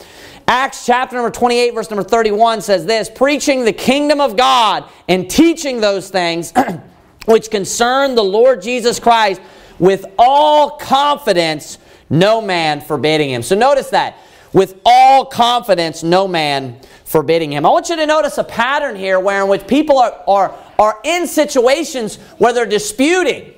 Acts 0.48 0.86
chapter 0.86 1.15
number 1.15 1.30
28, 1.30 1.76
verse 1.76 1.92
number 1.92 2.04
31 2.04 2.62
says 2.62 2.86
this 2.86 3.10
Preaching 3.10 3.65
the 3.65 3.74
kingdom 3.74 4.20
of 4.20 4.36
God 4.36 4.86
and 5.08 5.30
teaching 5.30 5.80
those 5.80 6.10
things 6.10 6.54
which 7.26 7.52
concern 7.52 8.15
the 8.15 8.24
Lord 8.24 8.62
Jesus 8.62 9.00
Christ 9.00 9.42
with 9.78 10.06
all 10.18 10.72
confidence, 10.72 11.78
no 12.10 12.42
man 12.42 12.82
forbidding 12.82 13.30
him. 13.30 13.44
So 13.44 13.56
notice 13.56 13.89
that 13.92 14.18
with 14.54 14.80
all 14.86 15.26
confidence, 15.26 16.04
no 16.04 16.28
man 16.28 16.80
forbidding 17.06 17.52
him. 17.52 17.66
I 17.66 17.70
want 17.70 17.90
you 17.90 17.96
to 17.96 18.06
notice 18.06 18.38
a 18.38 18.44
pattern 18.44 18.96
here 18.96 19.20
where 19.20 19.42
in 19.42 19.50
which 19.50 19.68
people 19.68 19.98
are, 19.98 20.24
are, 20.28 20.56
are 20.78 21.00
in 21.04 21.28
situations 21.28 22.18
where 22.38 22.54
they're 22.54 22.66
disputing 22.66 23.54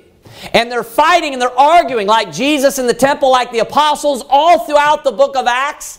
and 0.52 0.70
they're 0.70 0.82
fighting 0.82 1.32
and 1.32 1.40
they're 1.40 1.58
arguing 1.58 2.06
like 2.06 2.32
Jesus 2.32 2.78
in 2.78 2.86
the 2.86 2.94
temple, 2.94 3.30
like 3.30 3.52
the 3.52 3.60
apostles, 3.60 4.24
all 4.28 4.60
throughout 4.60 5.04
the 5.04 5.12
book 5.12 5.36
of 5.36 5.46
Acts. 5.46 5.98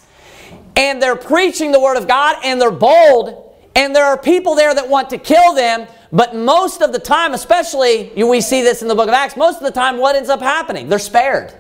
And 0.76 1.02
they're 1.02 1.16
preaching 1.16 1.72
the 1.72 1.80
word 1.80 1.98
of 1.98 2.08
God 2.08 2.38
and 2.44 2.60
they're 2.60 2.72
bold. 2.72 3.56
And 3.76 3.96
there 3.96 4.06
are 4.06 4.18
people 4.18 4.56
there 4.56 4.74
that 4.74 4.90
want 4.90 5.10
to 5.12 5.18
kill 5.18 5.54
them. 5.54 5.88
But 6.12 6.36
most 6.36 6.82
of 6.82 6.92
the 6.92 7.00
time, 7.00 7.34
especially 7.34 8.12
we 8.16 8.42
see 8.42 8.62
this 8.62 8.82
in 8.82 8.88
the 8.88 8.96
book 8.96 9.08
of 9.08 9.14
Acts, 9.14 9.38
most 9.38 9.58
of 9.58 9.64
the 9.64 9.72
time, 9.72 9.98
what 9.98 10.16
ends 10.16 10.30
up 10.30 10.42
happening? 10.42 10.90
They're 10.90 11.00
spared. 11.00 11.54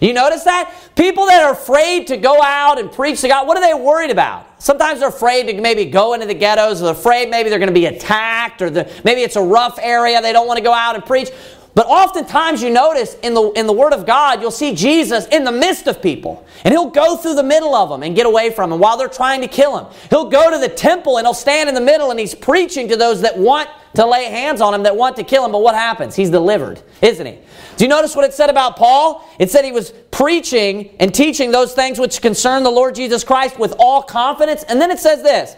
You 0.00 0.12
notice 0.12 0.44
that? 0.44 0.72
People 0.94 1.26
that 1.26 1.42
are 1.42 1.52
afraid 1.52 2.06
to 2.08 2.16
go 2.16 2.42
out 2.42 2.78
and 2.78 2.90
preach 2.90 3.20
to 3.22 3.28
God, 3.28 3.46
what 3.46 3.56
are 3.56 3.60
they 3.60 3.74
worried 3.74 4.10
about? 4.10 4.62
Sometimes 4.62 5.00
they're 5.00 5.08
afraid 5.08 5.46
to 5.46 5.60
maybe 5.60 5.84
go 5.84 6.14
into 6.14 6.26
the 6.26 6.34
ghettos, 6.34 6.80
or 6.80 6.86
they're 6.86 6.94
afraid 6.94 7.30
maybe 7.30 7.50
they're 7.50 7.58
going 7.58 7.68
to 7.68 7.74
be 7.74 7.86
attacked, 7.86 8.62
or 8.62 8.70
maybe 8.70 9.22
it's 9.22 9.36
a 9.36 9.42
rough 9.42 9.78
area, 9.80 10.20
they 10.20 10.32
don't 10.32 10.46
want 10.46 10.58
to 10.58 10.64
go 10.64 10.72
out 10.72 10.94
and 10.94 11.04
preach. 11.04 11.30
But 11.76 11.88
oftentimes 11.88 12.62
you 12.62 12.70
notice 12.70 13.16
in 13.22 13.34
the, 13.34 13.50
in 13.50 13.66
the 13.66 13.72
Word 13.74 13.92
of 13.92 14.06
God, 14.06 14.40
you'll 14.40 14.50
see 14.50 14.74
Jesus 14.74 15.26
in 15.26 15.44
the 15.44 15.52
midst 15.52 15.86
of 15.86 16.00
people. 16.00 16.46
And 16.64 16.72
he'll 16.72 16.88
go 16.88 17.18
through 17.18 17.34
the 17.34 17.42
middle 17.42 17.74
of 17.74 17.90
them 17.90 18.02
and 18.02 18.16
get 18.16 18.24
away 18.24 18.48
from 18.48 18.70
them 18.70 18.78
while 18.80 18.96
they're 18.96 19.08
trying 19.08 19.42
to 19.42 19.46
kill 19.46 19.76
him. 19.76 19.86
He'll 20.08 20.30
go 20.30 20.50
to 20.50 20.56
the 20.56 20.70
temple 20.70 21.18
and 21.18 21.26
he'll 21.26 21.34
stand 21.34 21.68
in 21.68 21.74
the 21.74 21.82
middle 21.82 22.10
and 22.10 22.18
he's 22.18 22.34
preaching 22.34 22.88
to 22.88 22.96
those 22.96 23.20
that 23.20 23.36
want 23.36 23.68
to 23.96 24.06
lay 24.06 24.24
hands 24.26 24.60
on 24.60 24.72
him, 24.72 24.84
that 24.84 24.96
want 24.96 25.16
to 25.16 25.24
kill 25.24 25.44
him. 25.44 25.52
But 25.52 25.62
what 25.62 25.74
happens? 25.74 26.14
He's 26.14 26.30
delivered, 26.30 26.80
isn't 27.02 27.26
he? 27.26 27.38
Do 27.76 27.84
you 27.84 27.88
notice 27.88 28.14
what 28.16 28.24
it 28.24 28.32
said 28.32 28.48
about 28.48 28.76
Paul? 28.76 29.28
It 29.38 29.50
said 29.50 29.64
he 29.64 29.72
was 29.72 29.90
preaching 30.10 30.96
and 31.00 31.14
teaching 31.14 31.50
those 31.50 31.74
things 31.74 31.98
which 31.98 32.22
concern 32.22 32.62
the 32.62 32.70
Lord 32.70 32.94
Jesus 32.94 33.24
Christ 33.24 33.58
with 33.58 33.74
all 33.78 34.02
confidence. 34.02 34.62
And 34.64 34.80
then 34.80 34.90
it 34.90 34.98
says 34.98 35.22
this 35.22 35.56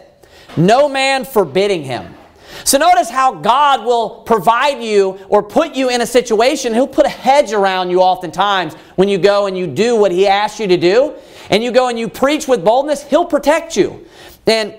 no 0.57 0.89
man 0.89 1.25
forbidding 1.25 1.83
him. 1.83 2.15
So 2.63 2.77
notice 2.77 3.09
how 3.09 3.35
God 3.35 3.85
will 3.85 4.21
provide 4.21 4.81
you 4.81 5.19
or 5.29 5.43
put 5.43 5.75
you 5.75 5.89
in 5.89 6.01
a 6.01 6.05
situation. 6.05 6.73
He'll 6.73 6.87
put 6.87 7.05
a 7.05 7.09
hedge 7.09 7.53
around 7.53 7.89
you 7.89 8.01
oftentimes 8.01 8.73
when 8.95 9.07
you 9.07 9.17
go 9.17 9.45
and 9.45 9.57
you 9.57 9.67
do 9.67 9.95
what 9.95 10.11
He 10.11 10.27
asks 10.27 10.59
you 10.59 10.67
to 10.67 10.77
do. 10.77 11.15
And 11.51 11.63
you 11.63 11.71
go 11.71 11.87
and 11.87 11.97
you 11.97 12.09
preach 12.09 12.47
with 12.47 12.63
boldness, 12.63 13.03
He'll 13.03 13.25
protect 13.25 13.77
you. 13.77 14.05
And 14.45 14.73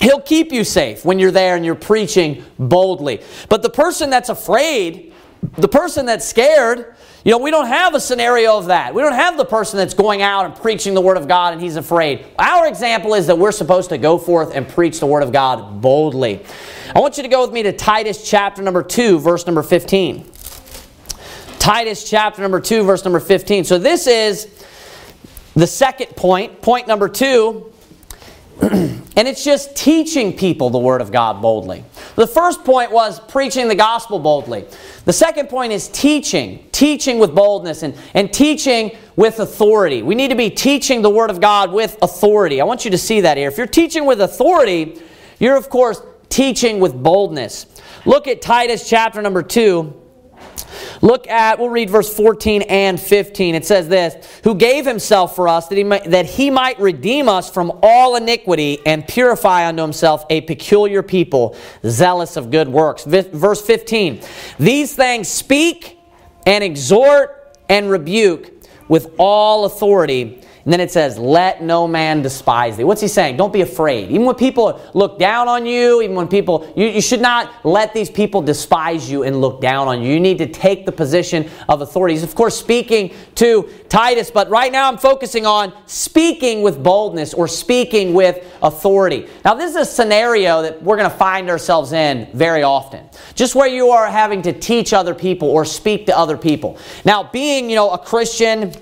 He'll 0.00 0.20
keep 0.20 0.52
you 0.52 0.64
safe 0.64 1.04
when 1.04 1.18
you're 1.18 1.30
there 1.30 1.56
and 1.56 1.64
you're 1.64 1.74
preaching 1.74 2.44
boldly. 2.58 3.22
But 3.48 3.62
the 3.62 3.70
person 3.70 4.10
that's 4.10 4.28
afraid, 4.28 5.14
the 5.56 5.68
person 5.68 6.06
that's 6.06 6.26
scared, 6.26 6.94
you 7.24 7.32
know, 7.32 7.38
we 7.38 7.50
don't 7.50 7.66
have 7.66 7.94
a 7.94 8.00
scenario 8.00 8.58
of 8.58 8.66
that. 8.66 8.94
We 8.94 9.02
don't 9.02 9.14
have 9.14 9.36
the 9.36 9.44
person 9.44 9.78
that's 9.78 9.94
going 9.94 10.22
out 10.22 10.44
and 10.44 10.54
preaching 10.54 10.94
the 10.94 11.00
Word 11.00 11.16
of 11.16 11.26
God 11.26 11.54
and 11.54 11.62
he's 11.62 11.76
afraid. 11.76 12.24
Our 12.38 12.68
example 12.68 13.14
is 13.14 13.26
that 13.26 13.38
we're 13.38 13.52
supposed 13.52 13.88
to 13.88 13.98
go 13.98 14.18
forth 14.18 14.54
and 14.54 14.68
preach 14.68 15.00
the 15.00 15.06
Word 15.06 15.22
of 15.22 15.32
God 15.32 15.80
boldly. 15.80 16.44
I 16.94 17.00
want 17.00 17.16
you 17.16 17.22
to 17.22 17.28
go 17.28 17.40
with 17.42 17.52
me 17.52 17.62
to 17.64 17.72
Titus 17.72 18.28
chapter 18.28 18.62
number 18.62 18.82
2, 18.82 19.18
verse 19.18 19.46
number 19.46 19.62
15. 19.62 20.30
Titus 21.58 22.08
chapter 22.08 22.42
number 22.42 22.60
2, 22.60 22.84
verse 22.84 23.04
number 23.04 23.18
15. 23.18 23.64
So 23.64 23.78
this 23.78 24.06
is 24.06 24.64
the 25.54 25.66
second 25.66 26.14
point. 26.14 26.62
Point 26.62 26.86
number 26.86 27.08
2 27.08 27.72
and 28.62 29.28
it's 29.28 29.44
just 29.44 29.76
teaching 29.76 30.36
people 30.36 30.70
the 30.70 30.78
Word 30.78 31.00
of 31.00 31.12
God 31.12 31.42
boldly. 31.42 31.84
The 32.14 32.26
first 32.26 32.64
point 32.64 32.90
was 32.90 33.20
preaching 33.20 33.68
the 33.68 33.74
gospel 33.74 34.18
boldly. 34.18 34.64
The 35.04 35.12
second 35.12 35.48
point 35.48 35.72
is 35.72 35.88
teaching, 35.88 36.66
teaching 36.72 37.18
with 37.18 37.34
boldness 37.34 37.82
and, 37.82 37.94
and 38.14 38.32
teaching 38.32 38.96
with 39.14 39.40
authority. 39.40 40.02
We 40.02 40.14
need 40.14 40.28
to 40.28 40.36
be 40.36 40.48
teaching 40.48 41.02
the 41.02 41.10
Word 41.10 41.30
of 41.30 41.40
God 41.40 41.72
with 41.72 41.98
authority. 42.00 42.60
I 42.60 42.64
want 42.64 42.84
you 42.84 42.90
to 42.92 42.98
see 42.98 43.20
that 43.22 43.36
here. 43.36 43.48
If 43.48 43.58
you're 43.58 43.66
teaching 43.66 44.06
with 44.06 44.20
authority, 44.20 45.00
you're, 45.38 45.56
of 45.56 45.68
course, 45.68 46.00
teaching 46.28 46.80
with 46.80 46.94
boldness. 46.94 47.66
Look 48.06 48.26
at 48.28 48.40
Titus 48.40 48.88
chapter 48.88 49.20
number 49.20 49.42
2 49.42 50.05
Look 51.02 51.28
at, 51.28 51.58
we'll 51.58 51.70
read 51.70 51.90
verse 51.90 52.12
14 52.14 52.62
and 52.62 53.00
15. 53.00 53.54
It 53.54 53.66
says 53.66 53.88
this 53.88 54.40
Who 54.44 54.54
gave 54.54 54.86
himself 54.86 55.36
for 55.36 55.48
us 55.48 55.68
that 55.68 55.76
he, 55.76 55.84
might, 55.84 56.04
that 56.04 56.26
he 56.26 56.50
might 56.50 56.78
redeem 56.78 57.28
us 57.28 57.50
from 57.50 57.78
all 57.82 58.16
iniquity 58.16 58.80
and 58.86 59.06
purify 59.06 59.68
unto 59.68 59.82
himself 59.82 60.24
a 60.30 60.40
peculiar 60.42 61.02
people, 61.02 61.56
zealous 61.86 62.36
of 62.36 62.50
good 62.50 62.68
works. 62.68 63.04
Verse 63.04 63.60
15 63.62 64.22
These 64.58 64.94
things 64.94 65.28
speak 65.28 65.98
and 66.46 66.62
exhort 66.62 67.56
and 67.68 67.90
rebuke 67.90 68.52
with 68.88 69.14
all 69.18 69.64
authority 69.64 70.42
and 70.66 70.72
then 70.72 70.80
it 70.80 70.90
says, 70.90 71.16
Let 71.16 71.62
no 71.62 71.86
man 71.86 72.22
despise 72.22 72.76
thee. 72.76 72.82
What's 72.82 73.00
he 73.00 73.06
saying? 73.06 73.36
Don't 73.36 73.52
be 73.52 73.60
afraid. 73.60 74.10
Even 74.10 74.26
when 74.26 74.34
people 74.34 74.80
look 74.94 75.16
down 75.16 75.46
on 75.46 75.64
you, 75.64 76.02
even 76.02 76.16
when 76.16 76.26
people, 76.26 76.70
you, 76.76 76.86
you 76.88 77.00
should 77.00 77.20
not 77.20 77.64
let 77.64 77.94
these 77.94 78.10
people 78.10 78.42
despise 78.42 79.08
you 79.08 79.22
and 79.22 79.40
look 79.40 79.60
down 79.60 79.86
on 79.86 80.02
you. 80.02 80.12
You 80.12 80.18
need 80.18 80.38
to 80.38 80.48
take 80.48 80.84
the 80.84 80.90
position 80.90 81.48
of 81.68 81.82
authority. 81.82 82.14
He's, 82.14 82.24
of 82.24 82.34
course, 82.34 82.58
speaking 82.58 83.14
to 83.36 83.70
Titus, 83.88 84.32
but 84.32 84.50
right 84.50 84.72
now 84.72 84.88
I'm 84.88 84.98
focusing 84.98 85.46
on 85.46 85.72
speaking 85.86 86.62
with 86.62 86.82
boldness 86.82 87.32
or 87.32 87.46
speaking 87.46 88.12
with 88.12 88.44
authority. 88.60 89.28
Now, 89.44 89.54
this 89.54 89.70
is 89.70 89.76
a 89.76 89.84
scenario 89.84 90.62
that 90.62 90.82
we're 90.82 90.96
going 90.96 91.08
to 91.08 91.16
find 91.16 91.48
ourselves 91.48 91.92
in 91.92 92.28
very 92.34 92.64
often. 92.64 93.08
Just 93.36 93.54
where 93.54 93.68
you 93.68 93.90
are 93.90 94.10
having 94.10 94.42
to 94.42 94.52
teach 94.52 94.92
other 94.92 95.14
people 95.14 95.48
or 95.48 95.64
speak 95.64 96.06
to 96.06 96.18
other 96.18 96.36
people. 96.36 96.76
Now, 97.04 97.22
being, 97.22 97.70
you 97.70 97.76
know, 97.76 97.90
a 97.92 97.98
Christian, 97.98 98.74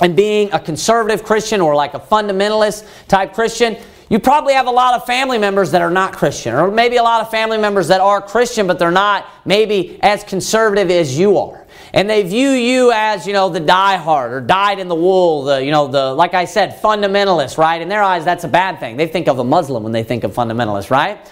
and 0.00 0.16
being 0.16 0.52
a 0.52 0.58
conservative 0.58 1.24
Christian 1.24 1.60
or 1.60 1.74
like 1.74 1.94
a 1.94 2.00
fundamentalist 2.00 2.86
type 3.08 3.32
Christian, 3.32 3.76
you 4.10 4.18
probably 4.18 4.52
have 4.54 4.66
a 4.66 4.70
lot 4.70 4.94
of 4.94 5.06
family 5.06 5.38
members 5.38 5.70
that 5.70 5.82
are 5.82 5.90
not 5.90 6.12
Christian, 6.12 6.54
or 6.54 6.70
maybe 6.70 6.96
a 6.96 7.02
lot 7.02 7.22
of 7.22 7.30
family 7.30 7.58
members 7.58 7.88
that 7.88 8.00
are 8.00 8.20
Christian, 8.20 8.66
but 8.66 8.78
they're 8.78 8.90
not 8.90 9.26
maybe 9.44 9.98
as 10.02 10.22
conservative 10.24 10.90
as 10.90 11.18
you 11.18 11.38
are. 11.38 11.66
And 11.92 12.10
they 12.10 12.22
view 12.22 12.50
you 12.50 12.92
as, 12.92 13.26
you 13.26 13.32
know, 13.32 13.48
the 13.48 13.60
diehard 13.60 14.30
or 14.30 14.40
dyed 14.40 14.78
in 14.78 14.88
the 14.88 14.94
wool, 14.94 15.44
the, 15.44 15.64
you 15.64 15.70
know, 15.70 15.86
the, 15.86 16.12
like 16.12 16.34
I 16.34 16.44
said, 16.44 16.80
fundamentalist, 16.82 17.56
right? 17.56 17.80
In 17.80 17.88
their 17.88 18.02
eyes, 18.02 18.24
that's 18.24 18.44
a 18.44 18.48
bad 18.48 18.80
thing. 18.80 18.96
They 18.96 19.06
think 19.06 19.28
of 19.28 19.38
a 19.38 19.44
Muslim 19.44 19.84
when 19.84 19.92
they 19.92 20.02
think 20.02 20.24
of 20.24 20.34
fundamentalist, 20.34 20.90
right? 20.90 21.30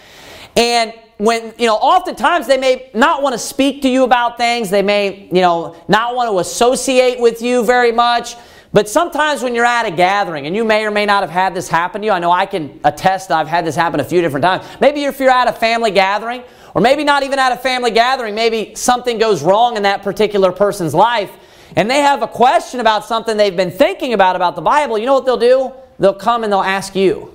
And 0.56 0.94
when, 1.22 1.54
you 1.56 1.66
know, 1.66 1.76
oftentimes 1.76 2.46
they 2.46 2.56
may 2.56 2.90
not 2.94 3.22
want 3.22 3.34
to 3.34 3.38
speak 3.38 3.82
to 3.82 3.88
you 3.88 4.02
about 4.02 4.36
things. 4.36 4.70
They 4.70 4.82
may, 4.82 5.28
you 5.32 5.40
know, 5.40 5.76
not 5.86 6.16
want 6.16 6.30
to 6.30 6.38
associate 6.40 7.20
with 7.20 7.40
you 7.40 7.64
very 7.64 7.92
much. 7.92 8.34
But 8.72 8.88
sometimes 8.88 9.42
when 9.42 9.54
you're 9.54 9.64
at 9.64 9.86
a 9.86 9.90
gathering, 9.90 10.46
and 10.46 10.56
you 10.56 10.64
may 10.64 10.84
or 10.84 10.90
may 10.90 11.06
not 11.06 11.22
have 11.22 11.30
had 11.30 11.54
this 11.54 11.68
happen 11.68 12.00
to 12.00 12.06
you, 12.06 12.12
I 12.12 12.18
know 12.18 12.30
I 12.30 12.46
can 12.46 12.80
attest 12.84 13.30
I've 13.30 13.46
had 13.46 13.64
this 13.64 13.76
happen 13.76 14.00
a 14.00 14.04
few 14.04 14.20
different 14.20 14.42
times. 14.42 14.64
Maybe 14.80 15.04
if 15.04 15.20
you're 15.20 15.30
at 15.30 15.46
a 15.46 15.52
family 15.52 15.90
gathering, 15.90 16.42
or 16.74 16.80
maybe 16.80 17.04
not 17.04 17.22
even 17.22 17.38
at 17.38 17.52
a 17.52 17.56
family 17.56 17.90
gathering, 17.90 18.34
maybe 18.34 18.74
something 18.74 19.18
goes 19.18 19.42
wrong 19.42 19.76
in 19.76 19.82
that 19.82 20.02
particular 20.02 20.50
person's 20.50 20.94
life, 20.94 21.30
and 21.76 21.90
they 21.90 22.00
have 22.00 22.22
a 22.22 22.28
question 22.28 22.80
about 22.80 23.04
something 23.04 23.36
they've 23.36 23.56
been 23.56 23.70
thinking 23.70 24.14
about 24.14 24.36
about 24.36 24.56
the 24.56 24.62
Bible, 24.62 24.98
you 24.98 25.06
know 25.06 25.14
what 25.14 25.26
they'll 25.26 25.36
do? 25.36 25.72
they'll 26.02 26.12
come 26.12 26.44
and 26.44 26.52
they'll 26.52 26.60
ask 26.60 26.94
you. 26.94 27.31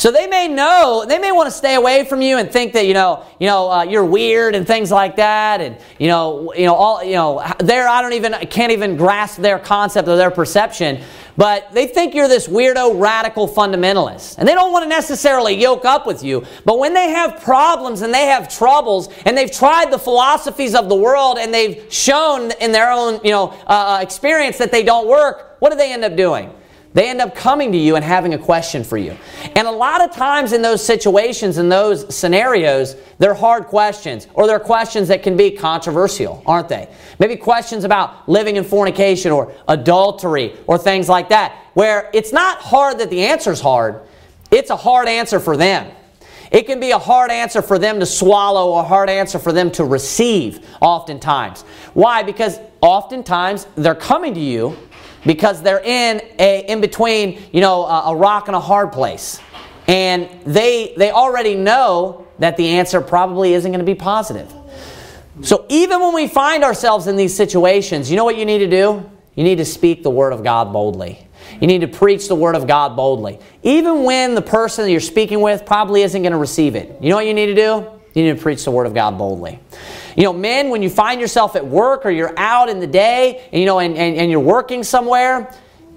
So 0.00 0.10
they 0.10 0.26
may 0.26 0.48
know, 0.48 1.04
they 1.06 1.18
may 1.18 1.30
want 1.30 1.48
to 1.48 1.50
stay 1.50 1.74
away 1.74 2.06
from 2.06 2.22
you 2.22 2.38
and 2.38 2.50
think 2.50 2.72
that 2.72 2.86
you 2.86 2.94
know, 2.94 3.22
you 3.38 3.46
know, 3.46 3.70
uh, 3.70 3.82
you're 3.82 4.02
weird 4.02 4.54
and 4.54 4.66
things 4.66 4.90
like 4.90 5.16
that, 5.16 5.60
and 5.60 5.76
you 5.98 6.06
know, 6.06 6.54
you 6.54 6.64
know, 6.64 6.74
all, 6.74 7.04
you 7.04 7.16
know, 7.16 7.44
there 7.58 7.86
I 7.86 8.00
don't 8.00 8.14
even 8.14 8.32
can't 8.48 8.72
even 8.72 8.96
grasp 8.96 9.42
their 9.42 9.58
concept 9.58 10.08
or 10.08 10.16
their 10.16 10.30
perception. 10.30 11.02
But 11.36 11.72
they 11.72 11.86
think 11.86 12.14
you're 12.14 12.28
this 12.28 12.48
weirdo 12.48 12.98
radical 12.98 13.46
fundamentalist. 13.46 14.38
And 14.38 14.48
they 14.48 14.54
don't 14.54 14.72
want 14.72 14.84
to 14.84 14.88
necessarily 14.88 15.54
yoke 15.54 15.84
up 15.84 16.06
with 16.06 16.24
you. 16.24 16.46
But 16.64 16.78
when 16.78 16.94
they 16.94 17.10
have 17.10 17.42
problems 17.42 18.00
and 18.00 18.12
they 18.12 18.24
have 18.24 18.48
troubles 18.48 19.10
and 19.26 19.36
they've 19.36 19.52
tried 19.52 19.92
the 19.92 19.98
philosophies 19.98 20.74
of 20.74 20.88
the 20.88 20.96
world 20.96 21.36
and 21.36 21.52
they've 21.52 21.92
shown 21.92 22.52
in 22.52 22.72
their 22.72 22.90
own 22.90 23.20
you 23.22 23.32
know, 23.32 23.50
uh, 23.66 23.98
uh 23.98 24.00
experience 24.00 24.56
that 24.58 24.72
they 24.72 24.82
don't 24.82 25.06
work, 25.06 25.56
what 25.58 25.70
do 25.70 25.76
they 25.76 25.92
end 25.92 26.04
up 26.04 26.16
doing? 26.16 26.54
They 26.92 27.08
end 27.08 27.20
up 27.20 27.36
coming 27.36 27.70
to 27.70 27.78
you 27.78 27.94
and 27.94 28.04
having 28.04 28.34
a 28.34 28.38
question 28.38 28.82
for 28.82 28.98
you. 28.98 29.16
And 29.54 29.68
a 29.68 29.70
lot 29.70 30.00
of 30.00 30.12
times 30.12 30.52
in 30.52 30.60
those 30.60 30.84
situations, 30.84 31.56
in 31.56 31.68
those 31.68 32.12
scenarios, 32.14 32.96
they're 33.18 33.34
hard 33.34 33.66
questions 33.66 34.26
or 34.34 34.48
they're 34.48 34.58
questions 34.58 35.06
that 35.08 35.22
can 35.22 35.36
be 35.36 35.52
controversial, 35.52 36.42
aren't 36.46 36.68
they? 36.68 36.88
Maybe 37.20 37.36
questions 37.36 37.84
about 37.84 38.28
living 38.28 38.56
in 38.56 38.64
fornication 38.64 39.30
or 39.30 39.54
adultery 39.68 40.56
or 40.66 40.78
things 40.78 41.08
like 41.08 41.28
that, 41.28 41.52
where 41.74 42.10
it's 42.12 42.32
not 42.32 42.58
hard 42.58 42.98
that 42.98 43.10
the 43.10 43.24
answer's 43.24 43.60
hard, 43.60 44.00
it's 44.50 44.70
a 44.70 44.76
hard 44.76 45.06
answer 45.06 45.38
for 45.38 45.56
them. 45.56 45.92
It 46.50 46.66
can 46.66 46.80
be 46.80 46.90
a 46.90 46.98
hard 46.98 47.30
answer 47.30 47.62
for 47.62 47.78
them 47.78 48.00
to 48.00 48.06
swallow, 48.06 48.76
a 48.78 48.82
hard 48.82 49.08
answer 49.08 49.38
for 49.38 49.52
them 49.52 49.70
to 49.72 49.84
receive, 49.84 50.66
oftentimes. 50.80 51.62
Why? 51.94 52.24
Because 52.24 52.58
oftentimes 52.80 53.68
they're 53.76 53.94
coming 53.94 54.34
to 54.34 54.40
you 54.40 54.76
because 55.26 55.62
they're 55.62 55.82
in 55.82 56.22
a 56.38 56.64
in 56.66 56.80
between 56.80 57.42
you 57.52 57.60
know 57.60 57.84
a, 57.84 58.10
a, 58.10 58.16
rock 58.16 58.48
and 58.48 58.56
a 58.56 58.60
hard 58.60 58.92
place. 58.92 59.40
And 59.86 60.28
they 60.44 60.94
they 60.96 61.10
already 61.10 61.54
know 61.54 62.26
that 62.38 62.56
the 62.56 62.68
answer 62.68 63.00
probably 63.00 63.54
isn't 63.54 63.70
going 63.70 63.84
to 63.84 63.86
be 63.86 63.94
positive. 63.94 64.52
So 65.42 65.66
even 65.68 66.00
when 66.00 66.14
we 66.14 66.28
find 66.28 66.64
ourselves 66.64 67.06
in 67.06 67.16
these 67.16 67.34
situations 67.34 68.10
you 68.10 68.16
know 68.16 68.24
what 68.24 68.36
you 68.36 68.44
need 68.44 68.58
to 68.58 68.70
do? 68.70 69.08
You 69.34 69.44
need 69.44 69.58
to 69.58 69.64
speak 69.64 70.02
the 70.02 70.10
word 70.10 70.32
of 70.32 70.42
god 70.42 70.72
boldly. 70.72 71.26
You 71.60 71.66
need 71.66 71.80
to 71.80 71.88
preach 71.88 72.28
the 72.28 72.34
word 72.34 72.54
of 72.54 72.66
god 72.66 72.96
boldly. 72.96 73.38
Even 73.62 74.04
when 74.04 74.34
the 74.34 74.42
person 74.42 74.84
that 74.84 74.90
you're 74.90 75.00
speaking 75.00 75.40
with 75.40 75.66
probably 75.66 76.02
isn't 76.02 76.22
going 76.22 76.32
to 76.32 76.38
receive 76.38 76.76
it 76.76 77.02
you 77.02 77.10
know 77.10 77.16
what 77.16 77.26
you 77.26 77.34
need 77.34 77.46
to 77.46 77.54
do? 77.54 77.86
You 78.14 78.24
need 78.24 78.36
to 78.36 78.42
preach 78.42 78.64
the 78.64 78.70
word 78.70 78.86
of 78.86 78.94
god 78.94 79.18
boldly 79.18 79.60
you 80.16 80.24
know, 80.24 80.32
men, 80.32 80.70
when 80.70 80.82
you 80.82 80.90
find 80.90 81.20
yourself 81.20 81.56
at 81.56 81.66
work 81.66 82.04
or 82.04 82.10
you're 82.10 82.38
out 82.38 82.68
in 82.68 82.80
the 82.80 82.86
day, 82.86 83.46
and, 83.52 83.60
you 83.60 83.66
know, 83.66 83.78
and, 83.78 83.96
and, 83.96 84.16
and 84.16 84.30
you're 84.30 84.40
working 84.40 84.82
somewhere, 84.82 85.52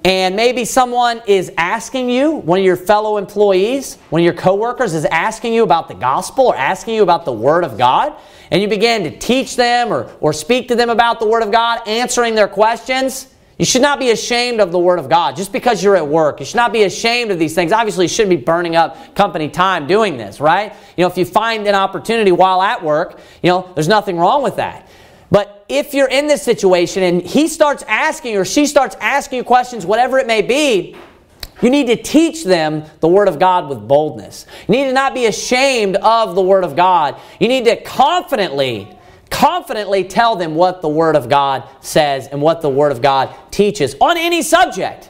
and 0.05 0.35
maybe 0.35 0.65
someone 0.65 1.21
is 1.27 1.51
asking 1.57 2.09
you, 2.09 2.31
one 2.31 2.59
of 2.59 2.65
your 2.65 2.75
fellow 2.75 3.17
employees, 3.17 3.95
one 4.09 4.21
of 4.21 4.25
your 4.25 4.33
coworkers 4.33 4.93
is 4.93 5.05
asking 5.05 5.53
you 5.53 5.63
about 5.63 5.87
the 5.87 5.93
gospel 5.93 6.47
or 6.47 6.55
asking 6.57 6.95
you 6.95 7.03
about 7.03 7.23
the 7.23 7.31
Word 7.31 7.63
of 7.63 7.77
God, 7.77 8.13
and 8.51 8.61
you 8.61 8.67
begin 8.67 9.03
to 9.03 9.17
teach 9.17 9.55
them 9.55 9.93
or, 9.93 10.11
or 10.19 10.33
speak 10.33 10.67
to 10.67 10.75
them 10.75 10.89
about 10.89 11.19
the 11.19 11.27
Word 11.27 11.41
of 11.41 11.51
God, 11.51 11.87
answering 11.87 12.35
their 12.35 12.49
questions, 12.49 13.32
you 13.57 13.65
should 13.65 13.83
not 13.83 13.99
be 13.99 14.09
ashamed 14.09 14.59
of 14.59 14.71
the 14.71 14.79
Word 14.79 14.97
of 14.97 15.09
God 15.09 15.35
just 15.35 15.51
because 15.51 15.83
you're 15.83 15.95
at 15.95 16.07
work. 16.07 16.39
You 16.39 16.45
should 16.45 16.55
not 16.55 16.73
be 16.73 16.83
ashamed 16.83 17.29
of 17.31 17.37
these 17.37 17.53
things. 17.53 17.71
Obviously, 17.71 18.05
you 18.05 18.09
shouldn't 18.09 18.37
be 18.37 18.43
burning 18.43 18.75
up 18.75 19.15
company 19.15 19.47
time 19.49 19.85
doing 19.85 20.17
this, 20.17 20.39
right? 20.39 20.73
You 20.97 21.03
know, 21.03 21.07
if 21.07 21.17
you 21.17 21.25
find 21.25 21.67
an 21.67 21.75
opportunity 21.75 22.31
while 22.31 22.61
at 22.61 22.83
work, 22.83 23.19
you 23.43 23.49
know, 23.49 23.71
there's 23.75 23.87
nothing 23.87 24.17
wrong 24.17 24.41
with 24.41 24.55
that. 24.55 24.87
But 25.29 25.65
if 25.69 25.93
you're 25.93 26.09
in 26.09 26.27
this 26.27 26.43
situation 26.43 27.03
and 27.03 27.21
he 27.21 27.47
starts 27.47 27.83
asking 27.87 28.37
or 28.37 28.45
she 28.45 28.65
starts 28.65 28.95
asking 28.99 29.37
you 29.37 29.43
questions, 29.43 29.85
whatever 29.85 30.19
it 30.19 30.27
may 30.27 30.41
be, 30.41 30.95
you 31.61 31.69
need 31.69 31.87
to 31.87 31.95
teach 31.95 32.43
them 32.43 32.83
the 32.99 33.07
Word 33.07 33.27
of 33.27 33.39
God 33.39 33.69
with 33.69 33.87
boldness. 33.87 34.45
You 34.67 34.73
need 34.73 34.85
to 34.85 34.93
not 34.93 35.13
be 35.13 35.27
ashamed 35.27 35.95
of 35.97 36.35
the 36.35 36.41
Word 36.41 36.63
of 36.63 36.75
God. 36.75 37.19
You 37.39 37.47
need 37.47 37.65
to 37.65 37.81
confidently 37.81 38.97
confidently 39.33 40.03
tell 40.03 40.35
them 40.35 40.55
what 40.55 40.81
the 40.81 40.87
Word 40.87 41.15
of 41.15 41.27
God 41.27 41.67
says 41.81 42.27
and 42.27 42.41
what 42.41 42.61
the 42.61 42.69
Word 42.69 42.91
of 42.91 43.01
God 43.01 43.35
teaches 43.51 43.95
on 43.99 44.15
any 44.15 44.41
subject. 44.41 45.09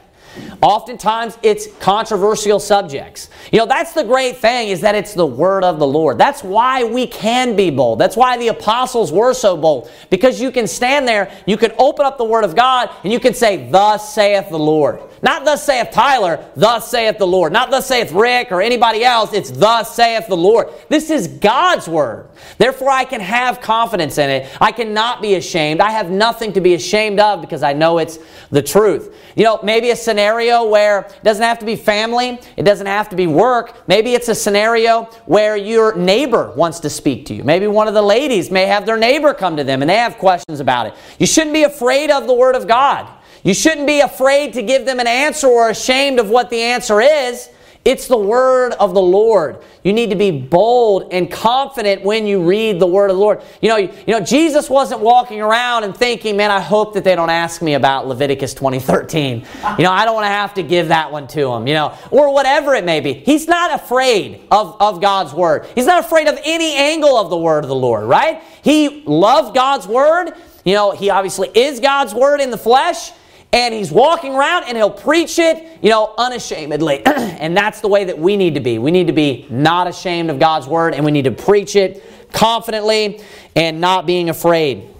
Oftentimes 0.62 1.38
it's 1.42 1.68
controversial 1.78 2.58
subjects. 2.58 3.30
You 3.52 3.58
know, 3.58 3.66
that's 3.66 3.92
the 3.92 4.02
great 4.02 4.38
thing 4.38 4.68
is 4.68 4.80
that 4.80 4.94
it's 4.94 5.14
the 5.14 5.26
word 5.26 5.62
of 5.62 5.78
the 5.78 5.86
Lord. 5.86 6.18
That's 6.18 6.42
why 6.42 6.84
we 6.84 7.06
can 7.06 7.54
be 7.54 7.70
bold. 7.70 8.00
That's 8.00 8.16
why 8.16 8.36
the 8.36 8.48
apostles 8.48 9.12
were 9.12 9.34
so 9.34 9.56
bold 9.56 9.90
because 10.10 10.40
you 10.40 10.50
can 10.50 10.66
stand 10.66 11.06
there, 11.06 11.30
you 11.46 11.56
can 11.56 11.72
open 11.78 12.04
up 12.04 12.18
the 12.18 12.24
word 12.24 12.44
of 12.44 12.56
God 12.56 12.90
and 13.04 13.12
you 13.12 13.20
can 13.20 13.34
say 13.34 13.70
thus 13.70 14.12
saith 14.12 14.48
the 14.48 14.58
Lord. 14.58 15.00
Not 15.24 15.46
thus 15.46 15.64
saith 15.64 15.90
Tyler, 15.90 16.44
thus 16.54 16.90
saith 16.90 17.16
the 17.16 17.26
Lord. 17.26 17.50
Not 17.50 17.70
thus 17.70 17.86
saith 17.86 18.12
Rick 18.12 18.52
or 18.52 18.60
anybody 18.60 19.02
else, 19.02 19.32
it's 19.32 19.50
thus 19.50 19.96
saith 19.96 20.28
the 20.28 20.36
Lord. 20.36 20.68
This 20.90 21.08
is 21.08 21.26
God's 21.26 21.88
word. 21.88 22.28
Therefore, 22.58 22.90
I 22.90 23.04
can 23.04 23.22
have 23.22 23.62
confidence 23.62 24.18
in 24.18 24.28
it. 24.28 24.54
I 24.60 24.70
cannot 24.70 25.22
be 25.22 25.36
ashamed. 25.36 25.80
I 25.80 25.92
have 25.92 26.10
nothing 26.10 26.52
to 26.52 26.60
be 26.60 26.74
ashamed 26.74 27.20
of 27.20 27.40
because 27.40 27.62
I 27.62 27.72
know 27.72 27.96
it's 27.96 28.18
the 28.50 28.60
truth. 28.60 29.16
You 29.34 29.44
know, 29.44 29.60
maybe 29.62 29.90
a 29.90 29.96
scenario 29.96 30.68
where 30.68 31.00
it 31.00 31.24
doesn't 31.24 31.42
have 31.42 31.58
to 31.60 31.66
be 31.66 31.74
family, 31.74 32.38
it 32.58 32.64
doesn't 32.64 32.86
have 32.86 33.08
to 33.08 33.16
be 33.16 33.26
work. 33.26 33.88
Maybe 33.88 34.12
it's 34.12 34.28
a 34.28 34.34
scenario 34.34 35.04
where 35.24 35.56
your 35.56 35.96
neighbor 35.96 36.52
wants 36.54 36.80
to 36.80 36.90
speak 36.90 37.24
to 37.26 37.34
you. 37.34 37.44
Maybe 37.44 37.66
one 37.66 37.88
of 37.88 37.94
the 37.94 38.02
ladies 38.02 38.50
may 38.50 38.66
have 38.66 38.84
their 38.84 38.98
neighbor 38.98 39.32
come 39.32 39.56
to 39.56 39.64
them 39.64 39.80
and 39.80 39.88
they 39.88 39.96
have 39.96 40.18
questions 40.18 40.60
about 40.60 40.88
it. 40.88 40.94
You 41.18 41.26
shouldn't 41.26 41.54
be 41.54 41.62
afraid 41.62 42.10
of 42.10 42.26
the 42.26 42.34
word 42.34 42.56
of 42.56 42.68
God. 42.68 43.08
You 43.44 43.52
shouldn't 43.52 43.86
be 43.86 44.00
afraid 44.00 44.54
to 44.54 44.62
give 44.62 44.86
them 44.86 44.98
an 45.00 45.06
answer 45.06 45.46
or 45.46 45.68
ashamed 45.68 46.18
of 46.18 46.30
what 46.30 46.48
the 46.48 46.60
answer 46.60 47.00
is. 47.00 47.48
It's 47.84 48.08
the 48.08 48.16
word 48.16 48.72
of 48.80 48.94
the 48.94 49.02
Lord. 49.02 49.58
You 49.82 49.92
need 49.92 50.08
to 50.08 50.16
be 50.16 50.30
bold 50.30 51.12
and 51.12 51.30
confident 51.30 52.02
when 52.02 52.26
you 52.26 52.42
read 52.42 52.80
the 52.80 52.86
word 52.86 53.10
of 53.10 53.16
the 53.16 53.20
Lord. 53.20 53.42
You 53.60 53.68
know, 53.68 53.76
you, 53.76 53.92
know, 54.06 54.20
Jesus 54.20 54.70
wasn't 54.70 55.02
walking 55.02 55.42
around 55.42 55.84
and 55.84 55.94
thinking, 55.94 56.38
man, 56.38 56.50
I 56.50 56.60
hope 56.60 56.94
that 56.94 57.04
they 57.04 57.14
don't 57.14 57.28
ask 57.28 57.60
me 57.60 57.74
about 57.74 58.08
Leviticus 58.08 58.54
2013. 58.54 59.44
You 59.76 59.84
know, 59.84 59.92
I 59.92 60.06
don't 60.06 60.14
want 60.14 60.24
to 60.24 60.30
have 60.30 60.54
to 60.54 60.62
give 60.62 60.88
that 60.88 61.12
one 61.12 61.26
to 61.28 61.40
them, 61.40 61.66
you 61.66 61.74
know, 61.74 61.94
or 62.10 62.32
whatever 62.32 62.74
it 62.74 62.86
may 62.86 63.00
be. 63.00 63.12
He's 63.12 63.46
not 63.46 63.74
afraid 63.74 64.40
of, 64.50 64.80
of 64.80 65.02
God's 65.02 65.34
word. 65.34 65.66
He's 65.74 65.86
not 65.86 66.02
afraid 66.02 66.28
of 66.28 66.38
any 66.42 66.74
angle 66.74 67.18
of 67.18 67.28
the 67.28 67.36
word 67.36 67.64
of 67.64 67.68
the 67.68 67.74
Lord, 67.74 68.04
right? 68.04 68.42
He 68.62 69.02
loved 69.04 69.54
God's 69.54 69.86
word. 69.86 70.32
You 70.64 70.72
know, 70.72 70.92
he 70.92 71.10
obviously 71.10 71.50
is 71.54 71.80
God's 71.80 72.14
word 72.14 72.40
in 72.40 72.50
the 72.50 72.56
flesh 72.56 73.12
and 73.54 73.72
he's 73.72 73.92
walking 73.92 74.34
around 74.34 74.64
and 74.64 74.76
he'll 74.76 74.90
preach 74.90 75.38
it, 75.38 75.78
you 75.80 75.88
know, 75.88 76.12
unashamedly. 76.18 77.02
and 77.06 77.56
that's 77.56 77.80
the 77.80 77.86
way 77.86 78.02
that 78.04 78.18
we 78.18 78.36
need 78.36 78.54
to 78.54 78.60
be. 78.60 78.80
We 78.80 78.90
need 78.90 79.06
to 79.06 79.12
be 79.12 79.46
not 79.48 79.86
ashamed 79.86 80.28
of 80.28 80.40
God's 80.40 80.66
word 80.66 80.92
and 80.92 81.04
we 81.04 81.12
need 81.12 81.26
to 81.26 81.30
preach 81.30 81.76
it 81.76 82.02
confidently 82.32 83.20
and 83.54 83.80
not 83.80 84.06
being 84.06 84.28
afraid. 84.28 84.90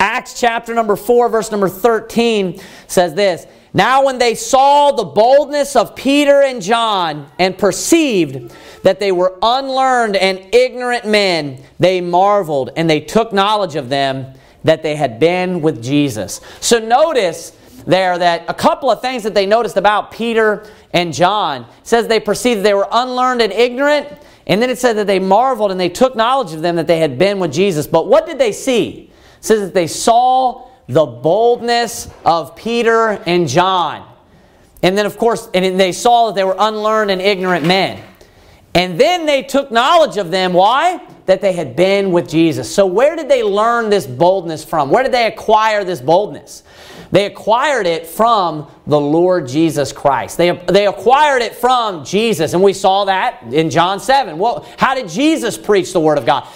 Acts 0.00 0.40
chapter 0.40 0.74
number 0.74 0.96
4, 0.96 1.28
verse 1.28 1.52
number 1.52 1.68
13 1.68 2.60
says 2.88 3.14
this 3.14 3.46
Now, 3.72 4.04
when 4.04 4.18
they 4.18 4.34
saw 4.34 4.90
the 4.90 5.04
boldness 5.04 5.76
of 5.76 5.94
Peter 5.94 6.42
and 6.42 6.60
John 6.60 7.30
and 7.38 7.56
perceived 7.56 8.52
that 8.82 8.98
they 8.98 9.12
were 9.12 9.38
unlearned 9.40 10.16
and 10.16 10.52
ignorant 10.52 11.06
men, 11.06 11.62
they 11.78 12.00
marveled 12.00 12.70
and 12.74 12.90
they 12.90 13.00
took 13.00 13.32
knowledge 13.32 13.76
of 13.76 13.88
them 13.88 14.34
that 14.64 14.82
they 14.82 14.96
had 14.96 15.20
been 15.20 15.60
with 15.60 15.80
Jesus. 15.80 16.40
So, 16.60 16.80
notice 16.80 17.52
there 17.86 18.18
that 18.18 18.44
a 18.48 18.54
couple 18.54 18.90
of 18.90 19.00
things 19.00 19.22
that 19.22 19.34
they 19.34 19.46
noticed 19.46 19.76
about 19.76 20.10
Peter 20.10 20.66
and 20.92 21.12
John 21.12 21.62
it 21.62 21.66
says 21.82 22.08
they 22.08 22.20
perceived 22.20 22.62
they 22.62 22.74
were 22.74 22.88
unlearned 22.90 23.42
and 23.42 23.52
ignorant, 23.52 24.08
and 24.46 24.60
then 24.60 24.70
it 24.70 24.78
said 24.78 24.96
that 24.96 25.06
they 25.06 25.18
marveled 25.18 25.70
and 25.70 25.80
they 25.80 25.88
took 25.88 26.16
knowledge 26.16 26.52
of 26.52 26.62
them 26.62 26.76
that 26.76 26.86
they 26.86 26.98
had 26.98 27.18
been 27.18 27.38
with 27.38 27.52
Jesus. 27.52 27.86
But 27.86 28.06
what 28.06 28.26
did 28.26 28.38
they 28.38 28.52
see? 28.52 29.10
It 29.10 29.44
says 29.44 29.60
that 29.60 29.74
they 29.74 29.86
saw 29.86 30.68
the 30.86 31.06
boldness 31.06 32.10
of 32.24 32.54
Peter 32.56 33.10
and 33.26 33.48
John. 33.48 34.10
And 34.82 34.98
then, 34.98 35.06
of 35.06 35.16
course, 35.16 35.48
and 35.54 35.80
they 35.80 35.92
saw 35.92 36.26
that 36.26 36.34
they 36.34 36.44
were 36.44 36.56
unlearned 36.58 37.10
and 37.10 37.20
ignorant 37.20 37.64
men. 37.64 38.02
And 38.74 39.00
then 39.00 39.24
they 39.24 39.42
took 39.42 39.70
knowledge 39.70 40.18
of 40.18 40.30
them. 40.30 40.52
Why? 40.52 41.00
That 41.26 41.40
they 41.40 41.52
had 41.52 41.74
been 41.76 42.12
with 42.12 42.28
Jesus. 42.28 42.74
So, 42.74 42.84
where 42.84 43.16
did 43.16 43.28
they 43.28 43.42
learn 43.42 43.88
this 43.88 44.06
boldness 44.06 44.64
from? 44.64 44.90
Where 44.90 45.02
did 45.02 45.12
they 45.12 45.26
acquire 45.26 45.84
this 45.84 46.00
boldness? 46.00 46.64
They 47.14 47.26
acquired 47.26 47.86
it 47.86 48.08
from 48.08 48.66
the 48.86 49.00
Lord 49.00 49.48
Jesus 49.48 49.92
Christ. 49.92 50.36
They, 50.36 50.50
they 50.50 50.86
acquired 50.86 51.40
it 51.40 51.54
from 51.54 52.04
Jesus, 52.04 52.52
and 52.52 52.62
we 52.62 52.74
saw 52.74 53.06
that 53.06 53.42
in 53.44 53.70
John 53.70 53.98
7. 53.98 54.38
Well, 54.38 54.68
how 54.76 54.94
did 54.94 55.08
Jesus 55.08 55.56
preach 55.56 55.92
the 55.92 56.00
Word 56.00 56.18
of 56.18 56.26
God? 56.26 56.46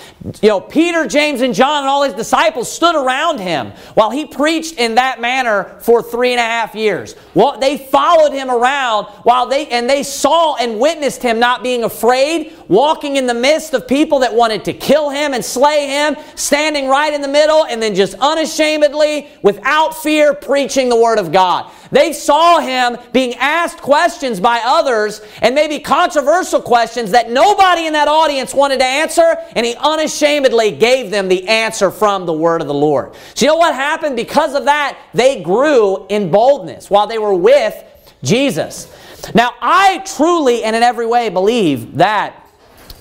You 0.42 0.48
know, 0.50 0.60
Peter, 0.60 1.06
James, 1.06 1.40
and 1.40 1.54
John 1.54 1.84
and 1.84 1.88
all 1.88 2.02
his 2.02 2.12
disciples 2.12 2.70
stood 2.70 2.94
around 2.94 3.38
him 3.38 3.70
while 3.94 4.10
he 4.10 4.26
preached 4.26 4.74
in 4.74 4.96
that 4.96 5.20
manner 5.20 5.78
for 5.80 6.02
three 6.02 6.32
and 6.32 6.40
a 6.40 6.42
half 6.42 6.74
years. 6.74 7.14
Well, 7.34 7.58
they 7.58 7.78
followed 7.78 8.32
him 8.32 8.50
around 8.50 9.06
while 9.22 9.46
they 9.46 9.68
and 9.68 9.88
they 9.88 10.02
saw 10.02 10.56
and 10.56 10.80
witnessed 10.80 11.22
him 11.22 11.38
not 11.38 11.62
being 11.62 11.84
afraid, 11.84 12.52
walking 12.66 13.16
in 13.16 13.26
the 13.26 13.34
midst 13.34 13.74
of 13.74 13.86
people 13.86 14.18
that 14.18 14.34
wanted 14.34 14.64
to 14.66 14.72
kill 14.72 15.08
him 15.08 15.34
and 15.34 15.44
slay 15.44 15.86
him, 15.86 16.16
standing 16.34 16.88
right 16.88 17.14
in 17.14 17.22
the 17.22 17.28
middle, 17.28 17.64
and 17.64 17.80
then 17.80 17.94
just 17.94 18.14
unashamedly, 18.20 19.28
without 19.42 19.96
fear, 19.96 20.34
preaching 20.34 20.88
the 20.88 20.96
Word 20.96 21.18
of 21.18 21.32
God. 21.32 21.70
They 21.90 22.12
saw 22.12 22.60
him 22.60 22.96
being 23.12 23.34
asked 23.34 23.78
questions 23.78 24.40
by 24.40 24.60
others 24.64 25.20
and 25.42 25.54
maybe 25.54 25.78
controversial 25.78 26.60
questions 26.60 27.12
that 27.12 27.30
nobody 27.30 27.86
in 27.86 27.92
that 27.94 28.08
audience 28.08 28.54
wanted 28.54 28.78
to 28.80 28.84
answer, 28.84 29.36
and 29.54 29.64
he 29.64 29.74
unashamedly 29.74 30.72
gave 30.72 31.10
them 31.10 31.28
the 31.28 31.48
answer 31.48 31.90
from 31.90 32.26
the 32.26 32.32
word 32.32 32.60
of 32.60 32.66
the 32.66 32.74
Lord. 32.74 33.14
So, 33.34 33.44
you 33.44 33.52
know 33.52 33.56
what 33.56 33.74
happened? 33.74 34.16
Because 34.16 34.54
of 34.54 34.64
that, 34.64 34.98
they 35.14 35.42
grew 35.42 36.06
in 36.08 36.30
boldness 36.30 36.90
while 36.90 37.06
they 37.06 37.18
were 37.18 37.34
with 37.34 37.74
Jesus. 38.22 38.94
Now, 39.34 39.54
I 39.60 39.98
truly 40.16 40.64
and 40.64 40.74
in 40.76 40.82
every 40.82 41.06
way 41.06 41.28
believe 41.28 41.96
that 41.96 42.44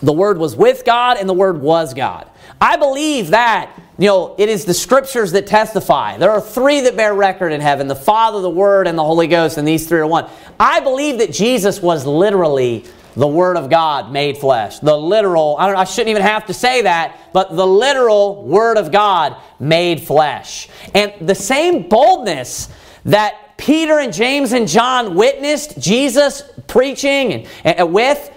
the 0.01 0.13
Word 0.13 0.37
was 0.37 0.55
with 0.55 0.85
God 0.85 1.17
and 1.17 1.27
the 1.27 1.33
Word 1.33 1.61
was 1.61 1.93
God. 1.93 2.29
I 2.59 2.77
believe 2.77 3.29
that, 3.29 3.71
you 3.97 4.07
know, 4.07 4.35
it 4.37 4.49
is 4.49 4.65
the 4.65 4.73
scriptures 4.73 5.31
that 5.33 5.47
testify. 5.47 6.17
There 6.17 6.31
are 6.31 6.41
three 6.41 6.81
that 6.81 6.95
bear 6.95 7.13
record 7.13 7.51
in 7.51 7.61
heaven 7.61 7.87
the 7.87 7.95
Father, 7.95 8.41
the 8.41 8.49
Word, 8.49 8.87
and 8.87 8.97
the 8.97 9.03
Holy 9.03 9.27
Ghost, 9.27 9.57
and 9.57 9.67
these 9.67 9.87
three 9.87 9.99
are 9.99 10.07
one. 10.07 10.29
I 10.59 10.79
believe 10.79 11.19
that 11.19 11.31
Jesus 11.31 11.81
was 11.81 12.05
literally 12.05 12.85
the 13.15 13.27
Word 13.27 13.57
of 13.57 13.69
God 13.69 14.11
made 14.11 14.37
flesh. 14.37 14.79
The 14.79 14.95
literal, 14.95 15.55
I, 15.57 15.73
I, 15.73 15.83
shouldn't 15.85 16.09
even 16.09 16.21
have 16.21 16.45
to 16.47 16.53
say 16.53 16.83
that, 16.83 17.31
but 17.33 17.55
the 17.55 17.65
literal 17.65 18.43
Word 18.43 18.77
of 18.77 18.91
God 18.91 19.35
made 19.59 20.01
flesh. 20.01 20.69
And 20.93 21.13
the 21.19 21.33
same 21.33 21.89
boldness 21.89 22.69
that 23.05 23.57
Peter 23.57 23.99
and 23.99 24.13
James 24.13 24.51
and 24.51 24.67
John 24.67 25.15
witnessed 25.15 25.79
Jesus 25.79 26.43
preaching 26.67 27.47
and, 27.63 27.77
and 27.79 27.93
with, 27.93 28.31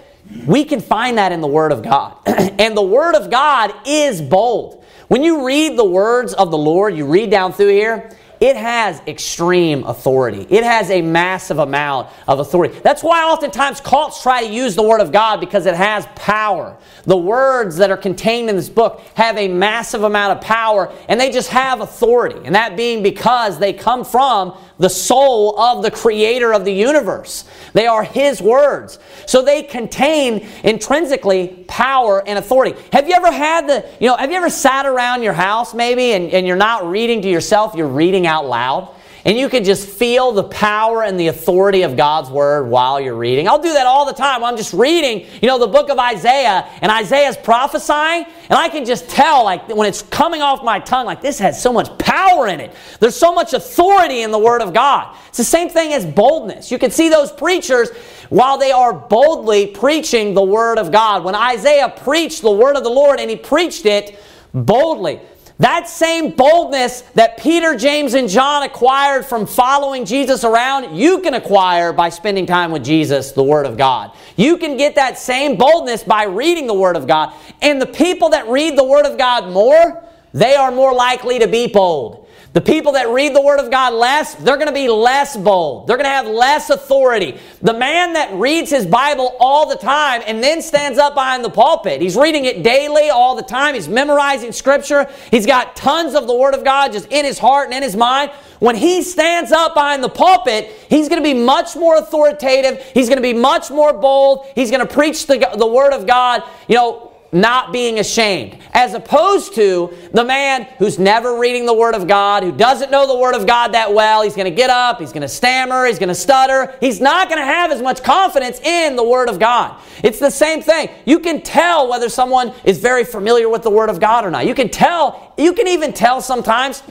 we 0.45 0.63
can 0.63 0.79
find 0.79 1.17
that 1.17 1.31
in 1.31 1.41
the 1.41 1.47
Word 1.47 1.71
of 1.71 1.83
God. 1.83 2.17
and 2.25 2.75
the 2.75 2.81
Word 2.81 3.15
of 3.15 3.29
God 3.29 3.73
is 3.85 4.21
bold. 4.21 4.83
When 5.07 5.23
you 5.23 5.45
read 5.45 5.77
the 5.77 5.85
words 5.85 6.33
of 6.33 6.51
the 6.51 6.57
Lord, 6.57 6.95
you 6.95 7.05
read 7.05 7.29
down 7.29 7.53
through 7.53 7.69
here, 7.69 8.09
it 8.41 8.55
has 8.55 8.99
extreme 9.05 9.83
authority. 9.83 10.47
It 10.49 10.63
has 10.63 10.89
a 10.89 11.03
massive 11.03 11.59
amount 11.59 12.09
of 12.27 12.39
authority. 12.39 12.79
That's 12.79 13.03
why 13.03 13.23
oftentimes 13.23 13.79
cults 13.81 14.23
try 14.23 14.41
to 14.43 14.51
use 14.51 14.75
the 14.75 14.81
Word 14.81 14.99
of 14.99 15.11
God 15.11 15.39
because 15.39 15.67
it 15.67 15.75
has 15.75 16.07
power. 16.15 16.75
The 17.03 17.17
words 17.17 17.77
that 17.77 17.91
are 17.91 17.97
contained 17.97 18.49
in 18.49 18.55
this 18.55 18.67
book 18.67 19.01
have 19.13 19.37
a 19.37 19.47
massive 19.47 20.01
amount 20.01 20.39
of 20.39 20.43
power 20.43 20.91
and 21.07 21.19
they 21.19 21.29
just 21.29 21.49
have 21.49 21.81
authority. 21.81 22.39
And 22.43 22.55
that 22.55 22.75
being 22.75 23.03
because 23.03 23.59
they 23.59 23.73
come 23.73 24.03
from 24.03 24.57
the 24.81 24.89
soul 24.89 25.57
of 25.59 25.83
the 25.83 25.91
creator 25.91 26.53
of 26.53 26.65
the 26.65 26.73
universe. 26.73 27.45
They 27.73 27.85
are 27.85 28.03
his 28.03 28.41
words. 28.41 28.97
So 29.27 29.43
they 29.43 29.61
contain 29.61 30.47
intrinsically 30.63 31.63
power 31.67 32.27
and 32.27 32.39
authority. 32.39 32.75
Have 32.91 33.07
you 33.07 33.13
ever 33.13 33.31
had 33.31 33.67
the, 33.67 33.87
you 33.99 34.07
know, 34.07 34.17
have 34.17 34.31
you 34.31 34.37
ever 34.37 34.49
sat 34.49 34.87
around 34.87 35.21
your 35.21 35.33
house 35.33 35.75
maybe 35.75 36.13
and, 36.13 36.31
and 36.31 36.47
you're 36.47 36.55
not 36.57 36.89
reading 36.89 37.21
to 37.21 37.29
yourself, 37.29 37.75
you're 37.75 37.87
reading 37.87 38.25
out 38.25 38.47
loud? 38.47 38.93
And 39.25 39.37
you 39.37 39.49
can 39.49 39.63
just 39.63 39.87
feel 39.87 40.31
the 40.31 40.43
power 40.43 41.03
and 41.03 41.19
the 41.19 41.27
authority 41.27 41.83
of 41.83 41.95
God's 41.95 42.29
word 42.29 42.67
while 42.67 42.99
you're 42.99 43.15
reading. 43.15 43.47
I'll 43.47 43.61
do 43.61 43.73
that 43.73 43.85
all 43.85 44.05
the 44.05 44.13
time. 44.13 44.43
I'm 44.43 44.57
just 44.57 44.73
reading, 44.73 45.27
you 45.41 45.47
know, 45.47 45.59
the 45.59 45.67
book 45.67 45.89
of 45.89 45.99
Isaiah, 45.99 46.67
and 46.81 46.91
Isaiah's 46.91 47.37
prophesying, 47.37 48.25
and 48.49 48.57
I 48.57 48.69
can 48.69 48.85
just 48.85 49.09
tell, 49.09 49.43
like, 49.43 49.67
when 49.69 49.87
it's 49.87 50.01
coming 50.01 50.41
off 50.41 50.63
my 50.63 50.79
tongue, 50.79 51.05
like, 51.05 51.21
this 51.21 51.39
has 51.39 51.61
so 51.61 51.71
much 51.71 51.95
power 51.97 52.47
in 52.47 52.59
it. 52.59 52.73
There's 52.99 53.15
so 53.15 53.33
much 53.33 53.53
authority 53.53 54.21
in 54.21 54.31
the 54.31 54.39
word 54.39 54.61
of 54.61 54.73
God. 54.73 55.15
It's 55.29 55.37
the 55.37 55.43
same 55.43 55.69
thing 55.69 55.93
as 55.93 56.05
boldness. 56.05 56.71
You 56.71 56.79
can 56.79 56.91
see 56.91 57.09
those 57.09 57.31
preachers 57.31 57.89
while 58.29 58.57
they 58.57 58.71
are 58.71 58.93
boldly 58.93 59.67
preaching 59.67 60.33
the 60.33 60.43
word 60.43 60.77
of 60.77 60.91
God. 60.91 61.23
When 61.23 61.35
Isaiah 61.35 61.89
preached 61.89 62.41
the 62.41 62.51
word 62.51 62.75
of 62.75 62.83
the 62.83 62.89
Lord, 62.89 63.19
and 63.19 63.29
he 63.29 63.35
preached 63.35 63.85
it 63.85 64.19
boldly. 64.53 65.21
That 65.61 65.87
same 65.87 66.31
boldness 66.31 67.01
that 67.13 67.37
Peter, 67.37 67.75
James, 67.75 68.15
and 68.15 68.27
John 68.27 68.63
acquired 68.63 69.27
from 69.27 69.45
following 69.45 70.05
Jesus 70.05 70.43
around, 70.43 70.97
you 70.97 71.19
can 71.19 71.35
acquire 71.35 71.93
by 71.93 72.09
spending 72.09 72.47
time 72.47 72.71
with 72.71 72.83
Jesus, 72.83 73.31
the 73.31 73.43
Word 73.43 73.67
of 73.67 73.77
God. 73.77 74.11
You 74.35 74.57
can 74.57 74.75
get 74.75 74.95
that 74.95 75.19
same 75.19 75.57
boldness 75.57 76.03
by 76.03 76.23
reading 76.23 76.65
the 76.65 76.73
Word 76.73 76.95
of 76.95 77.05
God. 77.05 77.35
And 77.61 77.79
the 77.79 77.85
people 77.85 78.29
that 78.29 78.47
read 78.47 78.75
the 78.75 78.83
Word 78.83 79.05
of 79.05 79.19
God 79.19 79.49
more, 79.49 80.03
they 80.33 80.55
are 80.55 80.71
more 80.71 80.93
likely 80.93 81.39
to 81.39 81.47
be 81.47 81.67
bold. 81.67 82.21
The 82.53 82.61
people 82.61 82.91
that 82.93 83.07
read 83.07 83.33
the 83.33 83.41
Word 83.41 83.61
of 83.61 83.71
God 83.71 83.93
less, 83.93 84.35
they're 84.35 84.57
going 84.57 84.67
to 84.67 84.73
be 84.73 84.89
less 84.89 85.37
bold. 85.37 85.87
They're 85.87 85.95
going 85.95 86.05
to 86.05 86.09
have 86.09 86.27
less 86.27 86.69
authority. 86.69 87.39
The 87.61 87.73
man 87.73 88.11
that 88.13 88.33
reads 88.33 88.69
his 88.69 88.85
Bible 88.85 89.37
all 89.39 89.69
the 89.69 89.77
time 89.77 90.21
and 90.27 90.43
then 90.43 90.61
stands 90.61 90.99
up 90.99 91.13
behind 91.13 91.45
the 91.45 91.49
pulpit, 91.49 92.01
he's 92.01 92.17
reading 92.17 92.43
it 92.43 92.61
daily, 92.61 93.09
all 93.09 93.37
the 93.37 93.43
time. 93.43 93.75
He's 93.75 93.87
memorizing 93.87 94.51
Scripture. 94.51 95.09
He's 95.29 95.45
got 95.45 95.77
tons 95.77 96.13
of 96.13 96.27
the 96.27 96.35
Word 96.35 96.53
of 96.53 96.65
God 96.65 96.91
just 96.91 97.07
in 97.07 97.23
his 97.23 97.39
heart 97.39 97.67
and 97.67 97.73
in 97.73 97.83
his 97.83 97.95
mind. 97.95 98.31
When 98.59 98.75
he 98.75 99.01
stands 99.01 99.53
up 99.53 99.73
behind 99.73 100.03
the 100.03 100.09
pulpit, 100.09 100.71
he's 100.89 101.07
going 101.07 101.23
to 101.23 101.27
be 101.27 101.33
much 101.33 101.77
more 101.77 101.95
authoritative. 101.95 102.83
He's 102.93 103.07
going 103.07 103.17
to 103.17 103.23
be 103.23 103.33
much 103.33 103.71
more 103.71 103.93
bold. 103.93 104.45
He's 104.55 104.71
going 104.71 104.85
to 104.85 104.93
preach 104.93 105.25
the, 105.25 105.55
the 105.57 105.65
Word 105.65 105.93
of 105.93 106.05
God. 106.05 106.43
You 106.67 106.75
know, 106.75 107.10
not 107.31 107.71
being 107.71 107.99
ashamed, 107.99 108.57
as 108.73 108.93
opposed 108.93 109.55
to 109.55 109.95
the 110.13 110.23
man 110.23 110.63
who's 110.77 110.99
never 110.99 111.39
reading 111.39 111.65
the 111.65 111.73
Word 111.73 111.95
of 111.95 112.07
God, 112.07 112.43
who 112.43 112.51
doesn't 112.51 112.91
know 112.91 113.07
the 113.07 113.17
Word 113.17 113.35
of 113.35 113.47
God 113.47 113.73
that 113.73 113.93
well. 113.93 114.21
He's 114.21 114.35
going 114.35 114.49
to 114.49 114.55
get 114.55 114.69
up, 114.69 114.99
he's 114.99 115.11
going 115.11 115.21
to 115.21 115.29
stammer, 115.29 115.85
he's 115.85 115.99
going 115.99 116.09
to 116.09 116.15
stutter. 116.15 116.75
He's 116.79 116.99
not 116.99 117.29
going 117.29 117.39
to 117.39 117.45
have 117.45 117.71
as 117.71 117.81
much 117.81 118.03
confidence 118.03 118.59
in 118.59 118.95
the 118.95 119.03
Word 119.03 119.29
of 119.29 119.39
God. 119.39 119.79
It's 120.03 120.19
the 120.19 120.29
same 120.29 120.61
thing. 120.61 120.89
You 121.05 121.19
can 121.19 121.41
tell 121.41 121.89
whether 121.89 122.09
someone 122.09 122.53
is 122.63 122.79
very 122.79 123.03
familiar 123.03 123.47
with 123.47 123.63
the 123.63 123.69
Word 123.69 123.89
of 123.89 123.99
God 123.99 124.25
or 124.25 124.31
not. 124.31 124.45
You 124.45 124.55
can 124.55 124.69
tell, 124.69 125.33
you 125.37 125.53
can 125.53 125.67
even 125.67 125.93
tell 125.93 126.21
sometimes 126.21 126.83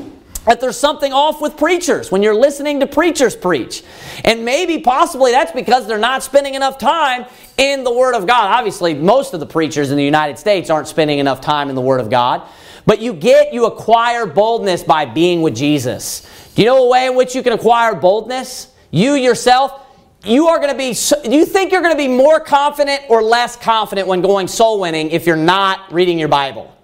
that 0.47 0.61
there's 0.61 0.79
something 0.79 1.13
off 1.13 1.41
with 1.41 1.57
preachers 1.57 2.11
when 2.11 2.23
you're 2.23 2.35
listening 2.35 2.81
to 2.81 2.87
preachers 2.87 3.37
preach. 3.37 3.83
And 4.25 4.45
maybe 4.45 4.79
possibly 4.79 5.33
that's 5.33 5.53
because 5.53 5.87
they're 5.87 5.99
not 5.99 6.23
spending 6.23 6.55
enough 6.55 6.79
time 6.79 7.27
in 7.59 7.85
the 7.85 7.93
Word 7.93 8.15
of 8.15 8.27
God. 8.27 8.51
Obviously, 8.51 8.95
most 8.95 9.35
of 9.35 9.41
the 9.41 9.47
preachers 9.47 9.91
in 9.91 9.97
the 9.97 10.05
United 10.05 10.39
States 10.39 10.71
aren't 10.71 10.89
spending 10.89 11.19
enough 11.19 11.41
time 11.41 11.69
in 11.69 11.75
the 11.75 11.81
Word 11.81 12.01
of 12.01 12.09
God. 12.09 12.49
But 12.87 13.01
you 13.01 13.13
get, 13.13 13.53
you 13.53 13.67
acquire 13.67 14.27
boldness 14.27 14.83
by 14.83 15.05
being 15.05 15.43
with 15.43 15.55
Jesus. 15.55 16.27
Do 16.55 16.63
you 16.63 16.67
know 16.67 16.85
a 16.85 16.89
way 16.89 17.07
in 17.07 17.15
which 17.15 17.35
you 17.35 17.43
can 17.43 17.53
acquire 17.53 17.95
boldness? 17.95 18.73
You 18.91 19.15
yourself, 19.15 19.87
you 20.25 20.49
are 20.49 20.59
going 20.59 20.71
to 20.71 20.77
be, 20.77 20.89
you 21.31 21.45
think 21.45 21.71
you're 21.71 21.83
going 21.83 21.95
to 21.95 21.99
be 21.99 22.09
more 22.09 22.41
confident 22.41 23.03
or 23.09 23.23
less 23.23 23.57
confident 23.57 24.09
when 24.09 24.23
going 24.23 24.49
soul 24.49 24.81
winning 24.81 25.11
if 25.11 25.27
you're 25.27 25.37
not 25.37 25.93
reading 25.93 26.19
your 26.19 26.29
Bible? 26.29 26.75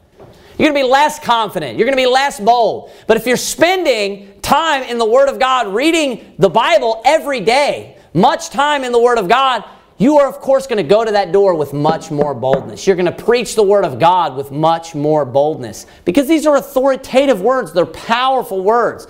You're 0.58 0.70
going 0.70 0.80
to 0.80 0.86
be 0.86 0.90
less 0.90 1.18
confident. 1.18 1.78
You're 1.78 1.86
going 1.86 1.96
to 1.96 2.02
be 2.02 2.10
less 2.10 2.40
bold. 2.40 2.90
But 3.06 3.16
if 3.16 3.26
you're 3.26 3.36
spending 3.36 4.40
time 4.40 4.84
in 4.84 4.98
the 4.98 5.04
Word 5.04 5.28
of 5.28 5.38
God, 5.38 5.74
reading 5.74 6.34
the 6.38 6.48
Bible 6.48 7.02
every 7.04 7.40
day, 7.40 7.98
much 8.14 8.48
time 8.50 8.82
in 8.82 8.92
the 8.92 9.00
Word 9.00 9.18
of 9.18 9.28
God, 9.28 9.64
you 9.98 10.18
are, 10.18 10.28
of 10.28 10.40
course, 10.40 10.66
going 10.66 10.82
to 10.82 10.88
go 10.88 11.04
to 11.04 11.12
that 11.12 11.32
door 11.32 11.54
with 11.54 11.72
much 11.72 12.10
more 12.10 12.34
boldness. 12.34 12.86
You're 12.86 12.96
going 12.96 13.06
to 13.06 13.24
preach 13.24 13.54
the 13.54 13.62
Word 13.62 13.84
of 13.84 13.98
God 13.98 14.36
with 14.36 14.50
much 14.50 14.94
more 14.94 15.24
boldness 15.24 15.86
because 16.04 16.26
these 16.26 16.46
are 16.46 16.56
authoritative 16.56 17.40
words, 17.40 17.72
they're 17.72 17.86
powerful 17.86 18.62
words. 18.62 19.06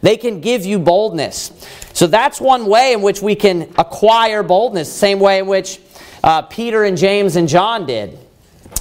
They 0.00 0.16
can 0.16 0.40
give 0.40 0.64
you 0.64 0.78
boldness. 0.78 1.50
So 1.92 2.06
that's 2.06 2.40
one 2.40 2.66
way 2.66 2.92
in 2.92 3.02
which 3.02 3.20
we 3.20 3.34
can 3.34 3.62
acquire 3.78 4.44
boldness, 4.44 4.92
same 4.92 5.18
way 5.18 5.40
in 5.40 5.46
which 5.48 5.80
uh, 6.22 6.42
Peter 6.42 6.84
and 6.84 6.96
James 6.96 7.34
and 7.34 7.48
John 7.48 7.84
did. 7.84 8.16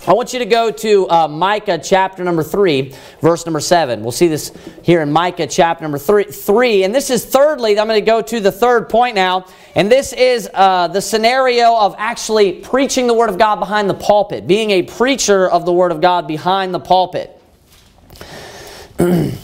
I 0.07 0.13
want 0.13 0.31
you 0.31 0.39
to 0.39 0.45
go 0.45 0.71
to 0.71 1.09
uh, 1.09 1.27
Micah 1.27 1.77
chapter 1.77 2.23
number 2.23 2.41
3, 2.41 2.93
verse 3.19 3.45
number 3.45 3.59
7. 3.59 4.01
We'll 4.01 4.13
see 4.13 4.29
this 4.29 4.53
here 4.81 5.01
in 5.01 5.11
Micah 5.11 5.47
chapter 5.47 5.83
number 5.83 5.97
3. 5.97 6.23
three. 6.25 6.85
And 6.85 6.95
this 6.95 7.09
is 7.09 7.25
thirdly, 7.25 7.77
I'm 7.77 7.87
going 7.87 7.99
to 7.99 8.05
go 8.05 8.21
to 8.21 8.39
the 8.39 8.51
third 8.51 8.87
point 8.87 9.15
now. 9.15 9.47
And 9.75 9.91
this 9.91 10.13
is 10.13 10.49
uh, 10.53 10.87
the 10.87 11.01
scenario 11.01 11.75
of 11.75 11.93
actually 11.97 12.53
preaching 12.53 13.07
the 13.07 13.13
Word 13.13 13.29
of 13.29 13.37
God 13.37 13.57
behind 13.57 13.89
the 13.89 13.95
pulpit, 13.95 14.47
being 14.47 14.71
a 14.71 14.83
preacher 14.83 15.49
of 15.49 15.65
the 15.65 15.73
Word 15.73 15.91
of 15.91 15.99
God 15.99 16.25
behind 16.25 16.73
the 16.73 16.79
pulpit. 16.79 17.33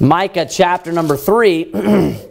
Micah 0.00 0.46
chapter 0.46 0.92
number 0.92 1.16
3. 1.16 1.70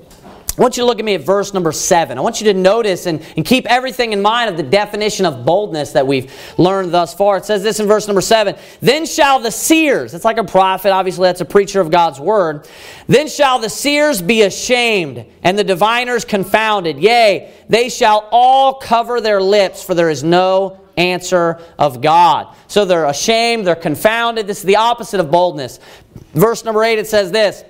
I 0.58 0.62
want 0.62 0.76
you 0.76 0.82
to 0.82 0.88
look 0.88 0.98
at 0.98 1.06
me 1.06 1.14
at 1.14 1.22
verse 1.22 1.54
number 1.54 1.72
7. 1.72 2.18
I 2.18 2.22
want 2.22 2.42
you 2.42 2.52
to 2.52 2.60
notice 2.60 3.06
and, 3.06 3.24
and 3.36 3.46
keep 3.46 3.68
everything 3.68 4.12
in 4.12 4.24
mind 4.24 4.50
of 4.50 4.58
the 4.58 4.64
definition 4.64 5.28
of 5.28 5.46
boldness 5.46 5.92
that 5.92 6.08
we've 6.08 6.34
learned 6.58 6.92
thus 6.92 7.14
far. 7.14 7.38
It 7.38 7.46
says 7.46 7.62
this 7.62 7.80
in 7.80 7.86
verse 7.86 8.08
number 8.08 8.22
7 8.22 8.56
Then 8.82 9.06
shall 9.06 9.40
the 9.40 9.52
seers, 9.52 10.16
it's 10.16 10.26
like 10.26 10.38
a 10.38 10.44
prophet, 10.44 10.90
obviously 10.90 11.28
that's 11.28 11.42
a 11.42 11.46
preacher 11.46 11.80
of 11.80 11.92
God's 11.92 12.20
word. 12.20 12.68
Then 13.06 13.28
shall 13.28 13.60
the 13.60 13.70
seers 13.70 14.20
be 14.20 14.42
ashamed, 14.42 15.28
and 15.44 15.60
the 15.60 15.64
diviners 15.64 16.26
confounded. 16.26 16.98
Yea, 16.98 17.54
they 17.70 17.90
shall 17.90 18.28
all 18.32 18.74
cover 18.76 19.22
their 19.22 19.40
lips, 19.40 19.84
for 19.84 19.94
there 19.94 20.10
is 20.10 20.24
no 20.24 20.88
answer 20.98 21.62
of 21.78 22.02
God. 22.02 22.56
So 22.68 22.84
they're 22.84 23.06
ashamed, 23.06 23.68
they're 23.68 23.76
confounded. 23.76 24.48
This 24.48 24.58
is 24.58 24.64
the 24.64 24.78
opposite 24.78 25.20
of 25.20 25.30
boldness. 25.30 25.80
Verse 26.34 26.64
number 26.64 26.84
8 26.84 27.00
it 27.00 27.08
says 27.08 27.32
this. 27.32 27.64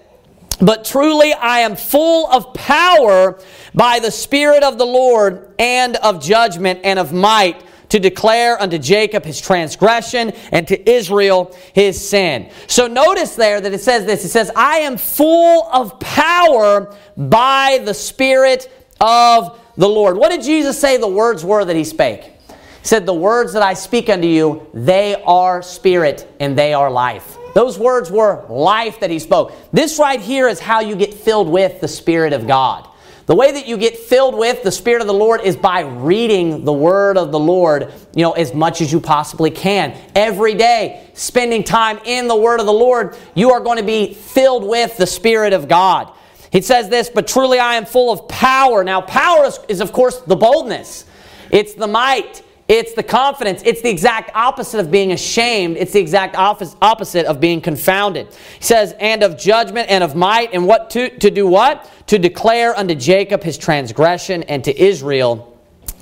But 0.59 0.85
truly 0.85 1.33
I 1.33 1.59
am 1.59 1.75
full 1.75 2.27
of 2.27 2.53
power 2.53 3.39
by 3.75 3.99
the 3.99 4.11
Spirit 4.11 4.63
of 4.63 4.77
the 4.77 4.85
Lord 4.85 5.53
and 5.59 5.95
of 5.97 6.23
judgment 6.23 6.79
and 6.83 6.97
of 6.97 7.13
might 7.13 7.63
to 7.89 7.99
declare 7.99 8.61
unto 8.61 8.77
Jacob 8.77 9.23
his 9.23 9.39
transgression 9.39 10.31
and 10.51 10.67
to 10.67 10.89
Israel 10.89 11.55
his 11.73 12.09
sin. 12.09 12.49
So 12.67 12.87
notice 12.87 13.35
there 13.35 13.61
that 13.61 13.73
it 13.73 13.81
says 13.81 14.05
this 14.05 14.25
it 14.25 14.29
says, 14.29 14.51
I 14.55 14.79
am 14.79 14.97
full 14.97 15.69
of 15.71 15.99
power 15.99 16.95
by 17.15 17.81
the 17.85 17.93
Spirit 17.93 18.71
of 18.99 19.59
the 19.77 19.87
Lord. 19.87 20.17
What 20.17 20.31
did 20.31 20.41
Jesus 20.41 20.79
say 20.79 20.97
the 20.97 21.07
words 21.07 21.45
were 21.45 21.63
that 21.63 21.75
he 21.75 21.83
spake? 21.83 22.23
He 22.23 22.53
said, 22.81 23.05
The 23.05 23.13
words 23.13 23.53
that 23.53 23.63
I 23.63 23.73
speak 23.73 24.09
unto 24.09 24.27
you, 24.27 24.67
they 24.73 25.21
are 25.23 25.61
spirit 25.61 26.27
and 26.39 26.57
they 26.57 26.73
are 26.73 26.89
life. 26.89 27.36
Those 27.57 27.79
words 27.79 28.11
were 28.11 28.45
life 28.49 28.99
that 28.99 29.09
he 29.09 29.17
spoke. 29.17 29.51
This 29.73 29.97
right 29.97 30.21
here 30.21 30.47
is 30.47 30.59
how 30.59 30.81
you 30.81 30.95
get 30.95 31.11
filled 31.11 31.49
with 31.49 31.81
the 31.81 31.87
Spirit 31.87 32.31
of 32.31 32.45
God. 32.45 32.87
The 33.25 33.33
way 33.33 33.51
that 33.51 33.65
you 33.65 33.77
get 33.77 33.97
filled 33.97 34.37
with 34.37 34.61
the 34.61 34.71
Spirit 34.71 35.01
of 35.01 35.07
the 35.07 35.15
Lord 35.15 35.41
is 35.41 35.57
by 35.57 35.79
reading 35.79 36.65
the 36.65 36.71
Word 36.71 37.17
of 37.17 37.31
the 37.31 37.39
Lord, 37.39 37.91
you 38.13 38.21
know, 38.21 38.33
as 38.33 38.53
much 38.53 38.79
as 38.81 38.91
you 38.91 38.99
possibly 38.99 39.49
can. 39.49 39.97
Every 40.13 40.53
day, 40.53 41.09
spending 41.15 41.63
time 41.63 41.97
in 42.05 42.27
the 42.27 42.35
Word 42.35 42.59
of 42.59 42.67
the 42.67 42.73
Lord, 42.73 43.17
you 43.33 43.49
are 43.53 43.59
going 43.59 43.79
to 43.79 43.83
be 43.83 44.13
filled 44.13 44.63
with 44.63 44.95
the 44.97 45.07
Spirit 45.07 45.51
of 45.51 45.67
God. 45.67 46.13
He 46.51 46.61
says 46.61 46.89
this, 46.89 47.09
but 47.09 47.27
truly 47.27 47.57
I 47.57 47.73
am 47.73 47.87
full 47.87 48.11
of 48.11 48.27
power. 48.27 48.83
Now, 48.83 49.01
power 49.01 49.45
is, 49.45 49.59
is 49.67 49.81
of 49.81 49.91
course, 49.91 50.19
the 50.19 50.35
boldness, 50.35 51.05
it's 51.49 51.73
the 51.73 51.87
might, 51.87 52.43
it's 52.67 52.93
the 52.93 53.03
confidence. 53.03 53.61
It's 53.65 53.81
the 53.81 53.89
exact 53.89 54.31
opposite 54.35 54.79
of 54.79 54.91
being 54.91 55.13
ashamed. 55.13 55.77
It's 55.77 55.93
the 55.93 56.01
exact 56.01 56.35
opposite 56.37 57.25
of 57.25 57.39
being 57.39 57.61
confounded. 57.61 58.27
He 58.27 58.63
says, 58.63 58.93
and 58.99 59.23
of 59.23 59.37
judgment 59.37 59.89
and 59.89 60.03
of 60.03 60.15
might, 60.15 60.53
and 60.53 60.67
what 60.67 60.89
to, 60.91 61.09
to 61.19 61.31
do 61.31 61.47
what? 61.47 61.89
To 62.07 62.19
declare 62.19 62.77
unto 62.77 62.93
Jacob 62.93 63.41
his 63.43 63.57
transgression 63.57 64.43
and 64.43 64.63
to 64.65 64.77
Israel 64.77 65.53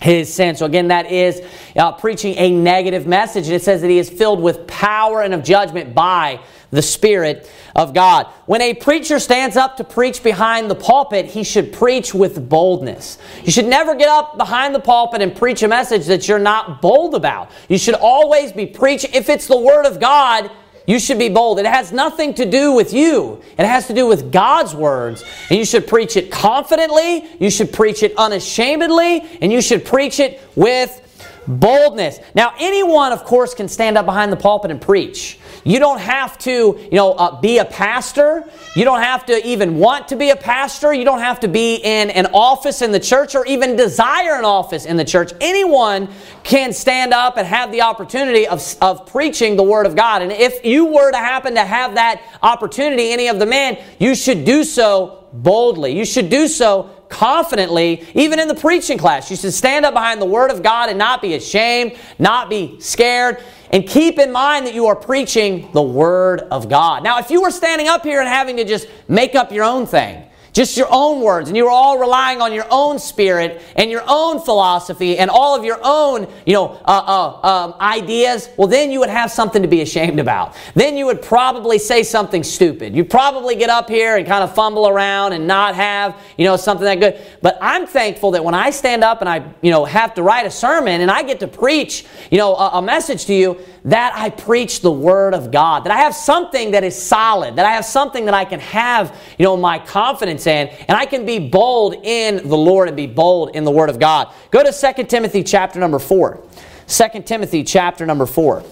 his 0.01 0.33
sin. 0.33 0.55
So 0.55 0.65
again, 0.65 0.89
that 0.89 1.11
is 1.11 1.41
uh, 1.75 1.91
preaching 1.93 2.35
a 2.37 2.51
negative 2.51 3.07
message. 3.07 3.45
And 3.45 3.53
it 3.53 3.63
says 3.63 3.81
that 3.81 3.89
he 3.89 3.97
is 3.97 4.09
filled 4.09 4.41
with 4.41 4.67
power 4.67 5.21
and 5.21 5.33
of 5.33 5.43
judgment 5.43 5.93
by 5.93 6.39
the 6.75 6.81
Spirit 6.81 7.49
of 7.75 7.93
God. 7.93 8.27
When 8.45 8.61
a 8.61 8.73
preacher 8.73 9.19
stands 9.19 9.57
up 9.57 9.77
to 9.77 9.83
preach 9.83 10.23
behind 10.23 10.69
the 10.69 10.75
pulpit, 10.75 11.25
he 11.25 11.43
should 11.43 11.73
preach 11.73 12.13
with 12.13 12.47
boldness. 12.47 13.17
You 13.43 13.51
should 13.51 13.65
never 13.65 13.95
get 13.95 14.09
up 14.09 14.37
behind 14.37 14.75
the 14.75 14.79
pulpit 14.79 15.21
and 15.21 15.35
preach 15.35 15.63
a 15.63 15.67
message 15.67 16.05
that 16.05 16.27
you're 16.27 16.39
not 16.39 16.81
bold 16.81 17.15
about. 17.15 17.51
You 17.67 17.77
should 17.77 17.95
always 17.95 18.51
be 18.51 18.65
preaching. 18.65 19.11
If 19.13 19.29
it's 19.29 19.47
the 19.47 19.57
Word 19.57 19.85
of 19.85 19.99
God, 19.99 20.51
you 20.87 20.99
should 20.99 21.17
be 21.17 21.29
bold. 21.29 21.59
It 21.59 21.65
has 21.65 21.91
nothing 21.91 22.33
to 22.35 22.45
do 22.45 22.71
with 22.71 22.93
you. 22.93 23.41
It 23.57 23.65
has 23.65 23.87
to 23.87 23.93
do 23.93 24.05
with 24.05 24.31
God's 24.31 24.75
words. 24.75 25.23
And 25.49 25.57
you 25.57 25.65
should 25.65 25.87
preach 25.87 26.15
it 26.15 26.31
confidently, 26.31 27.27
you 27.39 27.49
should 27.49 27.73
preach 27.73 28.03
it 28.03 28.13
unashamedly, 28.17 29.25
and 29.41 29.51
you 29.51 29.61
should 29.61 29.83
preach 29.83 30.19
it 30.19 30.39
with 30.55 31.01
boldness. 31.47 32.19
Now, 32.33 32.53
anyone, 32.59 33.11
of 33.11 33.23
course, 33.23 33.53
can 33.53 33.67
stand 33.67 33.97
up 33.97 34.05
behind 34.05 34.31
the 34.31 34.37
pulpit 34.37 34.71
and 34.71 34.81
preach. 34.81 35.39
You 35.67 35.79
don't 35.79 35.99
have 35.99 36.37
to, 36.39 36.51
you 36.51 36.89
know, 36.91 37.13
uh, 37.13 37.41
be 37.41 37.57
a 37.57 37.65
pastor. 37.65 38.43
You 38.75 38.85
don't 38.85 39.01
have 39.01 39.25
to 39.25 39.45
even 39.47 39.79
want 39.79 40.07
to 40.09 40.15
be 40.15 40.29
a 40.29 40.35
pastor. 40.35 40.93
You 40.93 41.03
don't 41.03 41.19
have 41.19 41.39
to 41.39 41.47
be 41.47 41.77
in 41.77 42.11
an 42.11 42.27
office 42.33 42.83
in 42.83 42.91
the 42.91 42.99
church 42.99 43.33
or 43.33 43.47
even 43.47 43.75
desire 43.75 44.35
an 44.35 44.45
office 44.45 44.85
in 44.85 44.95
the 44.95 45.03
church. 45.03 45.31
Anyone 45.41 46.07
can 46.43 46.71
stand 46.71 47.13
up 47.13 47.37
and 47.37 47.47
have 47.47 47.71
the 47.71 47.81
opportunity 47.81 48.47
of, 48.47 48.63
of 48.79 49.07
preaching 49.07 49.55
the 49.55 49.63
Word 49.63 49.87
of 49.87 49.95
God. 49.95 50.21
And 50.21 50.31
if 50.31 50.63
you 50.63 50.85
were 50.85 51.09
to 51.09 51.17
happen 51.17 51.55
to 51.55 51.65
have 51.65 51.95
that 51.95 52.21
opportunity, 52.43 53.11
any 53.11 53.27
of 53.27 53.39
the 53.39 53.47
men, 53.47 53.83
you 53.97 54.13
should 54.13 54.45
do 54.45 54.63
so 54.63 55.25
boldly. 55.33 55.97
You 55.97 56.05
should 56.05 56.29
do 56.29 56.47
so 56.47 56.91
confidently, 57.09 58.03
even 58.13 58.39
in 58.39 58.47
the 58.47 58.55
preaching 58.55 58.97
class. 58.97 59.29
You 59.29 59.37
should 59.37 59.53
stand 59.53 59.85
up 59.85 59.93
behind 59.93 60.21
the 60.21 60.25
Word 60.25 60.51
of 60.51 60.61
God 60.63 60.89
and 60.89 60.97
not 60.97 61.21
be 61.21 61.33
ashamed, 61.33 61.97
not 62.19 62.49
be 62.49 62.79
scared. 62.79 63.43
And 63.75 63.85
keep 63.85 64.19
in 64.19 64.31
mind 64.31 64.65
that 64.67 64.73
you 64.73 64.85
are 64.85 64.95
preaching 64.95 65.69
the 65.73 65.81
Word 65.81 66.39
of 66.49 66.69
God. 66.69 67.03
Now, 67.03 67.19
if 67.19 67.29
you 67.29 67.41
were 67.41 67.51
standing 67.51 67.89
up 67.89 68.03
here 68.03 68.21
and 68.21 68.29
having 68.29 68.55
to 68.55 68.63
just 68.63 68.87
make 69.09 69.35
up 69.35 69.51
your 69.51 69.65
own 69.65 69.85
thing, 69.85 70.24
just 70.55 70.77
your 70.77 70.87
own 70.89 71.21
words, 71.21 71.49
and 71.49 71.57
you 71.57 71.65
were 71.65 71.69
all 71.69 71.99
relying 71.99 72.41
on 72.41 72.53
your 72.53 72.65
own 72.71 72.97
spirit 72.97 73.61
and 73.75 73.91
your 73.91 74.03
own 74.07 74.39
philosophy 74.39 75.17
and 75.17 75.29
all 75.29 75.53
of 75.53 75.65
your 75.65 75.79
own, 75.83 76.25
you 76.45 76.53
know, 76.53 76.79
uh, 76.85 77.39
uh, 77.43 77.47
um, 77.47 77.75
ideas, 77.81 78.47
well, 78.55 78.69
then 78.69 78.89
you 78.89 79.01
would 79.01 79.09
have 79.09 79.29
something 79.29 79.61
to 79.61 79.67
be 79.67 79.81
ashamed 79.81 80.17
about. 80.17 80.55
Then 80.73 80.95
you 80.95 81.07
would 81.07 81.21
probably 81.21 81.77
say 81.77 82.03
something 82.03 82.41
stupid. 82.41 82.95
You'd 82.95 83.09
probably 83.09 83.57
get 83.57 83.69
up 83.69 83.89
here 83.89 84.15
and 84.15 84.25
kind 84.25 84.45
of 84.45 84.55
fumble 84.55 84.87
around 84.87 85.33
and 85.33 85.45
not 85.45 85.75
have, 85.75 86.15
you 86.37 86.45
know, 86.45 86.55
something 86.55 86.85
that 86.85 87.01
good. 87.01 87.21
But 87.41 87.57
I'm 87.59 87.85
thankful 87.85 88.31
that 88.31 88.45
when 88.45 88.55
I 88.55 88.69
stand 88.69 89.03
up 89.03 89.19
and 89.19 89.27
I, 89.27 89.45
you 89.61 89.71
know, 89.71 89.83
have 89.83 90.13
to 90.13 90.23
write 90.23 90.45
a 90.45 90.51
sermon 90.51 91.01
and 91.01 91.11
I 91.11 91.23
get 91.23 91.41
to 91.41 91.49
preach, 91.49 92.05
you 92.31 92.37
know, 92.37 92.55
a, 92.55 92.77
a 92.77 92.81
message 92.81 93.25
to 93.25 93.33
you, 93.33 93.59
that 93.83 94.13
I 94.15 94.29
preach 94.29 94.79
the 94.79 94.91
Word 94.91 95.33
of 95.33 95.51
God, 95.51 95.83
that 95.83 95.91
I 95.91 95.97
have 95.97 96.15
something 96.15 96.71
that 96.71 96.85
is 96.85 96.99
solid, 96.99 97.57
that 97.57 97.65
I 97.65 97.71
have 97.71 97.85
something 97.85 98.23
that 98.25 98.33
I 98.33 98.45
can 98.45 98.61
have, 98.61 99.15
you 99.37 99.43
know, 99.43 99.57
my 99.57 99.79
confidence 99.79 100.44
in, 100.47 100.67
and 100.67 100.97
I 100.97 101.05
can 101.05 101.25
be 101.25 101.39
bold 101.39 101.95
in 102.03 102.47
the 102.47 102.57
Lord 102.57 102.87
and 102.87 102.97
be 102.97 103.07
bold 103.07 103.55
in 103.55 103.63
the 103.63 103.71
Word 103.71 103.89
of 103.89 103.99
God. 103.99 104.33
Go 104.51 104.63
to 104.63 104.71
2 104.71 105.03
Timothy 105.05 105.43
chapter 105.43 105.79
number 105.79 105.99
4. 105.99 106.41
2 106.87 107.21
Timothy 107.23 107.63
chapter 107.63 108.05
number 108.05 108.25
4. 108.25 108.63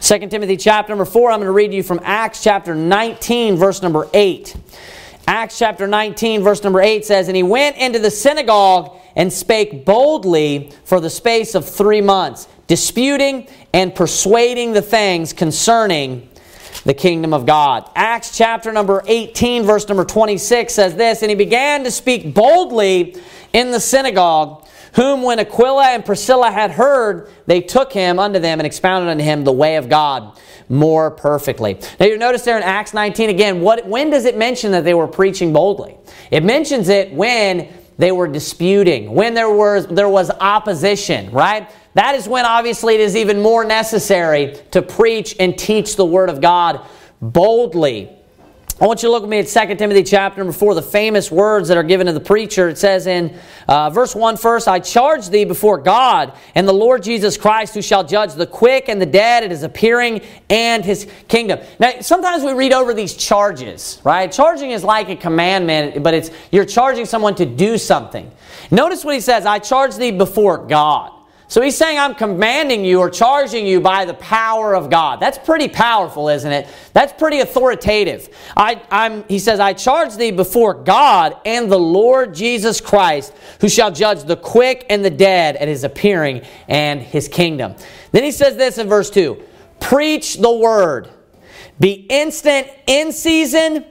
2 0.00 0.28
Timothy 0.28 0.56
chapter 0.56 0.90
number 0.90 1.04
4, 1.04 1.32
I'm 1.32 1.38
going 1.38 1.46
to 1.46 1.52
read 1.52 1.74
you 1.74 1.82
from 1.82 2.00
Acts 2.04 2.42
chapter 2.42 2.74
19, 2.74 3.56
verse 3.56 3.82
number 3.82 4.08
8. 4.14 4.54
Acts 5.26 5.58
chapter 5.58 5.88
19, 5.88 6.42
verse 6.42 6.62
number 6.62 6.80
8 6.80 7.04
says, 7.04 7.26
And 7.26 7.36
he 7.36 7.42
went 7.42 7.76
into 7.76 7.98
the 7.98 8.12
synagogue 8.12 8.96
and 9.16 9.32
spake 9.32 9.84
boldly 9.84 10.72
for 10.84 11.00
the 11.00 11.10
space 11.10 11.56
of 11.56 11.68
three 11.68 12.00
months 12.00 12.46
disputing 12.68 13.48
and 13.72 13.94
persuading 13.94 14.72
the 14.72 14.82
things 14.82 15.32
concerning 15.32 16.28
the 16.84 16.94
kingdom 16.94 17.34
of 17.34 17.46
God. 17.46 17.90
Acts 17.94 18.36
chapter 18.36 18.72
number 18.72 19.02
18, 19.06 19.64
verse 19.64 19.88
number 19.88 20.04
26 20.04 20.72
says 20.72 20.96
this 20.96 21.22
And 21.22 21.30
he 21.30 21.36
began 21.36 21.84
to 21.84 21.90
speak 21.90 22.34
boldly 22.34 23.16
in 23.52 23.70
the 23.70 23.80
synagogue, 23.80 24.66
whom 24.94 25.22
when 25.22 25.38
Aquila 25.38 25.88
and 25.88 26.04
Priscilla 26.04 26.50
had 26.50 26.70
heard, 26.70 27.30
they 27.46 27.60
took 27.60 27.92
him 27.92 28.18
unto 28.18 28.38
them 28.38 28.60
and 28.60 28.66
expounded 28.66 29.10
unto 29.10 29.24
him 29.24 29.44
the 29.44 29.52
way 29.52 29.76
of 29.76 29.88
God 29.88 30.38
more 30.68 31.10
perfectly. 31.10 31.78
Now 32.00 32.06
you 32.06 32.18
notice 32.18 32.42
there 32.42 32.56
in 32.56 32.62
Acts 32.62 32.92
19 32.92 33.30
again, 33.30 33.60
what, 33.60 33.86
when 33.86 34.10
does 34.10 34.24
it 34.24 34.36
mention 34.36 34.72
that 34.72 34.84
they 34.84 34.94
were 34.94 35.06
preaching 35.06 35.52
boldly? 35.52 35.96
It 36.30 36.44
mentions 36.44 36.88
it 36.88 37.12
when 37.12 37.68
they 37.98 38.12
were 38.12 38.28
disputing, 38.28 39.12
when 39.12 39.34
there 39.34 39.50
was, 39.50 39.86
there 39.86 40.08
was 40.08 40.30
opposition, 40.30 41.30
right? 41.30 41.70
That 41.96 42.14
is 42.14 42.28
when 42.28 42.44
obviously 42.44 42.92
it 42.94 43.00
is 43.00 43.16
even 43.16 43.40
more 43.40 43.64
necessary 43.64 44.58
to 44.72 44.82
preach 44.82 45.34
and 45.40 45.56
teach 45.56 45.96
the 45.96 46.04
Word 46.04 46.28
of 46.28 46.42
God 46.42 46.86
boldly. 47.22 48.10
I 48.78 48.84
want 48.86 49.02
you 49.02 49.08
to 49.08 49.12
look 49.12 49.22
with 49.22 49.30
me 49.30 49.38
at 49.38 49.46
2 49.46 49.76
Timothy 49.76 50.02
chapter 50.02 50.38
number 50.38 50.52
4, 50.52 50.74
the 50.74 50.82
famous 50.82 51.30
words 51.30 51.68
that 51.68 51.78
are 51.78 51.82
given 51.82 52.06
to 52.06 52.12
the 52.12 52.20
preacher. 52.20 52.68
It 52.68 52.76
says 52.76 53.06
in 53.06 53.34
uh, 53.66 53.88
verse 53.88 54.14
1 54.14 54.36
first, 54.36 54.68
I 54.68 54.78
charge 54.78 55.30
thee 55.30 55.46
before 55.46 55.78
God 55.78 56.34
and 56.54 56.68
the 56.68 56.74
Lord 56.74 57.02
Jesus 57.02 57.38
Christ, 57.38 57.72
who 57.72 57.80
shall 57.80 58.04
judge 58.04 58.34
the 58.34 58.46
quick 58.46 58.90
and 58.90 59.00
the 59.00 59.06
dead 59.06 59.44
at 59.44 59.50
his 59.50 59.62
appearing 59.62 60.20
and 60.50 60.84
his 60.84 61.10
kingdom. 61.28 61.60
Now, 61.78 61.92
sometimes 62.02 62.44
we 62.44 62.52
read 62.52 62.74
over 62.74 62.92
these 62.92 63.14
charges, 63.14 64.02
right? 64.04 64.30
Charging 64.30 64.72
is 64.72 64.84
like 64.84 65.08
a 65.08 65.16
commandment, 65.16 66.02
but 66.02 66.12
it's 66.12 66.30
you're 66.52 66.66
charging 66.66 67.06
someone 67.06 67.34
to 67.36 67.46
do 67.46 67.78
something. 67.78 68.30
Notice 68.70 69.02
what 69.02 69.14
he 69.14 69.22
says, 69.22 69.46
I 69.46 69.60
charge 69.60 69.96
thee 69.96 70.10
before 70.10 70.58
God. 70.58 71.15
So 71.48 71.62
he's 71.62 71.76
saying, 71.76 71.98
I'm 71.98 72.16
commanding 72.16 72.84
you 72.84 72.98
or 72.98 73.08
charging 73.08 73.66
you 73.66 73.80
by 73.80 74.04
the 74.04 74.14
power 74.14 74.74
of 74.74 74.90
God. 74.90 75.20
That's 75.20 75.38
pretty 75.38 75.68
powerful, 75.68 76.28
isn't 76.28 76.50
it? 76.50 76.66
That's 76.92 77.12
pretty 77.12 77.38
authoritative. 77.38 78.28
I, 78.56 78.82
am 78.90 79.24
he 79.28 79.38
says, 79.38 79.60
I 79.60 79.72
charge 79.72 80.16
thee 80.16 80.32
before 80.32 80.74
God 80.74 81.36
and 81.44 81.70
the 81.70 81.78
Lord 81.78 82.34
Jesus 82.34 82.80
Christ, 82.80 83.32
who 83.60 83.68
shall 83.68 83.92
judge 83.92 84.24
the 84.24 84.36
quick 84.36 84.86
and 84.90 85.04
the 85.04 85.10
dead 85.10 85.54
at 85.56 85.68
his 85.68 85.84
appearing 85.84 86.42
and 86.66 87.00
his 87.00 87.28
kingdom. 87.28 87.76
Then 88.10 88.24
he 88.24 88.32
says 88.32 88.56
this 88.56 88.78
in 88.78 88.88
verse 88.88 89.08
2 89.10 89.40
Preach 89.78 90.38
the 90.38 90.52
word, 90.52 91.10
be 91.78 91.92
instant 92.10 92.66
in 92.88 93.12
season 93.12 93.84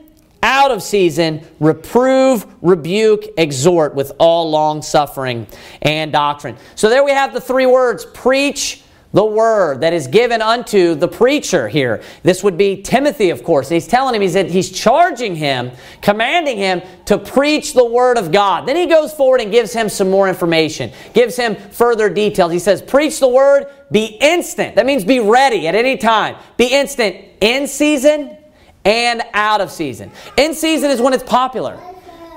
out 0.45 0.69
of 0.69 0.83
season, 0.83 1.41
reprove, 1.59 2.45
rebuke, 2.61 3.25
exhort 3.35 3.95
with 3.95 4.11
all 4.19 4.49
long 4.49 4.83
suffering 4.83 5.47
and 5.81 6.11
doctrine. 6.13 6.55
So 6.75 6.87
there 6.87 7.03
we 7.03 7.11
have 7.11 7.33
the 7.33 7.41
three 7.41 7.65
words 7.65 8.05
preach 8.05 8.83
the 9.11 9.25
word 9.25 9.81
that 9.81 9.93
is 9.93 10.07
given 10.07 10.41
unto 10.41 10.93
the 10.93 11.07
preacher 11.07 11.67
here. 11.67 12.03
This 12.21 12.43
would 12.43 12.57
be 12.57 12.81
Timothy, 12.81 13.31
of 13.31 13.43
course. 13.43 13.69
He's 13.69 13.87
telling 13.87 14.13
him, 14.13 14.21
he's, 14.21 14.33
he's 14.33 14.69
charging 14.69 15.35
him, 15.35 15.71
commanding 16.01 16.57
him 16.57 16.81
to 17.05 17.17
preach 17.17 17.73
the 17.73 17.85
word 17.85 18.17
of 18.17 18.31
God. 18.31 18.67
Then 18.67 18.75
he 18.75 18.85
goes 18.85 19.13
forward 19.13 19.41
and 19.41 19.51
gives 19.51 19.73
him 19.73 19.89
some 19.89 20.11
more 20.11 20.27
information, 20.29 20.91
gives 21.13 21.37
him 21.37 21.55
further 21.55 22.09
details. 22.09 22.51
He 22.51 22.59
says, 22.59 22.81
Preach 22.81 23.19
the 23.19 23.29
word, 23.29 23.67
be 23.89 24.17
instant. 24.19 24.75
That 24.75 24.85
means 24.85 25.05
be 25.05 25.21
ready 25.21 25.67
at 25.67 25.75
any 25.75 25.97
time. 25.97 26.35
Be 26.57 26.67
instant 26.67 27.15
in 27.41 27.67
season 27.67 28.37
and 28.85 29.23
out 29.33 29.59
of 29.59 29.71
season. 29.71 30.11
In 30.37 30.53
season 30.53 30.91
is 30.91 31.01
when 31.01 31.13
it's 31.13 31.23
popular. 31.23 31.77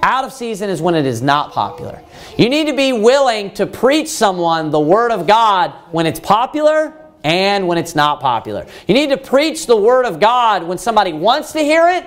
Out 0.02 0.24
of 0.24 0.32
season 0.32 0.70
is 0.70 0.80
when 0.80 0.94
it 0.94 1.06
is 1.06 1.22
not 1.22 1.52
popular. 1.52 2.00
You 2.36 2.48
need 2.48 2.68
to 2.68 2.72
be 2.72 2.92
willing 2.92 3.52
to 3.54 3.66
preach 3.66 4.08
someone 4.08 4.70
the 4.70 4.80
Word 4.80 5.10
of 5.10 5.26
God 5.26 5.72
when 5.90 6.06
it's 6.06 6.20
popular 6.20 6.94
and 7.24 7.66
when 7.66 7.78
it's 7.78 7.94
not 7.94 8.20
popular. 8.20 8.66
You 8.86 8.94
need 8.94 9.10
to 9.10 9.16
preach 9.16 9.66
the 9.66 9.76
Word 9.76 10.06
of 10.06 10.20
God 10.20 10.62
when 10.62 10.78
somebody 10.78 11.12
wants 11.12 11.52
to 11.52 11.60
hear 11.60 11.88
it 11.88 12.06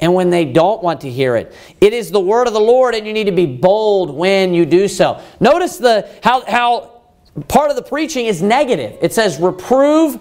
and 0.00 0.14
when 0.14 0.30
they 0.30 0.44
don't 0.44 0.82
want 0.82 1.00
to 1.02 1.10
hear 1.10 1.36
it. 1.36 1.54
It 1.80 1.92
is 1.92 2.10
the 2.10 2.20
Word 2.20 2.46
of 2.48 2.52
the 2.52 2.60
Lord, 2.60 2.94
and 2.94 3.06
you 3.06 3.12
need 3.12 3.24
to 3.24 3.32
be 3.32 3.46
bold 3.46 4.10
when 4.10 4.52
you 4.52 4.66
do 4.66 4.88
so. 4.88 5.22
Notice 5.40 5.78
the 5.78 6.08
how, 6.22 6.44
how 6.44 7.02
part 7.46 7.70
of 7.70 7.76
the 7.76 7.82
preaching 7.82 8.26
is 8.26 8.42
negative. 8.42 8.98
It 9.00 9.12
says 9.12 9.38
reprove, 9.38 10.18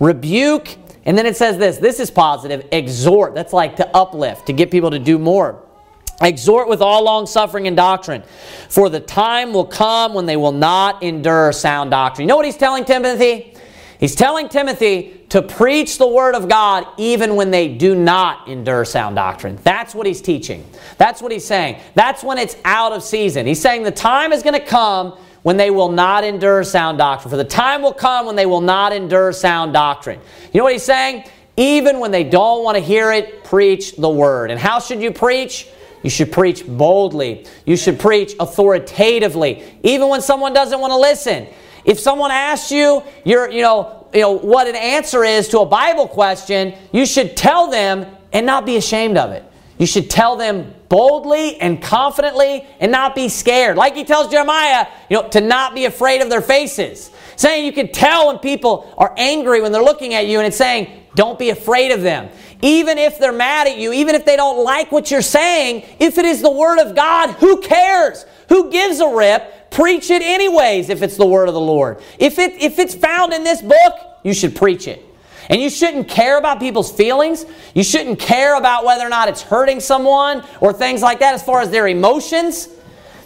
rebuke, 0.00 0.76
and 1.08 1.16
then 1.16 1.24
it 1.24 1.38
says 1.38 1.56
this. 1.56 1.78
This 1.78 2.00
is 2.00 2.10
positive. 2.10 2.68
Exhort. 2.70 3.34
That's 3.34 3.54
like 3.54 3.76
to 3.76 3.96
uplift, 3.96 4.46
to 4.48 4.52
get 4.52 4.70
people 4.70 4.90
to 4.90 4.98
do 4.98 5.18
more. 5.18 5.64
Exhort 6.20 6.68
with 6.68 6.82
all 6.82 7.02
long 7.02 7.24
suffering 7.24 7.66
and 7.66 7.74
doctrine, 7.74 8.22
for 8.68 8.90
the 8.90 9.00
time 9.00 9.54
will 9.54 9.64
come 9.64 10.12
when 10.12 10.26
they 10.26 10.36
will 10.36 10.52
not 10.52 11.02
endure 11.02 11.50
sound 11.52 11.92
doctrine. 11.92 12.26
You 12.26 12.28
know 12.28 12.36
what 12.36 12.44
he's 12.44 12.58
telling 12.58 12.84
Timothy? 12.84 13.54
He's 13.98 14.14
telling 14.14 14.50
Timothy 14.50 15.24
to 15.30 15.40
preach 15.40 15.96
the 15.96 16.06
word 16.06 16.34
of 16.34 16.46
God 16.46 16.86
even 16.98 17.36
when 17.36 17.50
they 17.50 17.68
do 17.68 17.94
not 17.94 18.46
endure 18.46 18.84
sound 18.84 19.16
doctrine. 19.16 19.58
That's 19.62 19.94
what 19.94 20.06
he's 20.06 20.20
teaching. 20.20 20.62
That's 20.98 21.22
what 21.22 21.32
he's 21.32 21.46
saying. 21.46 21.80
That's 21.94 22.22
when 22.22 22.36
it's 22.36 22.56
out 22.66 22.92
of 22.92 23.02
season. 23.02 23.46
He's 23.46 23.62
saying 23.62 23.84
the 23.84 23.90
time 23.90 24.32
is 24.32 24.42
going 24.42 24.60
to 24.60 24.66
come 24.66 25.16
when 25.48 25.56
they 25.56 25.70
will 25.70 25.90
not 25.90 26.24
endure 26.24 26.62
sound 26.62 26.98
doctrine. 26.98 27.30
For 27.30 27.38
the 27.38 27.42
time 27.42 27.80
will 27.80 27.94
come 27.94 28.26
when 28.26 28.36
they 28.36 28.44
will 28.44 28.60
not 28.60 28.92
endure 28.92 29.32
sound 29.32 29.72
doctrine. 29.72 30.20
You 30.52 30.58
know 30.58 30.64
what 30.64 30.74
he's 30.74 30.82
saying? 30.82 31.24
Even 31.56 32.00
when 32.00 32.10
they 32.10 32.22
don't 32.22 32.62
want 32.62 32.76
to 32.76 32.82
hear 32.82 33.12
it, 33.12 33.44
preach 33.44 33.96
the 33.96 34.10
word. 34.10 34.50
And 34.50 34.60
how 34.60 34.78
should 34.78 35.00
you 35.00 35.10
preach? 35.10 35.66
You 36.02 36.10
should 36.10 36.30
preach 36.30 36.66
boldly. 36.66 37.46
You 37.64 37.78
should 37.78 37.98
preach 37.98 38.34
authoritatively, 38.38 39.64
even 39.82 40.10
when 40.10 40.20
someone 40.20 40.52
doesn't 40.52 40.80
want 40.80 40.90
to 40.90 40.98
listen. 40.98 41.46
If 41.86 41.98
someone 41.98 42.30
asks 42.30 42.70
you, 42.70 43.02
you're, 43.24 43.48
you 43.50 43.62
know, 43.62 44.06
you 44.12 44.20
know 44.20 44.32
what 44.32 44.66
an 44.66 44.76
answer 44.76 45.24
is 45.24 45.48
to 45.48 45.60
a 45.60 45.66
Bible 45.66 46.08
question, 46.08 46.74
you 46.92 47.06
should 47.06 47.38
tell 47.38 47.70
them 47.70 48.04
and 48.34 48.44
not 48.44 48.66
be 48.66 48.76
ashamed 48.76 49.16
of 49.16 49.30
it. 49.30 49.47
You 49.78 49.86
should 49.86 50.10
tell 50.10 50.36
them 50.36 50.74
boldly 50.88 51.60
and 51.60 51.80
confidently 51.80 52.66
and 52.80 52.90
not 52.90 53.14
be 53.14 53.28
scared. 53.28 53.76
Like 53.76 53.94
he 53.94 54.04
tells 54.04 54.28
Jeremiah, 54.28 54.86
you 55.08 55.22
know, 55.22 55.28
to 55.28 55.40
not 55.40 55.74
be 55.74 55.84
afraid 55.84 56.20
of 56.20 56.30
their 56.30 56.42
faces. 56.42 57.10
Saying 57.36 57.64
you 57.64 57.72
can 57.72 57.92
tell 57.92 58.26
when 58.26 58.38
people 58.38 58.92
are 58.98 59.14
angry 59.16 59.60
when 59.60 59.70
they're 59.70 59.82
looking 59.82 60.14
at 60.14 60.26
you 60.26 60.38
and 60.38 60.46
it's 60.46 60.56
saying, 60.56 61.04
don't 61.14 61.38
be 61.38 61.50
afraid 61.50 61.92
of 61.92 62.02
them. 62.02 62.28
Even 62.60 62.98
if 62.98 63.18
they're 63.20 63.32
mad 63.32 63.68
at 63.68 63.78
you, 63.78 63.92
even 63.92 64.16
if 64.16 64.24
they 64.24 64.34
don't 64.34 64.64
like 64.64 64.90
what 64.90 65.10
you're 65.10 65.22
saying, 65.22 65.84
if 66.00 66.18
it 66.18 66.24
is 66.24 66.42
the 66.42 66.50
Word 66.50 66.80
of 66.80 66.96
God, 66.96 67.30
who 67.34 67.60
cares? 67.60 68.24
Who 68.48 68.70
gives 68.70 68.98
a 68.98 69.08
rip? 69.08 69.70
Preach 69.70 70.10
it 70.10 70.22
anyways 70.22 70.88
if 70.88 71.02
it's 71.02 71.16
the 71.16 71.26
Word 71.26 71.46
of 71.46 71.54
the 71.54 71.60
Lord. 71.60 72.00
If, 72.18 72.40
it, 72.40 72.60
if 72.60 72.80
it's 72.80 72.94
found 72.94 73.32
in 73.32 73.44
this 73.44 73.62
book, 73.62 73.94
you 74.24 74.34
should 74.34 74.56
preach 74.56 74.88
it. 74.88 75.04
And 75.48 75.60
you 75.60 75.70
shouldn't 75.70 76.08
care 76.08 76.38
about 76.38 76.60
people's 76.60 76.92
feelings. 76.92 77.46
You 77.74 77.82
shouldn't 77.82 78.18
care 78.18 78.56
about 78.56 78.84
whether 78.84 79.04
or 79.04 79.08
not 79.08 79.28
it's 79.28 79.42
hurting 79.42 79.80
someone 79.80 80.44
or 80.60 80.72
things 80.72 81.00
like 81.02 81.20
that 81.20 81.34
as 81.34 81.42
far 81.42 81.60
as 81.60 81.70
their 81.70 81.88
emotions. 81.88 82.68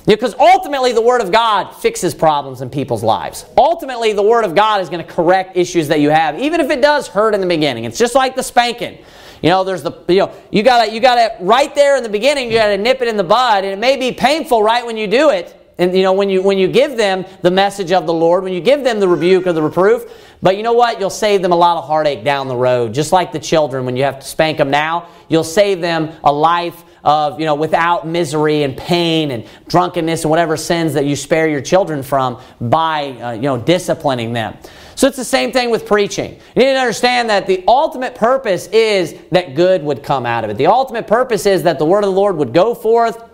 Because 0.06 0.34
ultimately, 0.34 0.92
the 0.92 1.00
Word 1.00 1.20
of 1.20 1.30
God 1.30 1.70
fixes 1.70 2.12
problems 2.12 2.60
in 2.60 2.70
people's 2.70 3.04
lives. 3.04 3.46
Ultimately, 3.56 4.12
the 4.12 4.22
Word 4.22 4.44
of 4.44 4.54
God 4.54 4.80
is 4.80 4.88
going 4.88 5.04
to 5.04 5.12
correct 5.12 5.56
issues 5.56 5.88
that 5.88 6.00
you 6.00 6.10
have, 6.10 6.40
even 6.40 6.60
if 6.60 6.70
it 6.70 6.80
does 6.80 7.06
hurt 7.06 7.34
in 7.34 7.40
the 7.40 7.46
beginning. 7.46 7.84
It's 7.84 7.98
just 7.98 8.16
like 8.16 8.34
the 8.34 8.42
spanking. 8.42 8.98
You 9.42 9.50
know, 9.50 9.64
there's 9.64 9.82
the 9.82 9.92
you 10.08 10.18
know 10.18 10.32
you 10.50 10.62
got 10.62 10.86
to 10.86 10.92
you 10.92 11.00
got 11.00 11.16
to 11.16 11.44
right 11.44 11.72
there 11.74 11.96
in 11.96 12.02
the 12.02 12.08
beginning. 12.08 12.48
You 12.48 12.54
got 12.54 12.68
to 12.68 12.78
nip 12.78 13.00
it 13.00 13.08
in 13.08 13.16
the 13.16 13.24
bud, 13.24 13.64
and 13.64 13.72
it 13.72 13.78
may 13.78 13.96
be 13.96 14.12
painful 14.12 14.62
right 14.62 14.84
when 14.84 14.96
you 14.96 15.06
do 15.06 15.30
it. 15.30 15.61
And 15.82 15.96
you 15.96 16.04
know 16.04 16.12
when 16.12 16.30
you 16.30 16.42
when 16.42 16.58
you 16.58 16.68
give 16.68 16.96
them 16.96 17.24
the 17.42 17.50
message 17.50 17.90
of 17.90 18.06
the 18.06 18.12
Lord, 18.12 18.44
when 18.44 18.52
you 18.52 18.60
give 18.60 18.84
them 18.84 19.00
the 19.00 19.08
rebuke 19.08 19.48
or 19.48 19.52
the 19.52 19.62
reproof, 19.62 20.04
but 20.40 20.56
you 20.56 20.62
know 20.62 20.74
what? 20.74 21.00
You'll 21.00 21.10
save 21.10 21.42
them 21.42 21.50
a 21.50 21.56
lot 21.56 21.76
of 21.76 21.84
heartache 21.84 22.22
down 22.22 22.46
the 22.46 22.56
road. 22.56 22.94
Just 22.94 23.10
like 23.10 23.32
the 23.32 23.40
children, 23.40 23.84
when 23.84 23.96
you 23.96 24.04
have 24.04 24.20
to 24.20 24.26
spank 24.26 24.58
them 24.58 24.70
now, 24.70 25.08
you'll 25.28 25.42
save 25.42 25.80
them 25.80 26.12
a 26.22 26.32
life 26.32 26.84
of, 27.02 27.40
you 27.40 27.46
know, 27.46 27.56
without 27.56 28.06
misery 28.06 28.62
and 28.62 28.76
pain 28.76 29.32
and 29.32 29.44
drunkenness 29.66 30.22
and 30.22 30.30
whatever 30.30 30.56
sins 30.56 30.94
that 30.94 31.04
you 31.04 31.16
spare 31.16 31.48
your 31.48 31.60
children 31.60 32.04
from 32.04 32.40
by, 32.60 33.08
uh, 33.20 33.32
you 33.32 33.42
know, 33.42 33.58
disciplining 33.58 34.32
them. 34.32 34.56
So 34.94 35.08
it's 35.08 35.16
the 35.16 35.24
same 35.24 35.50
thing 35.50 35.70
with 35.70 35.84
preaching. 35.84 36.34
You 36.54 36.62
need 36.62 36.74
to 36.74 36.78
understand 36.78 37.28
that 37.28 37.48
the 37.48 37.64
ultimate 37.66 38.14
purpose 38.14 38.68
is 38.68 39.16
that 39.32 39.56
good 39.56 39.82
would 39.82 40.04
come 40.04 40.26
out 40.26 40.44
of 40.44 40.50
it. 40.50 40.58
The 40.58 40.66
ultimate 40.66 41.08
purpose 41.08 41.44
is 41.44 41.64
that 41.64 41.80
the 41.80 41.86
word 41.86 42.04
of 42.04 42.10
the 42.10 42.16
Lord 42.16 42.36
would 42.36 42.52
go 42.52 42.72
forth. 42.72 43.30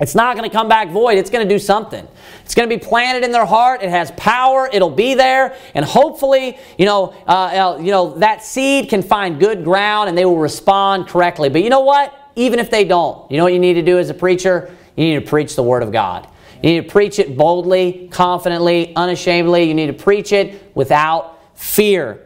It's 0.00 0.14
not 0.14 0.36
going 0.36 0.48
to 0.48 0.54
come 0.54 0.66
back 0.66 0.88
void. 0.88 1.18
It's 1.18 1.28
going 1.28 1.46
to 1.46 1.54
do 1.54 1.58
something. 1.58 2.06
It's 2.44 2.54
going 2.54 2.68
to 2.68 2.74
be 2.74 2.82
planted 2.82 3.22
in 3.22 3.32
their 3.32 3.44
heart. 3.44 3.82
It 3.82 3.90
has 3.90 4.10
power. 4.12 4.68
It'll 4.72 4.90
be 4.90 5.14
there, 5.14 5.54
and 5.74 5.84
hopefully, 5.84 6.58
you 6.78 6.86
know, 6.86 7.14
uh, 7.28 7.76
uh 7.76 7.78
you 7.80 7.90
know 7.90 8.18
that 8.18 8.42
seed 8.42 8.88
can 8.88 9.02
find 9.02 9.38
good 9.38 9.62
ground, 9.62 10.08
and 10.08 10.16
they 10.16 10.24
will 10.24 10.38
respond 10.38 11.06
correctly. 11.06 11.50
But 11.50 11.62
you 11.62 11.70
know 11.70 11.80
what? 11.80 12.16
Even 12.34 12.58
if 12.58 12.70
they 12.70 12.84
don't, 12.84 13.30
you 13.30 13.36
know 13.36 13.44
what 13.44 13.52
you 13.52 13.58
need 13.58 13.74
to 13.74 13.82
do 13.82 13.98
as 13.98 14.08
a 14.08 14.14
preacher? 14.14 14.74
You 14.96 15.04
need 15.04 15.24
to 15.24 15.30
preach 15.30 15.54
the 15.54 15.62
word 15.62 15.82
of 15.82 15.92
God. 15.92 16.28
You 16.62 16.70
need 16.70 16.84
to 16.84 16.90
preach 16.90 17.18
it 17.18 17.36
boldly, 17.36 18.08
confidently, 18.10 18.94
unashamedly. 18.94 19.64
You 19.64 19.74
need 19.74 19.86
to 19.86 19.92
preach 19.92 20.32
it 20.32 20.74
without 20.74 21.38
fear. 21.58 22.24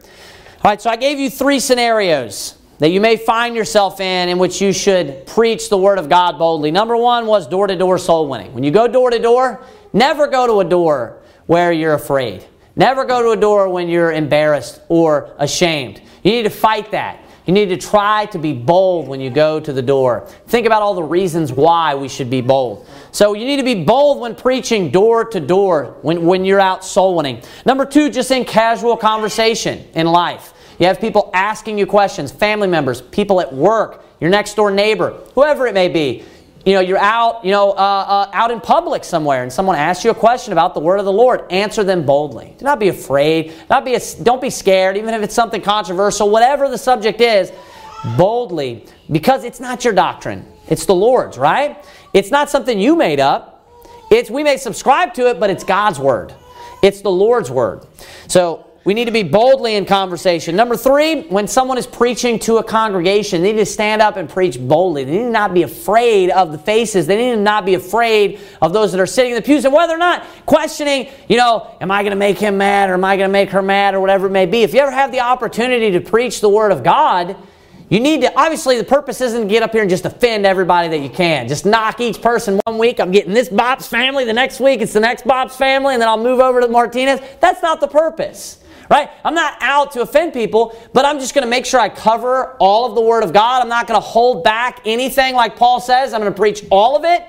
All 0.63 0.71
right, 0.71 0.81
so 0.81 0.89
I 0.89 0.95
gave 0.95 1.19
you 1.19 1.29
three 1.29 1.59
scenarios 1.59 2.55
that 2.79 2.89
you 2.89 2.99
may 2.99 3.17
find 3.17 3.55
yourself 3.55 3.99
in 3.99 4.29
in 4.29 4.37
which 4.37 4.61
you 4.61 4.73
should 4.73 5.25
preach 5.25 5.69
the 5.69 5.77
Word 5.77 5.97
of 5.97 6.09
God 6.09 6.37
boldly. 6.37 6.71
Number 6.71 6.97
one 6.97 7.25
was 7.25 7.47
door 7.47 7.67
to 7.67 7.75
door 7.75 7.97
soul 7.97 8.27
winning. 8.27 8.53
When 8.53 8.63
you 8.63 8.71
go 8.71 8.87
door 8.87 9.09
to 9.09 9.19
door, 9.19 9.63
never 9.93 10.27
go 10.27 10.45
to 10.47 10.59
a 10.59 10.65
door 10.65 11.21
where 11.45 11.71
you're 11.71 11.93
afraid. 11.93 12.45
Never 12.75 13.05
go 13.05 13.21
to 13.21 13.29
a 13.29 13.37
door 13.37 13.69
when 13.69 13.87
you're 13.87 14.11
embarrassed 14.11 14.81
or 14.89 15.33
ashamed. 15.37 16.01
You 16.23 16.31
need 16.31 16.43
to 16.43 16.49
fight 16.49 16.91
that. 16.91 17.21
You 17.45 17.53
need 17.53 17.69
to 17.69 17.77
try 17.77 18.25
to 18.27 18.39
be 18.39 18.53
bold 18.53 19.07
when 19.07 19.21
you 19.21 19.29
go 19.29 19.59
to 19.59 19.71
the 19.71 19.81
door. 19.81 20.27
Think 20.47 20.65
about 20.65 20.81
all 20.81 20.95
the 20.95 21.03
reasons 21.03 21.53
why 21.53 21.93
we 21.93 22.09
should 22.09 22.29
be 22.29 22.41
bold. 22.41 22.87
So 23.11 23.33
you 23.33 23.45
need 23.45 23.57
to 23.57 23.63
be 23.63 23.83
bold 23.83 24.19
when 24.19 24.35
preaching 24.35 24.89
door 24.89 25.25
to 25.25 25.39
door 25.39 25.97
when, 26.01 26.25
when 26.25 26.43
you're 26.43 26.59
out 26.59 26.83
soul 26.83 27.15
winning. 27.15 27.43
Number 27.63 27.85
two, 27.85 28.09
just 28.09 28.31
in 28.31 28.45
casual 28.45 28.97
conversation 28.97 29.87
in 29.93 30.07
life. 30.07 30.54
You 30.79 30.87
have 30.87 30.99
people 30.99 31.29
asking 31.33 31.77
you 31.77 31.85
questions, 31.85 32.31
family 32.31 32.67
members, 32.67 33.01
people 33.01 33.39
at 33.41 33.53
work, 33.53 34.03
your 34.19 34.29
next 34.29 34.55
door 34.55 34.71
neighbor, 34.71 35.11
whoever 35.33 35.67
it 35.67 35.73
may 35.73 35.87
be 35.87 36.23
you 36.65 36.73
know, 36.73 36.79
you're 36.79 36.97
out, 36.97 37.45
you 37.45 37.51
know, 37.51 37.71
uh, 37.71 37.73
uh, 37.75 38.29
out 38.33 38.49
in 38.49 38.59
public 38.59 39.03
somewhere, 39.03 39.43
and 39.43 39.53
someone 39.53 39.75
asks 39.75 40.03
you 40.03 40.09
a 40.09 40.15
question 40.15 40.51
about 40.51 40.73
the 40.73 40.79
word 40.79 40.97
of 40.97 41.05
the 41.05 41.13
Lord. 41.13 41.43
Answer 41.51 41.83
them 41.83 42.03
boldly. 42.05 42.55
Do 42.57 42.65
not 42.65 42.79
be 42.79 42.87
afraid. 42.87 43.53
Not 43.69 43.85
be 43.85 43.93
a, 43.93 44.01
don't 44.23 44.41
be 44.41 44.49
scared, 44.49 44.97
even 44.97 45.13
if 45.13 45.21
it's 45.21 45.35
something 45.35 45.61
controversial. 45.61 46.31
Whatever 46.31 46.67
the 46.67 46.77
subject 46.77 47.21
is, 47.21 47.51
boldly, 48.17 48.83
because 49.11 49.43
it's 49.43 49.59
not 49.59 49.85
your 49.85 49.93
doctrine. 49.93 50.43
It's 50.67 50.87
the 50.87 50.95
Lord's, 50.95 51.37
right? 51.37 51.85
It's 52.13 52.31
not 52.31 52.49
something 52.49 52.79
you 52.79 52.95
made 52.95 53.19
up. 53.19 53.51
It's 54.09 54.31
we 54.31 54.43
may 54.43 54.57
subscribe 54.57 55.13
to 55.15 55.29
it, 55.29 55.39
but 55.39 55.51
it's 55.51 55.63
God's 55.63 55.99
word. 55.99 56.33
It's 56.81 57.01
the 57.01 57.11
Lord's 57.11 57.51
word. 57.51 57.85
So 58.27 58.65
we 58.85 58.93
need 58.93 59.05
to 59.05 59.11
be 59.11 59.23
boldly 59.23 59.75
in 59.75 59.85
conversation. 59.85 60.55
Number 60.55 60.77
three, 60.77 61.23
when 61.23 61.47
someone 61.47 61.79
is 61.79 61.87
preaching 61.87 62.37
to 62.39 62.57
a 62.57 62.63
congregation, 62.63 63.41
they 63.41 63.51
need 63.51 63.57
to 63.57 63.65
stand 63.65 63.99
up 63.99 64.15
and 64.15 64.29
preach 64.29 64.59
boldly. 64.59 65.03
They 65.03 65.13
need 65.13 65.23
to 65.23 65.29
not 65.31 65.55
be 65.55 65.63
afraid 65.63 66.29
of 66.29 66.51
the 66.51 66.59
faces. 66.59 67.07
They 67.07 67.17
need 67.17 67.31
to 67.31 67.41
not 67.41 67.65
be 67.65 67.73
afraid 67.73 68.39
of 68.61 68.73
those 68.73 68.91
that 68.91 69.01
are 69.01 69.07
sitting 69.07 69.31
in 69.31 69.37
the 69.37 69.41
pews 69.41 69.65
and 69.65 69.73
whether 69.73 69.95
or 69.95 69.97
not 69.97 70.23
questioning, 70.45 71.09
you 71.27 71.35
know, 71.35 71.75
am 71.81 71.89
I 71.89 72.03
going 72.03 72.11
to 72.11 72.15
make 72.15 72.37
him 72.37 72.59
mad 72.59 72.91
or 72.91 72.93
am 72.93 73.03
I 73.03 73.17
going 73.17 73.27
to 73.27 73.33
make 73.33 73.49
her 73.49 73.63
mad 73.63 73.95
or 73.95 74.01
whatever 74.01 74.27
it 74.27 74.31
may 74.31 74.45
be. 74.45 74.61
If 74.61 74.75
you 74.75 74.81
ever 74.81 74.91
have 74.91 75.11
the 75.11 75.21
opportunity 75.21 75.89
to 75.91 75.99
preach 75.99 76.39
the 76.39 76.49
Word 76.49 76.71
of 76.71 76.83
God, 76.83 77.35
you 77.89 77.99
need 77.99 78.21
to, 78.21 78.39
obviously, 78.39 78.77
the 78.77 78.83
purpose 78.83 79.19
isn't 79.19 79.41
to 79.41 79.47
get 79.47 79.63
up 79.63 79.71
here 79.71 79.81
and 79.81 79.89
just 79.89 80.05
offend 80.05 80.45
everybody 80.45 80.89
that 80.89 80.99
you 80.99 81.09
can. 81.09 81.47
Just 81.47 81.65
knock 81.65 81.99
each 82.01 82.21
person 82.21 82.59
one 82.65 82.77
week. 82.77 82.99
I'm 82.99 83.11
getting 83.11 83.33
this 83.33 83.49
Bob's 83.49 83.87
family. 83.87 84.25
The 84.25 84.33
next 84.33 84.59
week, 84.59 84.81
it's 84.81 84.93
the 84.93 84.99
next 84.99 85.25
Bob's 85.25 85.55
family. 85.55 85.93
And 85.93 86.01
then 86.01 86.09
I'll 86.09 86.21
move 86.21 86.39
over 86.39 86.61
to 86.61 86.67
Martinez. 86.67 87.19
That's 87.39 87.63
not 87.63 87.81
the 87.81 87.87
purpose 87.87 88.61
right? 88.89 89.09
I'm 89.23 89.35
not 89.35 89.57
out 89.61 89.91
to 89.93 90.01
offend 90.01 90.33
people, 90.33 90.79
but 90.93 91.05
I'm 91.05 91.19
just 91.19 91.33
going 91.33 91.43
to 91.43 91.49
make 91.49 91.65
sure 91.65 91.79
I 91.79 91.89
cover 91.89 92.55
all 92.59 92.87
of 92.87 92.95
the 92.95 93.01
Word 93.01 93.23
of 93.23 93.33
God. 93.33 93.61
I'm 93.61 93.69
not 93.69 93.87
going 93.87 93.99
to 93.99 94.05
hold 94.05 94.43
back 94.43 94.81
anything 94.85 95.35
like 95.35 95.55
Paul 95.55 95.79
says. 95.79 96.13
I'm 96.13 96.21
going 96.21 96.31
to 96.31 96.37
preach 96.37 96.63
all 96.69 96.95
of 96.95 97.03
it. 97.05 97.23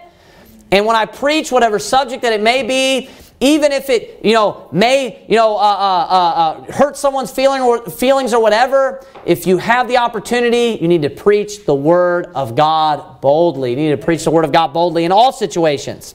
And 0.72 0.84
when 0.84 0.96
I 0.96 1.06
preach 1.06 1.52
whatever 1.52 1.78
subject 1.78 2.22
that 2.22 2.32
it 2.32 2.40
may 2.40 2.62
be, 2.62 3.08
even 3.38 3.70
if 3.70 3.90
it, 3.90 4.24
you 4.24 4.32
know, 4.32 4.68
may, 4.72 5.24
you 5.28 5.36
know, 5.36 5.56
uh, 5.56 5.60
uh, 5.60 6.06
uh, 6.08 6.68
uh, 6.68 6.72
hurt 6.72 6.96
someone's 6.96 7.30
feeling 7.30 7.60
or 7.60 7.84
feelings 7.90 8.32
or 8.32 8.40
whatever, 8.40 9.04
if 9.26 9.46
you 9.46 9.58
have 9.58 9.88
the 9.88 9.98
opportunity, 9.98 10.78
you 10.80 10.88
need 10.88 11.02
to 11.02 11.10
preach 11.10 11.66
the 11.66 11.74
Word 11.74 12.26
of 12.34 12.56
God 12.56 13.20
boldly. 13.20 13.70
You 13.70 13.76
need 13.76 13.90
to 13.90 13.98
preach 13.98 14.24
the 14.24 14.30
Word 14.30 14.46
of 14.46 14.52
God 14.52 14.68
boldly 14.68 15.04
in 15.04 15.12
all 15.12 15.32
situations. 15.32 16.14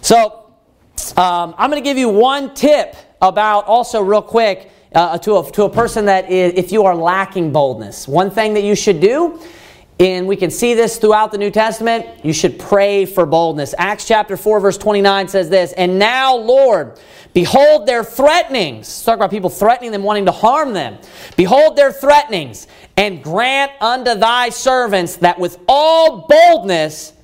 So, 0.00 0.50
um, 1.16 1.54
I'm 1.56 1.70
going 1.70 1.82
to 1.82 1.88
give 1.88 1.98
you 1.98 2.08
one 2.08 2.54
tip 2.54 2.96
about 3.20 3.66
also 3.66 4.00
real 4.02 4.22
quick 4.22 4.70
uh, 4.94 5.18
to, 5.18 5.36
a, 5.36 5.50
to 5.52 5.64
a 5.64 5.70
person 5.70 6.06
that 6.06 6.30
is, 6.30 6.54
if 6.54 6.72
you 6.72 6.84
are 6.84 6.94
lacking 6.94 7.52
boldness, 7.52 8.06
one 8.06 8.30
thing 8.30 8.54
that 8.54 8.62
you 8.62 8.74
should 8.74 9.00
do 9.00 9.40
and 9.98 10.26
we 10.26 10.36
can 10.36 10.50
see 10.50 10.74
this 10.74 10.98
throughout 10.98 11.32
the 11.32 11.38
New 11.38 11.50
Testament, 11.50 12.06
you 12.22 12.34
should 12.34 12.58
pray 12.58 13.06
for 13.06 13.24
boldness. 13.24 13.74
Acts 13.78 14.06
chapter 14.06 14.36
4, 14.36 14.60
verse 14.60 14.76
29 14.76 15.28
says 15.28 15.48
this 15.48 15.72
And 15.72 15.98
now, 15.98 16.36
Lord, 16.36 17.00
behold 17.32 17.86
their 17.86 18.04
threatenings. 18.04 18.88
Let's 18.88 19.04
talk 19.04 19.16
about 19.16 19.30
people 19.30 19.48
threatening 19.48 19.92
them, 19.92 20.02
wanting 20.02 20.26
to 20.26 20.32
harm 20.32 20.74
them. 20.74 20.98
Behold 21.36 21.76
their 21.76 21.92
threatenings, 21.92 22.66
and 22.98 23.24
grant 23.24 23.72
unto 23.80 24.14
thy 24.14 24.50
servants 24.50 25.16
that 25.16 25.38
with 25.38 25.58
all 25.66 26.26
boldness 26.28 27.14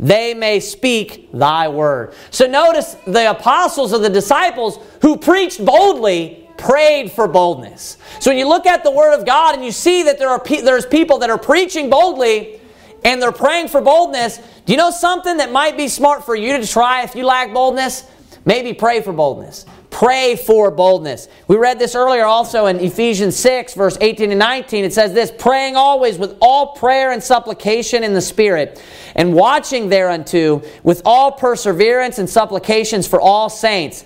they 0.00 0.34
may 0.34 0.60
speak 0.60 1.30
thy 1.32 1.68
word. 1.68 2.14
So 2.30 2.46
notice 2.46 2.96
the 3.06 3.30
apostles 3.30 3.92
or 3.92 3.98
the 3.98 4.10
disciples 4.10 4.78
who 5.02 5.16
preached 5.16 5.64
boldly 5.64 6.48
prayed 6.56 7.10
for 7.10 7.26
boldness. 7.26 7.96
So 8.20 8.30
when 8.30 8.38
you 8.38 8.48
look 8.48 8.66
at 8.66 8.84
the 8.84 8.90
Word 8.90 9.14
of 9.14 9.24
God 9.24 9.54
and 9.54 9.64
you 9.64 9.72
see 9.72 10.02
that 10.04 10.18
there 10.18 10.28
are 10.28 10.40
pe- 10.40 10.60
there's 10.60 10.86
people 10.86 11.18
that 11.18 11.30
are 11.30 11.38
preaching 11.38 11.88
boldly 11.88 12.60
and 13.04 13.22
they're 13.22 13.32
praying 13.32 13.68
for 13.68 13.80
boldness, 13.80 14.38
do 14.66 14.72
you 14.72 14.76
know 14.76 14.90
something 14.90 15.38
that 15.38 15.50
might 15.52 15.76
be 15.76 15.88
smart 15.88 16.24
for 16.24 16.34
you 16.34 16.58
to 16.58 16.66
try 16.66 17.02
if 17.02 17.14
you 17.14 17.24
lack 17.24 17.52
boldness? 17.54 18.04
Maybe 18.44 18.72
pray 18.72 19.00
for 19.00 19.12
boldness. 19.12 19.66
Pray 19.98 20.36
for 20.36 20.70
boldness. 20.70 21.26
We 21.48 21.56
read 21.56 21.80
this 21.80 21.96
earlier 21.96 22.24
also 22.24 22.66
in 22.66 22.78
Ephesians 22.78 23.34
6, 23.34 23.74
verse 23.74 23.98
18 24.00 24.30
and 24.30 24.38
19. 24.38 24.84
It 24.84 24.92
says 24.92 25.12
this 25.12 25.32
praying 25.36 25.74
always 25.74 26.18
with 26.18 26.38
all 26.40 26.68
prayer 26.74 27.10
and 27.10 27.20
supplication 27.20 28.04
in 28.04 28.14
the 28.14 28.20
Spirit, 28.20 28.80
and 29.16 29.34
watching 29.34 29.88
thereunto 29.88 30.62
with 30.84 31.02
all 31.04 31.32
perseverance 31.32 32.20
and 32.20 32.30
supplications 32.30 33.08
for 33.08 33.20
all 33.20 33.50
saints 33.50 34.04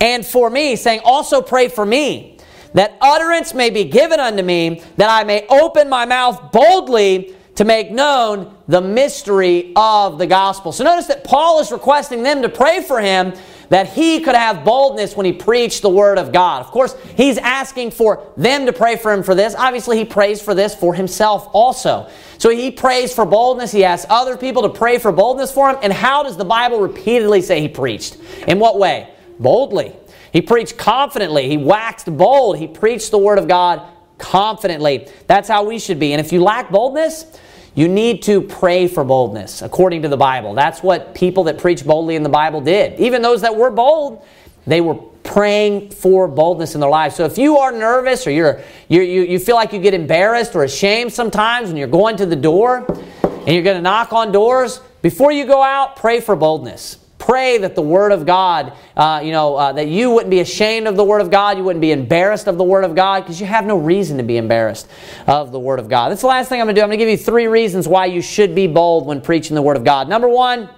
and 0.00 0.24
for 0.24 0.48
me, 0.48 0.76
saying, 0.76 1.02
Also 1.04 1.42
pray 1.42 1.68
for 1.68 1.84
me, 1.84 2.38
that 2.72 2.96
utterance 3.02 3.52
may 3.52 3.68
be 3.68 3.84
given 3.84 4.20
unto 4.20 4.42
me, 4.42 4.82
that 4.96 5.10
I 5.10 5.24
may 5.24 5.46
open 5.48 5.90
my 5.90 6.06
mouth 6.06 6.52
boldly 6.52 7.36
to 7.56 7.66
make 7.66 7.90
known 7.90 8.56
the 8.66 8.80
mystery 8.80 9.74
of 9.76 10.16
the 10.16 10.26
gospel. 10.26 10.72
So 10.72 10.84
notice 10.84 11.06
that 11.08 11.22
Paul 11.22 11.60
is 11.60 11.70
requesting 11.70 12.22
them 12.22 12.40
to 12.40 12.48
pray 12.48 12.82
for 12.82 12.98
him 12.98 13.34
that 13.68 13.88
he 13.88 14.20
could 14.20 14.34
have 14.34 14.64
boldness 14.64 15.16
when 15.16 15.26
he 15.26 15.32
preached 15.32 15.82
the 15.82 15.90
word 15.90 16.18
of 16.18 16.32
God. 16.32 16.60
Of 16.60 16.68
course, 16.68 16.96
he's 17.16 17.38
asking 17.38 17.92
for 17.92 18.26
them 18.36 18.66
to 18.66 18.72
pray 18.72 18.96
for 18.96 19.12
him 19.12 19.22
for 19.22 19.34
this. 19.34 19.54
Obviously, 19.54 19.98
he 19.98 20.04
prays 20.04 20.40
for 20.40 20.54
this 20.54 20.74
for 20.74 20.94
himself 20.94 21.48
also. 21.52 22.08
So 22.38 22.50
he 22.50 22.70
prays 22.70 23.14
for 23.14 23.24
boldness. 23.24 23.72
He 23.72 23.84
asks 23.84 24.06
other 24.10 24.36
people 24.36 24.62
to 24.62 24.68
pray 24.68 24.98
for 24.98 25.12
boldness 25.12 25.52
for 25.52 25.70
him. 25.70 25.76
And 25.82 25.92
how 25.92 26.22
does 26.22 26.36
the 26.36 26.44
Bible 26.44 26.80
repeatedly 26.80 27.42
say 27.42 27.60
he 27.60 27.68
preached? 27.68 28.16
In 28.46 28.58
what 28.58 28.78
way? 28.78 29.10
boldly. 29.38 29.94
He 30.32 30.42
preached 30.42 30.76
confidently. 30.76 31.48
He 31.48 31.56
waxed 31.56 32.06
bold. 32.16 32.58
He 32.58 32.66
preached 32.66 33.10
the 33.10 33.18
Word 33.18 33.38
of 33.38 33.48
God 33.48 33.82
confidently. 34.18 35.08
That's 35.26 35.48
how 35.48 35.64
we 35.64 35.78
should 35.78 35.98
be. 35.98 36.12
And 36.12 36.20
if 36.20 36.32
you 36.32 36.42
lack 36.42 36.70
boldness, 36.70 37.38
you 37.74 37.88
need 37.88 38.22
to 38.22 38.40
pray 38.40 38.86
for 38.86 39.04
boldness 39.04 39.62
according 39.62 40.02
to 40.02 40.08
the 40.08 40.16
Bible. 40.16 40.54
That's 40.54 40.82
what 40.82 41.14
people 41.14 41.44
that 41.44 41.58
preach 41.58 41.84
boldly 41.84 42.16
in 42.16 42.22
the 42.22 42.28
Bible 42.28 42.60
did. 42.60 42.98
Even 43.00 43.22
those 43.22 43.40
that 43.42 43.56
were 43.56 43.70
bold, 43.70 44.24
they 44.66 44.80
were 44.80 44.94
praying 44.94 45.90
for 45.90 46.28
boldness 46.28 46.74
in 46.74 46.80
their 46.80 46.90
lives. 46.90 47.16
So 47.16 47.24
if 47.24 47.36
you 47.36 47.58
are 47.58 47.72
nervous 47.72 48.26
or 48.26 48.30
you're, 48.30 48.60
you 48.88 49.00
you, 49.00 49.22
you 49.22 49.38
feel 49.38 49.56
like 49.56 49.72
you 49.72 49.80
get 49.80 49.94
embarrassed 49.94 50.54
or 50.54 50.64
ashamed 50.64 51.12
sometimes 51.12 51.68
when 51.68 51.76
you're 51.76 51.88
going 51.88 52.16
to 52.18 52.26
the 52.26 52.36
door 52.36 52.86
and 53.22 53.48
you're 53.48 53.64
going 53.64 53.76
to 53.76 53.82
knock 53.82 54.12
on 54.12 54.30
doors, 54.30 54.80
before 55.02 55.32
you 55.32 55.44
go 55.44 55.62
out, 55.62 55.96
pray 55.96 56.20
for 56.20 56.36
boldness 56.36 56.98
pray 57.24 57.58
that 57.58 57.74
the 57.74 57.82
Word 57.82 58.12
of 58.12 58.26
God, 58.26 58.72
uh, 58.96 59.20
you 59.24 59.32
know, 59.32 59.56
uh, 59.56 59.72
that 59.72 59.88
you 59.88 60.10
wouldn't 60.10 60.30
be 60.30 60.40
ashamed 60.40 60.86
of 60.86 60.96
the 60.96 61.04
Word 61.04 61.22
of 61.22 61.30
God, 61.30 61.56
you 61.56 61.64
wouldn't 61.64 61.80
be 61.80 61.92
embarrassed 61.92 62.46
of 62.46 62.58
the 62.58 62.64
Word 62.64 62.84
of 62.84 62.94
God, 62.94 63.22
because 63.22 63.40
you 63.40 63.46
have 63.46 63.64
no 63.64 63.78
reason 63.78 64.18
to 64.18 64.22
be 64.22 64.36
embarrassed 64.36 64.88
of 65.26 65.50
the 65.50 65.58
Word 65.58 65.78
of 65.78 65.88
God. 65.88 66.10
That's 66.10 66.20
the 66.20 66.26
last 66.26 66.48
thing 66.48 66.60
I'm 66.60 66.66
going 66.66 66.74
to 66.74 66.80
do. 66.80 66.82
I'm 66.82 66.88
going 66.88 66.98
to 66.98 67.04
give 67.04 67.08
you 67.08 67.16
three 67.16 67.46
reasons 67.46 67.88
why 67.88 68.06
you 68.06 68.20
should 68.20 68.54
be 68.54 68.66
bold 68.66 69.06
when 69.06 69.20
preaching 69.20 69.54
the 69.54 69.62
Word 69.62 69.76
of 69.76 69.84
God. 69.84 70.08
Number 70.08 70.28
one, 70.28 70.68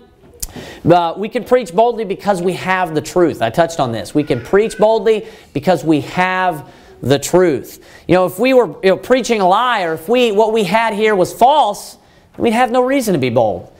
uh, 0.89 1.15
we 1.17 1.29
can 1.29 1.45
preach 1.45 1.75
boldly 1.75 2.05
because 2.05 2.41
we 2.41 2.53
have 2.53 2.95
the 2.95 3.03
truth. 3.03 3.43
I 3.43 3.51
touched 3.51 3.81
on 3.81 3.91
this. 3.91 4.15
We 4.15 4.23
can 4.23 4.41
preach 4.41 4.79
boldly 4.79 5.27
because 5.53 5.85
we 5.85 6.03
have 6.03 6.73
the 7.03 7.19
truth. 7.19 7.85
You 8.07 8.15
know, 8.15 8.27
if 8.27 8.39
we 8.39 8.55
were 8.55 8.69
you 8.83 8.91
know, 8.91 8.97
preaching 8.97 9.41
a 9.41 9.49
lie 9.49 9.83
or 9.83 9.95
if 9.95 10.09
we 10.09 10.33
what 10.33 10.53
we 10.53 10.65
had 10.65 10.95
here 10.95 11.15
was 11.15 11.33
false, 11.33 11.99
we'd 12.39 12.53
have 12.53 12.71
no 12.71 12.83
reason 12.83 13.15
to 13.15 13.19
be 13.19 13.31
bold. 13.31 13.73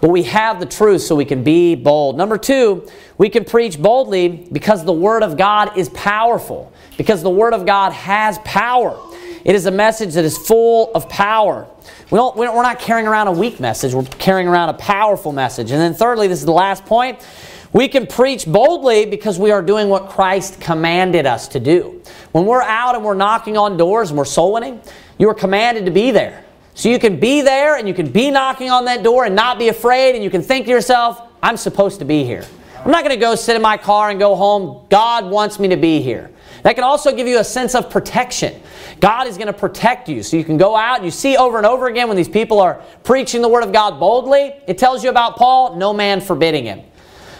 But 0.00 0.10
we 0.10 0.22
have 0.24 0.60
the 0.60 0.66
truth 0.66 1.02
so 1.02 1.16
we 1.16 1.24
can 1.24 1.42
be 1.42 1.74
bold. 1.74 2.16
Number 2.16 2.38
two, 2.38 2.88
we 3.16 3.28
can 3.28 3.44
preach 3.44 3.80
boldly 3.80 4.48
because 4.52 4.84
the 4.84 4.92
Word 4.92 5.22
of 5.22 5.36
God 5.36 5.76
is 5.76 5.88
powerful, 5.90 6.72
because 6.96 7.22
the 7.22 7.30
Word 7.30 7.52
of 7.52 7.66
God 7.66 7.92
has 7.92 8.38
power. 8.40 8.98
It 9.44 9.54
is 9.54 9.66
a 9.66 9.70
message 9.70 10.14
that 10.14 10.24
is 10.24 10.38
full 10.38 10.92
of 10.94 11.08
power. 11.08 11.66
We 12.10 12.16
don't, 12.16 12.36
we're 12.36 12.62
not 12.62 12.78
carrying 12.78 13.08
around 13.08 13.28
a 13.28 13.32
weak 13.32 13.60
message, 13.60 13.92
we're 13.92 14.04
carrying 14.04 14.46
around 14.46 14.68
a 14.68 14.74
powerful 14.74 15.32
message. 15.32 15.70
And 15.70 15.80
then, 15.80 15.94
thirdly, 15.94 16.28
this 16.28 16.38
is 16.38 16.46
the 16.46 16.52
last 16.52 16.84
point. 16.84 17.26
We 17.72 17.88
can 17.88 18.06
preach 18.06 18.46
boldly 18.46 19.04
because 19.04 19.38
we 19.38 19.50
are 19.50 19.62
doing 19.62 19.88
what 19.88 20.08
Christ 20.08 20.60
commanded 20.60 21.26
us 21.26 21.48
to 21.48 21.60
do. 21.60 22.02
When 22.32 22.46
we're 22.46 22.62
out 22.62 22.94
and 22.94 23.04
we're 23.04 23.14
knocking 23.14 23.56
on 23.58 23.76
doors 23.76 24.10
and 24.10 24.18
we're 24.18 24.24
soul 24.24 24.54
winning, 24.54 24.80
you 25.18 25.28
are 25.28 25.34
commanded 25.34 25.84
to 25.84 25.90
be 25.90 26.10
there. 26.10 26.44
So 26.78 26.88
you 26.88 27.00
can 27.00 27.18
be 27.18 27.42
there 27.42 27.74
and 27.74 27.88
you 27.88 27.92
can 27.92 28.08
be 28.08 28.30
knocking 28.30 28.70
on 28.70 28.84
that 28.84 29.02
door 29.02 29.24
and 29.24 29.34
not 29.34 29.58
be 29.58 29.66
afraid 29.66 30.14
and 30.14 30.22
you 30.22 30.30
can 30.30 30.42
think 30.42 30.66
to 30.66 30.70
yourself, 30.70 31.20
I'm 31.42 31.56
supposed 31.56 31.98
to 31.98 32.04
be 32.04 32.22
here. 32.22 32.44
I'm 32.84 32.92
not 32.92 33.02
going 33.02 33.16
to 33.16 33.20
go 33.20 33.34
sit 33.34 33.56
in 33.56 33.62
my 33.62 33.76
car 33.76 34.10
and 34.10 34.20
go 34.20 34.36
home. 34.36 34.86
God 34.88 35.28
wants 35.28 35.58
me 35.58 35.66
to 35.66 35.76
be 35.76 36.00
here. 36.00 36.30
That 36.62 36.76
can 36.76 36.84
also 36.84 37.12
give 37.12 37.26
you 37.26 37.40
a 37.40 37.44
sense 37.44 37.74
of 37.74 37.90
protection. 37.90 38.62
God 39.00 39.26
is 39.26 39.36
going 39.36 39.48
to 39.48 39.52
protect 39.52 40.08
you. 40.08 40.22
So 40.22 40.36
you 40.36 40.44
can 40.44 40.56
go 40.56 40.76
out 40.76 40.98
and 40.98 41.04
you 41.04 41.10
see 41.10 41.36
over 41.36 41.56
and 41.56 41.66
over 41.66 41.88
again 41.88 42.06
when 42.06 42.16
these 42.16 42.28
people 42.28 42.60
are 42.60 42.80
preaching 43.02 43.42
the 43.42 43.48
Word 43.48 43.64
of 43.64 43.72
God 43.72 43.98
boldly, 43.98 44.54
it 44.68 44.78
tells 44.78 45.02
you 45.02 45.10
about 45.10 45.34
Paul, 45.34 45.74
no 45.74 45.92
man 45.92 46.20
forbidding 46.20 46.66
him. 46.66 46.82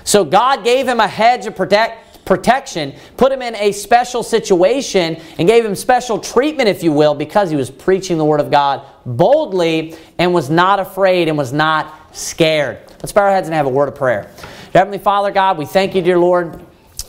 So 0.03 0.25
God 0.25 0.65
gave 0.65 0.89
him 0.89 0.99
a 0.99 1.07
hedge 1.07 1.47
of 1.47 1.55
protect, 1.55 2.08
protection, 2.29 2.95
put 3.17 3.33
him 3.33 3.43
in 3.43 3.57
a 3.57 3.73
special 3.73 4.23
situation, 4.23 5.21
and 5.39 5.49
gave 5.49 5.65
him 5.65 5.75
special 5.75 6.21
treatment, 6.21 6.69
if 6.69 6.83
you 6.85 6.93
will, 6.93 7.15
because 7.15 7.51
he 7.51 7.57
was 7.57 7.71
preaching 7.71 8.19
the 8.19 8.25
Word 8.25 8.39
of 8.39 8.51
God 8.51 8.87
boldly 9.05 9.97
and 10.19 10.33
was 10.35 10.51
not 10.51 10.79
afraid 10.79 11.29
and 11.29 11.37
was 11.37 11.53
not 11.53 12.15
scared. 12.15 12.79
Let's 13.01 13.13
bow 13.13 13.23
our 13.23 13.31
heads 13.31 13.49
and 13.49 13.55
have 13.55 13.67
a 13.67 13.71
word 13.71 13.89
of 13.89 13.95
prayer. 13.95 14.31
Heavenly 14.75 14.99
Father, 14.99 15.31
God, 15.31 15.57
we 15.57 15.65
thank 15.65 15.95
you, 15.95 16.03
dear 16.03 16.19
Lord 16.19 16.65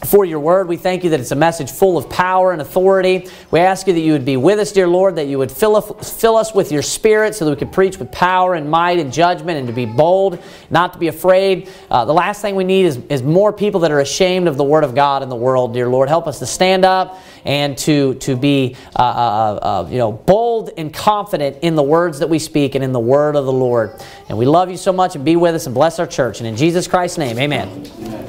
for 0.05 0.25
your 0.25 0.39
word. 0.39 0.67
We 0.67 0.77
thank 0.77 1.03
you 1.03 1.09
that 1.11 1.19
it's 1.19 1.31
a 1.31 1.35
message 1.35 1.71
full 1.71 1.97
of 1.97 2.09
power 2.09 2.51
and 2.51 2.61
authority. 2.61 3.27
We 3.51 3.59
ask 3.59 3.87
you 3.87 3.93
that 3.93 3.99
you 3.99 4.13
would 4.13 4.25
be 4.25 4.37
with 4.37 4.59
us, 4.59 4.71
dear 4.71 4.87
Lord, 4.87 5.15
that 5.17 5.27
you 5.27 5.37
would 5.37 5.51
fill 5.51 5.75
us, 5.75 6.19
fill 6.19 6.37
us 6.37 6.53
with 6.53 6.71
your 6.71 6.81
spirit 6.81 7.35
so 7.35 7.45
that 7.45 7.51
we 7.51 7.57
could 7.57 7.71
preach 7.71 7.97
with 7.97 8.11
power 8.11 8.55
and 8.55 8.69
might 8.69 8.99
and 8.99 9.11
judgment 9.11 9.57
and 9.57 9.67
to 9.67 9.73
be 9.73 9.85
bold, 9.85 10.41
not 10.69 10.93
to 10.93 10.99
be 10.99 11.07
afraid. 11.07 11.69
Uh, 11.91 12.05
the 12.05 12.13
last 12.13 12.41
thing 12.41 12.55
we 12.55 12.63
need 12.63 12.85
is, 12.85 12.97
is 13.09 13.21
more 13.21 13.51
people 13.51 13.81
that 13.81 13.91
are 13.91 13.99
ashamed 13.99 14.47
of 14.47 14.57
the 14.57 14.63
word 14.63 14.83
of 14.83 14.95
God 14.95 15.23
in 15.23 15.29
the 15.29 15.35
world, 15.35 15.73
dear 15.73 15.89
Lord. 15.89 16.07
Help 16.07 16.27
us 16.27 16.39
to 16.39 16.45
stand 16.45 16.85
up 16.85 17.19
and 17.45 17.77
to, 17.79 18.15
to 18.15 18.35
be 18.35 18.75
uh, 18.95 19.01
uh, 19.01 19.03
uh, 19.03 19.83
uh 19.85 19.89
you 19.89 19.97
know, 19.97 20.11
bold 20.11 20.71
and 20.77 20.93
confident 20.93 21.57
in 21.61 21.75
the 21.75 21.83
words 21.83 22.19
that 22.19 22.29
we 22.29 22.39
speak 22.39 22.75
and 22.75 22.83
in 22.83 22.91
the 22.91 22.99
word 22.99 23.35
of 23.35 23.45
the 23.45 23.53
Lord. 23.53 24.01
And 24.29 24.37
we 24.37 24.45
love 24.45 24.69
you 24.69 24.77
so 24.77 24.93
much 24.93 25.15
and 25.15 25.25
be 25.25 25.35
with 25.35 25.55
us 25.55 25.65
and 25.65 25.75
bless 25.75 25.99
our 25.99 26.07
church. 26.07 26.39
And 26.39 26.47
in 26.47 26.55
Jesus 26.55 26.87
Christ's 26.87 27.17
name, 27.17 27.37
amen. 27.39 27.91
amen. 27.97 28.19